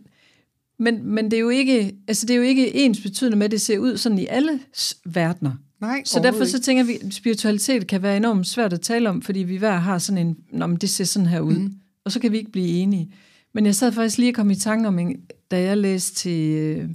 men, 0.80 1.06
men 1.06 1.26
det 1.26 1.38
er 1.38 1.42
jo 1.42 1.50
ikke, 1.50 1.96
altså 2.08 2.26
det 2.26 2.34
er 2.34 2.38
jo 2.38 2.44
ikke 2.44 2.76
ens 2.76 3.02
betydende 3.02 3.38
med, 3.38 3.46
at 3.46 3.52
det 3.52 3.62
ser 3.62 3.80
ud 3.80 3.98
sådan 3.98 4.20
i 4.20 4.26
alle 4.30 4.60
verdener. 5.06 5.52
Nej, 5.82 6.02
så 6.06 6.20
derfor 6.20 6.46
så 6.46 6.62
tænker 6.62 6.84
vi, 6.84 6.98
at 7.02 7.14
spiritualitet 7.14 7.88
kan 7.88 8.02
være 8.02 8.18
enormt 8.18 8.48
svært 8.48 8.74
at 8.74 8.82
tale 8.82 9.10
om, 9.10 9.22
fordi 9.22 9.40
vi 9.40 9.58
hver 9.58 9.78
har 9.78 9.98
sådan 9.98 10.28
en, 10.28 10.38
Nå, 10.52 10.68
men 10.68 10.78
det 10.78 10.90
ser 10.90 11.04
sådan 11.04 11.28
her 11.28 11.40
ud, 11.40 11.56
mm. 11.56 11.74
og 12.06 12.12
så 12.12 12.20
kan 12.20 12.32
vi 12.32 12.38
ikke 12.38 12.52
blive 12.52 12.68
enige. 12.68 13.12
Men 13.56 13.66
jeg 13.66 13.76
sad 13.76 13.92
faktisk 13.92 14.18
lige 14.18 14.32
og 14.32 14.36
kom 14.36 14.52
i 14.52 14.56
tanke 14.56 14.88
om, 14.88 15.00
en, 15.00 15.22
da 15.52 15.62
jeg 15.62 15.78
læste 15.78 16.16
til 16.16 16.52
øh, 16.52 16.90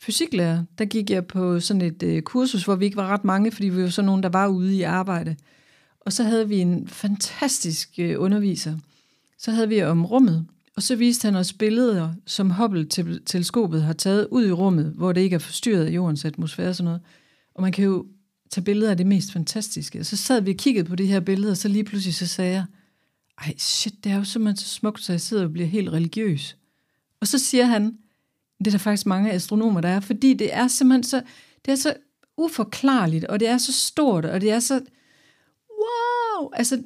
fysiklærer, 0.00 0.64
der 0.78 0.84
gik 0.84 1.10
jeg 1.10 1.26
på 1.26 1.60
sådan 1.60 1.82
et 1.82 2.02
øh, 2.02 2.22
kursus, 2.22 2.64
hvor 2.64 2.76
vi 2.76 2.84
ikke 2.84 2.96
var 2.96 3.06
ret 3.06 3.24
mange, 3.24 3.52
fordi 3.52 3.68
vi 3.68 3.82
var 3.82 3.88
sådan 3.88 4.06
nogen, 4.06 4.22
der 4.22 4.28
var 4.28 4.48
ude 4.48 4.76
i 4.76 4.82
arbejde. 4.82 5.36
Og 6.00 6.12
så 6.12 6.22
havde 6.22 6.48
vi 6.48 6.58
en 6.58 6.88
fantastisk 6.88 7.90
øh, 7.98 8.20
underviser. 8.20 8.78
Så 9.38 9.50
havde 9.50 9.68
vi 9.68 9.82
om 9.82 10.04
rummet, 10.04 10.46
og 10.76 10.82
så 10.82 10.96
viste 10.96 11.24
han 11.24 11.36
os 11.36 11.52
billeder, 11.52 12.12
som 12.26 12.50
Hubble-teleskopet 12.50 13.82
har 13.82 13.92
taget 13.92 14.28
ud 14.30 14.46
i 14.46 14.52
rummet, 14.52 14.92
hvor 14.96 15.12
det 15.12 15.20
ikke 15.20 15.34
er 15.34 15.38
forstyrret 15.38 15.84
af 15.84 15.90
jordens 15.90 16.24
atmosfære 16.24 16.68
og 16.68 16.76
sådan 16.76 16.84
noget. 16.84 17.00
Og 17.54 17.62
man 17.62 17.72
kan 17.72 17.84
jo 17.84 18.06
tage 18.50 18.64
billeder 18.64 18.90
af 18.90 18.96
det 18.96 19.06
mest 19.06 19.32
fantastiske. 19.32 20.00
Og 20.00 20.06
så 20.06 20.16
sad 20.16 20.40
vi 20.40 20.50
og 20.50 20.56
kiggede 20.56 20.88
på 20.88 20.96
det 20.96 21.08
her 21.08 21.20
billede, 21.20 21.50
og 21.50 21.56
så 21.56 21.68
lige 21.68 21.84
pludselig 21.84 22.14
så 22.14 22.26
sagde 22.26 22.52
jeg, 22.52 22.64
ej 23.40 23.54
shit, 23.58 24.04
det 24.04 24.12
er 24.12 24.16
jo 24.16 24.24
simpelthen 24.24 24.56
så 24.56 24.68
smukt, 24.68 25.02
så 25.02 25.12
jeg 25.12 25.20
sidder 25.20 25.44
og 25.44 25.52
bliver 25.52 25.68
helt 25.68 25.88
religiøs. 25.88 26.56
Og 27.20 27.26
så 27.26 27.38
siger 27.38 27.64
han, 27.64 27.84
det 28.58 28.66
er 28.66 28.70
der 28.70 28.78
faktisk 28.78 29.06
mange 29.06 29.32
astronomer, 29.32 29.80
der 29.80 29.88
er, 29.88 30.00
fordi 30.00 30.34
det 30.34 30.54
er 30.54 30.68
simpelthen 30.68 31.02
så, 31.02 31.22
det 31.64 31.72
er 31.72 31.76
så 31.76 31.94
uforklarligt, 32.36 33.24
og 33.24 33.40
det 33.40 33.48
er 33.48 33.58
så 33.58 33.72
stort, 33.72 34.24
og 34.24 34.40
det 34.40 34.50
er 34.50 34.60
så, 34.60 34.80
wow, 35.70 36.50
altså, 36.52 36.76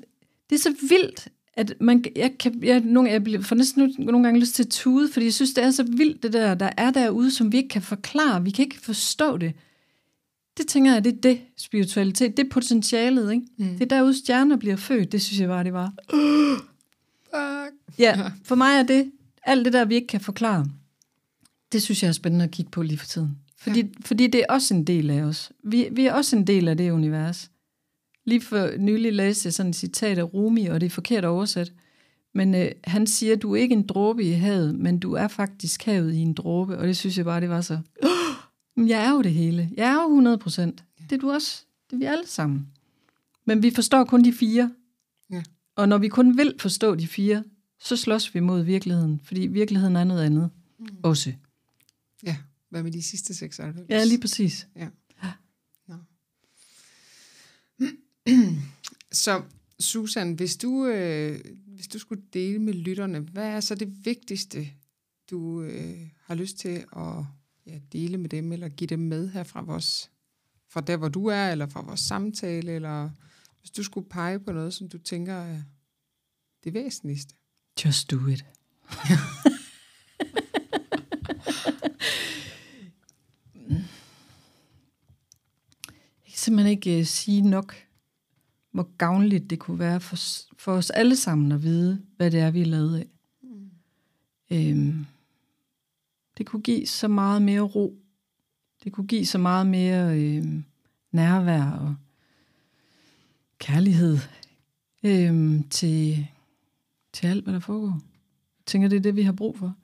det 0.51 0.57
er 0.57 0.61
så 0.61 0.75
vildt, 0.89 1.29
at 1.57 1.75
man, 1.81 2.05
jeg, 2.17 2.39
kan, 2.39 2.63
jeg, 2.63 2.81
nogle, 2.81 3.11
jeg 3.11 3.45
får 3.45 3.57
næsten 3.57 3.95
nogle 3.99 4.25
gange 4.25 4.41
lyst 4.41 4.55
til 4.55 4.63
at 4.63 4.71
tude, 4.71 5.13
fordi 5.13 5.27
jeg 5.27 5.35
synes, 5.35 5.53
det 5.55 5.65
er 5.65 5.71
så 5.71 5.83
vildt, 5.83 6.23
det 6.23 6.33
der, 6.33 6.55
der 6.55 6.71
er 6.77 6.91
derude, 6.91 7.31
som 7.31 7.53
vi 7.53 7.57
ikke 7.57 7.69
kan 7.69 7.83
forklare. 7.83 8.45
Vi 8.45 8.51
kan 8.51 8.65
ikke 8.65 8.81
forstå 8.81 9.37
det. 9.37 9.53
Det 10.57 10.67
tænker 10.67 10.93
jeg, 10.93 11.05
det 11.05 11.13
er 11.13 11.21
det 11.21 11.41
spiritualitet, 11.57 12.37
det 12.37 12.47
er 12.47 12.51
potentialet, 12.51 13.33
ikke? 13.33 13.47
Mm. 13.59 13.69
Det 13.69 13.83
er 13.83 13.97
derude 13.97 14.19
stjerner 14.19 14.57
bliver 14.57 14.77
født, 14.77 15.13
det 15.13 15.23
synes 15.23 15.41
jeg 15.41 15.49
bare, 15.49 15.65
det 15.65 15.73
var. 15.73 15.93
Fuck. 17.31 17.99
Ja, 17.99 18.31
for 18.45 18.55
mig 18.55 18.79
er 18.79 18.83
det, 18.83 19.13
alt 19.43 19.65
det 19.65 19.73
der, 19.73 19.85
vi 19.85 19.95
ikke 19.95 20.07
kan 20.07 20.21
forklare, 20.21 20.67
det 21.73 21.83
synes 21.83 22.03
jeg 22.03 22.09
er 22.09 22.13
spændende 22.13 22.45
at 22.45 22.51
kigge 22.51 22.71
på 22.71 22.83
lige 22.83 22.99
for 22.99 23.07
tiden. 23.07 23.39
Fordi, 23.59 23.81
ja. 23.81 23.87
fordi 24.05 24.27
det 24.27 24.41
er 24.41 24.53
også 24.53 24.75
en 24.75 24.85
del 24.85 25.11
af 25.11 25.23
os. 25.23 25.53
Vi, 25.65 25.89
vi 25.93 26.07
er 26.07 26.13
også 26.13 26.37
en 26.37 26.47
del 26.47 26.69
af 26.69 26.77
det 26.77 26.91
univers. 26.91 27.51
Lige 28.25 28.41
for 28.41 28.71
nylig 28.79 29.13
læste 29.13 29.47
jeg 29.47 29.53
sådan 29.53 29.71
et 29.71 29.77
citat 29.77 30.19
af 30.19 30.35
Rumi, 30.35 30.67
og 30.67 30.81
det 30.81 30.87
er 30.87 30.91
forkert 30.91 31.25
oversat. 31.25 31.73
Men 32.35 32.55
øh, 32.55 32.71
han 32.85 33.07
siger, 33.07 33.37
du 33.37 33.55
er 33.55 33.61
ikke 33.61 33.73
en 33.73 33.87
dråbe 33.87 34.25
i 34.25 34.31
havet, 34.31 34.75
men 34.75 34.99
du 34.99 35.13
er 35.13 35.29
faktisk 35.29 35.85
havet 35.85 36.15
i 36.15 36.19
en 36.19 36.35
dråbe. 36.35 36.79
Og 36.79 36.87
det 36.87 36.97
synes 36.97 37.17
jeg 37.17 37.25
bare, 37.25 37.41
det 37.41 37.49
var 37.49 37.61
så... 37.61 37.79
Jeg 38.77 39.05
er 39.05 39.11
jo 39.11 39.23
det 39.23 39.33
hele. 39.33 39.71
Jeg 39.77 39.89
er 39.89 39.95
jo 39.95 40.09
100 40.09 40.39
procent. 40.39 40.85
Det 41.11 41.17
er 41.17 41.21
du 41.21 41.31
også. 41.31 41.65
Det 41.91 41.97
er 41.97 41.99
vi 41.99 42.05
alle 42.05 42.27
sammen. 42.27 42.69
Men 43.45 43.63
vi 43.63 43.71
forstår 43.71 44.05
kun 44.05 44.25
de 44.25 44.33
fire. 44.33 44.75
Ja. 45.31 45.43
Og 45.77 45.89
når 45.89 45.99
vi 45.99 46.09
kun 46.09 46.37
vil 46.37 46.55
forstå 46.59 46.95
de 46.95 47.07
fire, 47.07 47.45
så 47.79 47.97
slås 47.97 48.35
vi 48.35 48.41
mod 48.41 48.63
virkeligheden. 48.63 49.21
Fordi 49.25 49.41
virkeligheden 49.41 49.97
er 49.97 50.05
noget 50.05 50.25
andet. 50.25 50.51
Mm. 50.79 50.87
Også. 51.03 51.33
Ja, 52.23 52.37
hvad 52.69 52.83
med 52.83 52.93
de 52.93 53.03
sidste 53.03 53.35
96? 53.35 53.91
Ja, 53.91 54.05
lige 54.05 54.21
præcis. 54.21 54.69
Ja. 54.77 54.89
Nå. 55.89 55.95
Så 59.13 59.43
Susan, 59.79 60.33
hvis 60.33 60.57
du, 60.57 60.87
øh, 60.87 61.41
hvis 61.67 61.89
du 61.89 61.99
skulle 61.99 62.23
dele 62.33 62.59
med 62.59 62.75
lytterne, 62.75 63.19
hvad 63.19 63.47
er 63.49 63.61
så 63.61 63.75
det 63.75 64.05
vigtigste, 64.05 64.69
du 65.31 65.63
øh, 65.63 66.09
har 66.25 66.35
lyst 66.35 66.59
til 66.59 66.85
at 66.97 67.25
ja, 67.67 67.79
dele 67.93 68.19
med 68.19 68.29
dem, 68.29 68.53
eller 68.53 68.69
give 68.69 68.89
dem 68.89 68.99
med 68.99 69.29
her 69.29 69.43
fra, 69.43 69.63
vores, 69.63 70.11
fra 70.69 70.81
der, 70.81 70.97
hvor 70.97 71.09
du 71.09 71.27
er, 71.27 71.51
eller 71.51 71.67
fra 71.67 71.83
vores 71.83 72.01
samtale, 72.01 72.73
eller 72.73 73.11
hvis 73.61 73.71
du 73.71 73.83
skulle 73.83 74.09
pege 74.09 74.41
på 74.41 74.53
noget, 74.53 74.75
som 74.75 74.89
du 74.89 74.99
tænker 74.99 75.35
er 75.35 75.63
det 76.65 76.75
væsentligste? 76.75 77.35
Just 77.85 78.11
do 78.11 78.27
it. 78.27 78.45
Jeg 86.25 86.33
kan 86.33 86.39
simpelthen 86.39 86.71
ikke 86.71 86.99
uh, 86.99 87.05
sige 87.05 87.41
nok, 87.41 87.75
hvor 88.71 88.97
gavnligt 88.97 89.51
det 89.51 89.59
kunne 89.59 89.79
være 89.79 90.01
for, 90.01 90.17
for 90.59 90.73
os 90.73 90.91
alle 90.91 91.17
sammen 91.17 91.53
at 91.53 91.63
vide, 91.63 92.03
hvad 92.17 92.31
det 92.31 92.41
er, 92.41 92.51
vi 92.51 92.61
er 92.61 92.67
lavet 92.67 92.99
af. 92.99 93.09
Mm. 93.43 93.71
Øhm, 94.51 95.07
det 96.39 96.47
kunne 96.47 96.63
give 96.63 96.87
så 96.87 97.09
meget 97.09 97.43
mere 97.43 97.61
ro. 97.61 97.99
Det 98.85 98.93
kunne 98.93 99.07
give 99.07 99.27
så 99.27 99.39
meget 99.39 99.67
mere 99.67 100.21
øh, 100.21 100.45
nærvær 101.13 101.71
og 101.71 101.95
kærlighed 103.59 104.19
øh, 105.03 105.61
til, 105.71 106.27
til 107.13 107.27
alt, 107.27 107.45
hvad 107.45 107.55
der 107.55 107.61
foregår. 107.61 108.01
Jeg 108.59 108.67
tænker, 108.67 108.89
det 108.89 108.97
er 108.97 109.01
det, 109.01 109.17
vi 109.17 109.23
har 109.23 109.33
brug 109.33 109.59
for. 109.59 109.75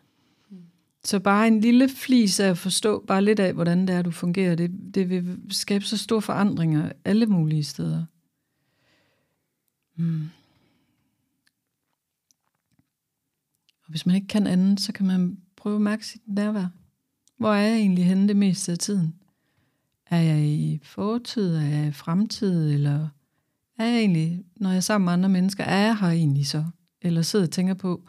Så 1.05 1.21
bare 1.21 1.47
en 1.47 1.61
lille 1.61 1.89
flis 1.89 2.41
af 2.41 2.49
at 2.49 2.59
forstå 2.59 3.05
bare 3.07 3.25
lidt 3.25 3.41
af, 3.41 3.55
hvordan 3.55 3.87
det 3.87 3.95
er, 3.95 4.03
du 4.03 4.11
fungerer, 4.11 4.55
det, 4.55 4.95
det 4.95 5.11
vil 5.11 5.41
skabe 5.51 5.85
så 5.85 5.97
store 5.97 6.23
forandringer 6.23 6.93
alle 7.05 7.27
mulige 7.27 7.65
steder. 7.65 8.05
Mm. 9.97 10.29
Og 13.85 13.91
hvis 13.91 14.07
man 14.07 14.15
ikke 14.15 14.27
kan 14.27 14.47
andet, 14.47 14.81
så 14.81 14.93
kan 14.93 15.07
man 15.07 15.39
prøve 15.61 15.77
at 15.77 15.83
mærke 15.83 16.07
sit 16.07 16.23
nærvær. 16.27 16.67
Hvor 17.37 17.53
er 17.53 17.67
jeg 17.67 17.77
egentlig 17.77 18.07
henne 18.07 18.29
det 18.29 18.37
meste 18.37 18.73
af 18.73 18.79
tiden? 18.79 19.15
Er 20.07 20.21
jeg 20.21 20.41
i 20.41 20.81
fortid? 20.83 21.57
Er 21.57 21.67
jeg 21.67 21.89
i 21.89 21.93
fremtid? 21.93 22.73
Eller 22.73 23.09
er 23.79 23.85
jeg 23.85 23.99
egentlig, 23.99 24.45
når 24.57 24.71
jeg 24.71 24.77
er 24.77 24.81
sammen 24.81 25.05
med 25.05 25.13
andre 25.13 25.29
mennesker, 25.29 25.65
er 25.65 25.87
jeg 25.87 25.99
her 25.99 26.09
egentlig 26.09 26.47
så? 26.47 26.65
Eller 27.03 27.23
sidder 27.23 27.45
og 27.45 27.51
tænker 27.51 27.75
på, 27.75 28.03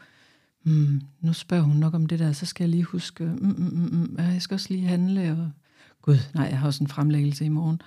mm, 0.64 1.02
nu 1.22 1.34
spørger 1.34 1.64
hun 1.64 1.76
nok 1.76 1.94
om 1.94 2.06
det 2.06 2.20
der, 2.20 2.32
så 2.32 2.46
skal 2.46 2.64
jeg 2.64 2.70
lige 2.70 2.84
huske, 2.84 3.24
mm, 3.24 3.56
mm, 3.58 3.70
mm, 3.74 3.90
mm, 3.94 4.16
jeg 4.18 4.42
skal 4.42 4.56
også 4.56 4.68
lige 4.70 4.88
handle, 4.88 5.32
og 5.32 5.52
gud, 6.02 6.18
nej, 6.34 6.46
jeg 6.46 6.60
har 6.60 6.68
også 6.68 6.84
en 6.84 6.88
fremlæggelse 6.88 7.46
i 7.46 7.50
morgen. 7.50 7.82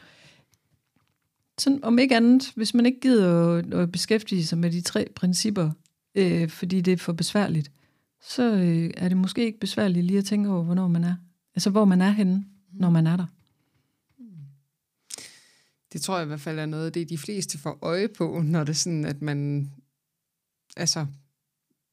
Sådan, 1.58 1.84
om 1.84 1.98
ikke 1.98 2.16
andet, 2.16 2.52
hvis 2.56 2.74
man 2.74 2.86
ikke 2.86 3.00
gider 3.00 3.56
at, 3.56 3.74
at 3.74 3.92
beskæftige 3.92 4.46
sig 4.46 4.58
med 4.58 4.70
de 4.70 4.80
tre 4.80 5.06
principper, 5.16 5.70
øh, 6.14 6.48
fordi 6.48 6.80
det 6.80 6.92
er 6.92 6.96
for 6.96 7.12
besværligt, 7.12 7.70
så 8.26 8.54
øh, 8.54 8.90
er 8.96 9.08
det 9.08 9.16
måske 9.16 9.44
ikke 9.44 9.60
besværligt 9.60 10.06
lige 10.06 10.18
at 10.18 10.24
tænke 10.24 10.50
over, 10.50 10.64
hvornår 10.64 10.88
man 10.88 11.04
er. 11.04 11.16
Altså, 11.54 11.70
hvor 11.70 11.84
man 11.84 12.00
er 12.00 12.10
henne, 12.10 12.36
mm. 12.36 12.44
når 12.72 12.90
man 12.90 13.06
er 13.06 13.16
der. 13.16 13.26
Det 15.92 16.02
tror 16.02 16.16
jeg 16.16 16.24
i 16.24 16.26
hvert 16.26 16.40
fald 16.40 16.58
er 16.58 16.66
noget, 16.66 16.94
det 16.94 17.08
de 17.08 17.18
fleste 17.18 17.58
får 17.58 17.78
øje 17.82 18.08
på, 18.08 18.42
når 18.44 18.64
det 18.64 18.68
er 18.72 18.74
sådan, 18.74 19.04
at 19.04 19.22
man 19.22 19.70
altså, 20.76 21.06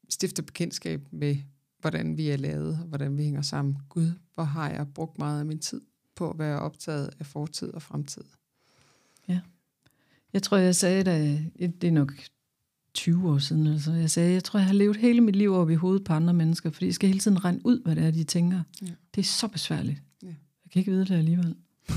stifter 0.09 0.43
bekendtskab 0.43 1.07
med, 1.11 1.37
hvordan 1.79 2.17
vi 2.17 2.29
er 2.29 2.37
lavet, 2.37 2.79
og 2.81 2.87
hvordan 2.87 3.17
vi 3.17 3.23
hænger 3.23 3.41
sammen. 3.41 3.77
Gud, 3.89 4.11
hvor 4.35 4.43
har 4.43 4.69
jeg 4.69 4.87
brugt 4.93 5.17
meget 5.17 5.39
af 5.39 5.45
min 5.45 5.59
tid 5.59 5.81
på 6.15 6.31
at 6.31 6.39
være 6.39 6.59
optaget 6.59 7.09
af 7.19 7.25
fortid 7.25 7.73
og 7.73 7.81
fremtid. 7.81 8.23
Ja. 9.27 9.39
Jeg 10.33 10.43
tror, 10.43 10.57
jeg 10.57 10.75
sagde, 10.75 10.99
at 11.59 11.81
det 11.81 11.87
er 11.87 11.91
nok 11.91 12.13
20 12.93 13.31
år 13.31 13.37
siden. 13.37 13.67
Altså. 13.67 13.91
Jeg 13.91 14.09
sagde, 14.09 14.33
jeg 14.33 14.43
tror, 14.43 14.59
jeg 14.59 14.67
har 14.67 14.73
levet 14.73 14.97
hele 14.97 15.21
mit 15.21 15.35
liv 15.35 15.53
over 15.53 15.69
i 15.69 15.75
hovedet 15.75 16.03
på 16.03 16.13
andre 16.13 16.33
mennesker, 16.33 16.69
fordi 16.69 16.85
jeg 16.85 16.93
skal 16.93 17.07
hele 17.07 17.19
tiden 17.19 17.45
regne 17.45 17.59
ud, 17.63 17.81
hvad 17.83 17.95
det 17.95 18.03
er, 18.03 18.11
de 18.11 18.23
tænker. 18.23 18.61
Ja. 18.81 18.87
Det 19.15 19.21
er 19.21 19.25
så 19.25 19.47
besværligt. 19.47 20.01
Ja. 20.23 20.27
Jeg 20.27 20.71
kan 20.73 20.79
ikke 20.79 20.91
vide 20.91 21.05
det 21.05 21.15
alligevel. 21.15 21.55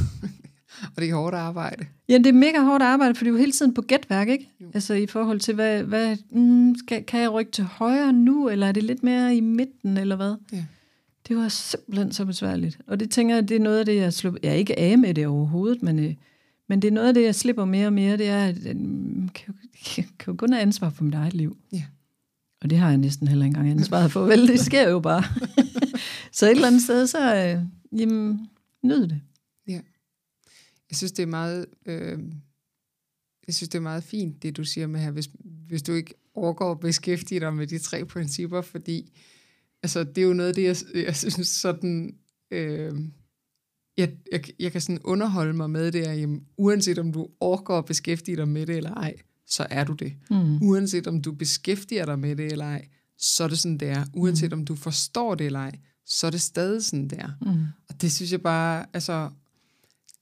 og 0.96 0.96
det 1.02 1.10
er 1.10 1.14
hårdt 1.14 1.34
arbejde. 1.34 1.86
Ja, 2.08 2.18
det 2.18 2.26
er 2.26 2.32
mega 2.32 2.60
hårdt 2.60 2.82
arbejde, 2.82 3.14
for 3.14 3.24
det 3.24 3.30
er 3.30 3.32
jo 3.32 3.38
hele 3.38 3.52
tiden 3.52 3.74
på 3.74 3.82
gætværk, 3.82 4.28
ikke? 4.28 4.50
Jo. 4.60 4.70
Altså 4.74 4.94
i 4.94 5.06
forhold 5.06 5.40
til, 5.40 5.54
hvad, 5.54 5.82
hvad 5.82 6.16
mm, 6.30 6.76
skal, 6.76 7.04
kan 7.04 7.20
jeg 7.20 7.32
rykke 7.32 7.52
til 7.52 7.64
højre 7.64 8.12
nu, 8.12 8.48
eller 8.48 8.66
er 8.66 8.72
det 8.72 8.82
lidt 8.82 9.02
mere 9.02 9.36
i 9.36 9.40
midten, 9.40 9.96
eller 9.96 10.16
hvad? 10.16 10.34
Ja. 10.52 10.64
Det 11.28 11.36
var 11.36 11.48
simpelthen 11.48 12.12
så 12.12 12.24
besværligt. 12.24 12.78
Og 12.86 13.00
det 13.00 13.10
tænker 13.10 13.34
jeg, 13.34 13.48
det 13.48 13.56
er 13.56 13.60
noget 13.60 13.78
af 13.78 13.86
det, 13.86 13.96
jeg 13.96 14.12
slår... 14.12 14.36
Jeg 14.42 14.50
er 14.50 14.56
ikke 14.56 14.78
af 14.78 14.98
med 14.98 15.14
det 15.14 15.26
overhovedet, 15.26 15.82
men... 15.82 15.98
Øh, 15.98 16.14
men 16.68 16.82
det 16.82 16.88
er 16.88 16.92
noget 16.92 17.08
af 17.08 17.14
det, 17.14 17.22
jeg 17.22 17.34
slipper 17.34 17.64
mere 17.64 17.86
og 17.86 17.92
mere, 17.92 18.16
det 18.16 18.28
er, 18.28 18.44
at 18.46 18.64
jeg 18.64 18.74
kan, 19.34 19.54
kan, 19.84 20.04
kan 20.18 20.32
jo 20.32 20.36
kun 20.36 20.52
have 20.52 20.62
ansvar 20.62 20.90
for 20.90 21.04
mit 21.04 21.14
eget 21.14 21.34
liv. 21.34 21.56
Ja. 21.72 21.84
Og 22.62 22.70
det 22.70 22.78
har 22.78 22.88
jeg 22.88 22.98
næsten 22.98 23.28
heller 23.28 23.44
ikke 23.44 23.56
engang 23.56 23.80
ansvaret 23.80 24.12
for. 24.12 24.20
Vel, 24.20 24.48
det 24.48 24.60
sker 24.60 24.90
jo 24.90 25.00
bare. 25.00 25.22
så 26.32 26.46
et 26.46 26.50
eller 26.50 26.66
andet 26.66 26.82
sted, 26.82 27.06
så 27.06 27.34
øh, 27.36 27.62
jamen, 28.00 28.48
nyd 28.82 29.06
det. 29.06 29.20
Ja. 29.68 29.80
Jeg 30.90 30.96
synes, 30.96 31.12
det 31.12 31.22
er 31.22 31.26
meget... 31.26 31.66
Øh, 31.86 32.18
jeg 33.46 33.54
synes, 33.54 33.68
det 33.68 33.78
er 33.78 33.82
meget 33.82 34.04
fint, 34.04 34.42
det 34.42 34.56
du 34.56 34.64
siger 34.64 34.86
med 34.86 35.00
her, 35.00 35.10
hvis, 35.10 35.30
hvis 35.44 35.82
du 35.82 35.92
ikke 35.92 36.14
overgår 36.34 36.70
at 36.70 36.80
beskæftige 36.80 37.40
dig 37.40 37.54
med 37.54 37.66
de 37.66 37.78
tre 37.78 38.04
principper, 38.04 38.60
fordi 38.60 39.12
altså, 39.82 40.04
det 40.04 40.18
er 40.18 40.26
jo 40.26 40.32
noget 40.32 40.48
af 40.48 40.54
det, 40.54 40.64
jeg, 40.64 41.04
jeg 41.04 41.16
synes 41.16 41.48
sådan... 41.48 42.16
Øh, 42.50 42.94
jeg, 43.96 44.12
jeg, 44.32 44.44
jeg 44.60 44.72
kan 44.72 44.80
sådan 44.80 45.00
underholde 45.04 45.52
mig 45.52 45.70
med 45.70 45.92
det, 45.92 46.02
at 46.02 46.20
jamen, 46.20 46.44
uanset 46.56 46.98
om 46.98 47.12
du 47.12 47.28
overgår 47.40 47.78
at 47.78 47.84
beskæftige 47.84 48.36
dig 48.36 48.48
med 48.48 48.66
det 48.66 48.76
eller 48.76 48.94
ej, 48.94 49.14
så 49.46 49.66
er 49.70 49.84
du 49.84 49.92
det. 49.92 50.12
Mm. 50.30 50.62
Uanset 50.62 51.06
om 51.06 51.22
du 51.22 51.32
beskæftiger 51.32 52.04
dig 52.04 52.18
med 52.18 52.36
det 52.36 52.52
eller 52.52 52.64
ej, 52.64 52.88
så 53.18 53.44
er 53.44 53.48
det 53.48 53.58
sådan, 53.58 53.78
der. 53.78 54.04
Uanset 54.14 54.52
mm. 54.52 54.58
om 54.58 54.64
du 54.64 54.74
forstår 54.74 55.34
det 55.34 55.46
eller 55.46 55.60
ej, 55.60 55.78
så 56.06 56.26
er 56.26 56.30
det 56.30 56.40
stadig 56.40 56.84
sådan 56.84 57.08
der. 57.08 57.28
Mm. 57.40 57.64
Og 57.88 58.00
det 58.00 58.12
synes 58.12 58.32
jeg 58.32 58.40
bare, 58.40 58.86
altså, 58.92 59.30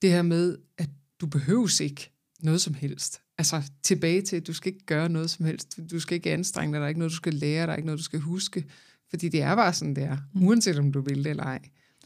det 0.02 0.10
her 0.10 0.22
med, 0.22 0.56
at 0.78 0.90
du 1.20 1.26
behøves 1.26 1.80
ikke 1.80 2.10
noget 2.40 2.60
som 2.60 2.74
helst. 2.74 3.20
Altså 3.38 3.62
tilbage 3.82 4.22
til, 4.22 4.36
at 4.36 4.46
du 4.46 4.52
skal 4.52 4.72
ikke 4.72 4.86
gøre 4.86 5.08
noget 5.08 5.30
som 5.30 5.46
helst. 5.46 5.78
Du 5.90 6.00
skal 6.00 6.14
ikke 6.14 6.32
anstrenge 6.32 6.72
dig, 6.72 6.80
der 6.80 6.84
er 6.84 6.88
ikke 6.88 6.98
noget, 6.98 7.10
du 7.10 7.16
skal 7.16 7.34
lære, 7.34 7.66
der 7.66 7.72
er 7.72 7.76
ikke 7.76 7.86
noget, 7.86 7.98
du 7.98 8.04
skal 8.04 8.20
huske. 8.20 8.64
Fordi 9.10 9.28
det 9.28 9.42
er 9.42 9.54
bare 9.54 9.72
sådan 9.72 9.96
der, 9.96 10.16
mm. 10.34 10.46
uanset 10.46 10.78
om 10.78 10.92
du 10.92 11.00
vil 11.00 11.24
det 11.24 11.26
eller 11.26 11.44
ej. 11.44 11.60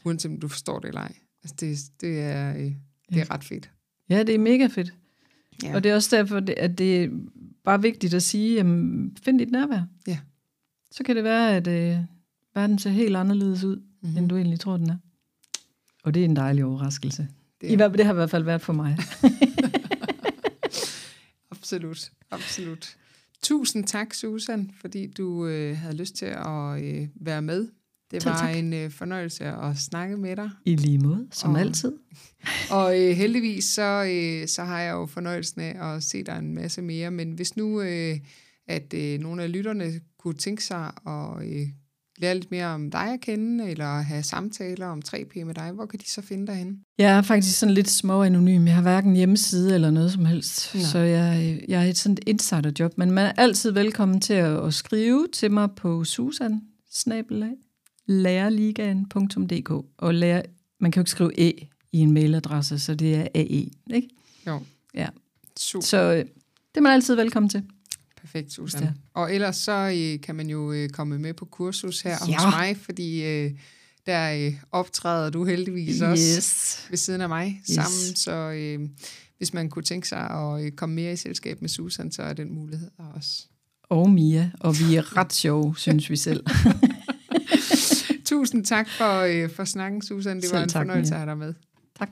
Uanset 0.05 0.31
om 0.31 0.39
du 0.39 0.47
forstår 0.47 0.79
det 0.79 0.87
eller 0.87 1.01
ej. 1.01 1.15
Altså 1.43 1.55
det, 1.59 1.77
det, 2.01 2.19
er, 2.19 2.55
øh, 2.55 2.59
det 2.59 2.73
er 3.11 3.17
ja. 3.17 3.25
ret 3.31 3.43
fedt. 3.43 3.71
Ja, 4.09 4.23
det 4.23 4.35
er 4.35 4.39
mega 4.39 4.67
fedt. 4.67 4.93
Ja. 5.63 5.75
Og 5.75 5.83
det 5.83 5.91
er 5.91 5.95
også 5.95 6.15
derfor, 6.15 6.41
at 6.57 6.77
det 6.77 7.03
er 7.03 7.09
bare 7.63 7.81
vigtigt 7.81 8.13
at 8.13 8.23
sige, 8.23 8.55
jamen, 8.55 9.17
find 9.23 9.39
dit 9.39 9.51
nærvær. 9.51 9.81
Ja. 10.07 10.19
Så 10.91 11.03
kan 11.03 11.15
det 11.15 11.23
være, 11.23 11.55
at 11.55 11.67
øh, 11.67 11.99
verden 12.55 12.79
ser 12.79 12.89
helt 12.89 13.15
anderledes 13.15 13.63
ud, 13.63 13.75
mm-hmm. 13.77 14.17
end 14.17 14.29
du 14.29 14.35
egentlig 14.35 14.59
tror, 14.59 14.77
den 14.77 14.89
er. 14.89 14.97
Og 16.03 16.13
det 16.13 16.21
er 16.21 16.25
en 16.25 16.35
dejlig 16.35 16.65
overraskelse. 16.65 17.27
Det, 17.61 17.73
er. 17.81 17.89
I, 17.89 17.97
det 17.97 18.05
har 18.05 18.13
i 18.13 18.15
hvert 18.15 18.29
fald 18.29 18.43
været 18.43 18.61
for 18.61 18.73
mig. 18.73 18.97
absolut, 21.51 22.11
absolut. 22.31 22.97
Tusind 23.41 23.85
tak, 23.85 24.13
Susan, 24.13 24.71
fordi 24.81 25.07
du 25.07 25.47
øh, 25.47 25.77
havde 25.77 25.95
lyst 25.95 26.15
til 26.15 26.25
at 26.25 26.83
øh, 26.83 27.07
være 27.15 27.41
med. 27.41 27.67
Det 28.11 28.25
var 28.25 28.37
tak. 28.37 28.55
en 28.55 28.73
øh, 28.73 28.91
fornøjelse 28.91 29.45
at 29.45 29.77
snakke 29.77 30.17
med 30.17 30.35
dig. 30.35 30.49
I 30.65 30.75
lige 30.75 30.97
måde, 30.97 31.27
som 31.31 31.53
og, 31.53 31.59
altid. 31.59 31.91
og 32.71 33.01
øh, 33.01 33.15
heldigvis 33.15 33.65
så, 33.65 34.05
øh, 34.11 34.47
så 34.47 34.63
har 34.63 34.79
jeg 34.79 34.91
jo 34.93 35.05
fornøjelsen 35.05 35.61
af 35.61 35.95
at 35.95 36.03
se 36.03 36.23
dig 36.23 36.37
en 36.39 36.55
masse 36.55 36.81
mere. 36.81 37.11
Men 37.11 37.31
hvis 37.31 37.57
nu 37.57 37.81
øh, 37.81 38.17
at 38.67 38.93
øh, 38.93 39.19
nogle 39.19 39.43
af 39.43 39.51
lytterne 39.51 39.91
kunne 40.19 40.33
tænke 40.33 40.63
sig 40.63 40.91
at 41.07 41.43
øh, 41.43 41.67
lære 42.17 42.33
lidt 42.33 42.51
mere 42.51 42.65
om 42.65 42.91
dig 42.91 43.13
at 43.13 43.21
kende, 43.21 43.69
eller 43.69 44.01
have 44.01 44.23
samtaler 44.23 44.87
om 44.87 45.01
3P 45.07 45.43
med 45.43 45.53
dig, 45.53 45.71
hvor 45.71 45.85
kan 45.85 45.99
de 45.99 46.09
så 46.09 46.21
finde 46.21 46.47
dig 46.47 46.55
henne? 46.55 46.77
Jeg 46.97 47.17
er 47.17 47.21
faktisk 47.21 47.59
sådan 47.59 47.73
lidt 47.75 47.89
små 47.89 48.23
anonym. 48.23 48.65
Jeg 48.65 48.75
har 48.75 48.81
hverken 48.81 49.15
hjemmeside 49.15 49.73
eller 49.73 49.91
noget 49.91 50.11
som 50.11 50.25
helst. 50.25 50.75
Nå. 50.75 50.81
Så 50.81 50.99
jeg, 50.99 51.59
jeg 51.67 51.85
er 51.85 51.89
et 51.89 51.97
sådan 51.97 52.17
insiderjob. 52.27 52.97
Men 52.97 53.11
man 53.11 53.25
er 53.25 53.31
altid 53.31 53.71
velkommen 53.71 54.21
til 54.21 54.33
at, 54.33 54.65
at 54.65 54.73
skrive 54.73 55.27
til 55.33 55.51
mig 55.51 55.69
på 55.75 56.03
susan 56.03 56.61
lærerligaen.dk 58.07 59.71
og 59.97 60.13
lære, 60.13 60.43
man 60.79 60.91
kan 60.91 60.99
jo 60.99 61.01
ikke 61.01 61.11
skrive 61.11 61.39
E 61.39 61.67
i 61.91 61.97
en 61.97 62.11
mailadresse, 62.11 62.79
så 62.79 62.95
det 62.95 63.15
er 63.15 63.27
AE, 63.35 63.69
ikke? 63.93 64.09
Jo. 64.47 64.61
Ja. 64.93 65.07
Super. 65.59 65.85
Så 65.85 65.97
øh, 65.97 66.17
det 66.17 66.77
er 66.77 66.81
man 66.81 66.91
altid 66.91 67.15
velkommen 67.15 67.49
til. 67.49 67.63
Perfekt, 68.21 68.53
Susan. 68.53 68.83
Ja. 68.83 68.89
Og 69.13 69.35
ellers 69.35 69.55
så 69.55 69.93
øh, 69.97 70.21
kan 70.21 70.35
man 70.35 70.49
jo 70.49 70.71
øh, 70.71 70.89
komme 70.89 71.19
med 71.19 71.33
på 71.33 71.45
kursus 71.45 72.01
her 72.01 72.17
ja. 72.27 72.33
hos 72.33 72.53
mig, 72.53 72.77
fordi 72.77 73.23
øh, 73.23 73.51
der 74.05 74.47
øh, 74.47 74.53
optræder 74.71 75.29
du 75.29 75.45
heldigvis 75.45 75.95
yes. 75.95 76.01
også 76.01 76.77
ved 76.89 76.97
siden 76.97 77.21
af 77.21 77.29
mig 77.29 77.61
yes. 77.69 77.75
sammen. 77.75 78.15
Så 78.15 78.31
øh, 78.31 78.89
hvis 79.37 79.53
man 79.53 79.69
kunne 79.69 79.83
tænke 79.83 80.07
sig 80.07 80.29
at 80.29 80.65
øh, 80.65 80.71
komme 80.71 80.95
mere 80.95 81.13
i 81.13 81.15
selskab 81.15 81.61
med 81.61 81.69
Susan, 81.69 82.11
så 82.11 82.21
er 82.21 82.33
den 82.33 82.53
mulighed 82.53 82.89
der 82.97 83.03
også. 83.15 83.45
Og 83.83 84.09
Mia, 84.09 84.51
og 84.59 84.75
vi 84.79 84.95
er 84.95 85.17
ret 85.17 85.33
sjove, 85.33 85.77
synes 85.85 86.09
vi 86.09 86.15
selv. 86.15 86.43
Tusind 88.37 88.65
tak 88.65 88.89
for, 88.89 89.21
øh, 89.21 89.49
for 89.49 89.63
snakken, 89.63 90.01
Susan. 90.01 90.35
Det 90.35 90.43
selv 90.43 90.55
var 90.55 90.63
en 90.63 90.69
tak, 90.69 90.79
fornøjelse 90.79 91.13
at 91.13 91.19
have 91.19 91.29
dig 91.29 91.37
med. 91.37 91.53
Tak. 91.99 92.09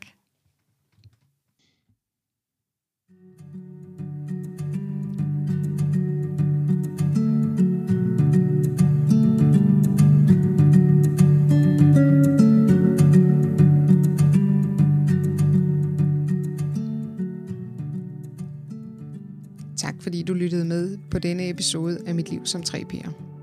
Tak 19.77 19.95
fordi 20.01 20.23
du 20.23 20.33
lyttede 20.33 20.65
med 20.65 20.97
på 21.11 21.19
denne 21.19 21.49
episode 21.49 21.99
af 22.07 22.15
Mit 22.15 22.29
Liv 22.29 22.45
som 22.45 22.61
3P'er. 22.61 23.34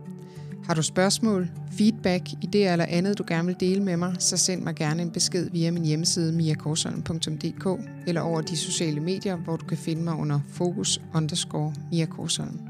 Har 0.73 0.77
du 0.77 0.83
spørgsmål, 0.83 1.51
feedback, 1.73 2.29
idéer 2.29 2.73
eller 2.73 2.85
andet, 2.89 3.19
du 3.19 3.25
gerne 3.27 3.47
vil 3.47 3.57
dele 3.61 3.83
med 3.83 3.97
mig, 3.97 4.15
så 4.19 4.37
send 4.37 4.63
mig 4.63 4.75
gerne 4.75 5.03
en 5.03 5.11
besked 5.11 5.51
via 5.51 5.71
min 5.71 5.85
hjemmeside 5.85 6.33
miakorsholm.dk 6.33 7.67
eller 8.07 8.21
over 8.21 8.41
de 8.41 8.57
sociale 8.57 9.01
medier, 9.01 9.37
hvor 9.37 9.57
du 9.57 9.67
kan 9.67 9.79
finde 9.79 10.03
mig 10.03 10.15
under 10.15 10.41
fokus 10.49 11.01
underscore 11.15 11.75
Mia 11.91 12.07
Korsholm. 12.07 12.61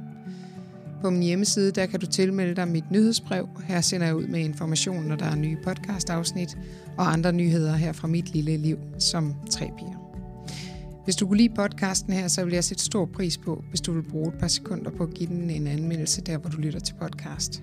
På 1.02 1.10
min 1.10 1.22
hjemmeside 1.22 1.72
der 1.72 1.86
kan 1.86 2.00
du 2.00 2.06
tilmelde 2.06 2.54
dig 2.56 2.68
mit 2.68 2.90
nyhedsbrev. 2.90 3.48
Her 3.64 3.80
sender 3.80 4.06
jeg 4.06 4.16
ud 4.16 4.26
med 4.26 4.40
information, 4.40 5.04
når 5.04 5.16
der 5.16 5.26
er 5.26 5.34
nye 5.34 5.56
podcastafsnit 5.64 6.58
og 6.98 7.12
andre 7.12 7.32
nyheder 7.32 7.76
her 7.76 7.92
fra 7.92 8.08
mit 8.08 8.32
lille 8.32 8.56
liv 8.56 8.78
som 8.98 9.34
tre 9.50 9.70
piger. 9.78 10.24
Hvis 11.04 11.16
du 11.16 11.26
kunne 11.26 11.38
lide 11.38 11.54
podcasten 11.54 12.12
her, 12.12 12.28
så 12.28 12.44
vil 12.44 12.54
jeg 12.54 12.64
sætte 12.64 12.84
stor 12.84 13.06
pris 13.06 13.38
på, 13.38 13.64
hvis 13.68 13.80
du 13.80 13.92
vil 13.92 14.02
bruge 14.02 14.28
et 14.28 14.38
par 14.40 14.48
sekunder 14.48 14.90
på 14.90 15.02
at 15.02 15.14
give 15.14 15.28
den 15.28 15.50
en 15.50 15.66
anmeldelse 15.66 16.20
der, 16.20 16.38
hvor 16.38 16.50
du 16.50 16.56
lytter 16.56 16.80
til 16.80 16.94
podcast. 16.94 17.62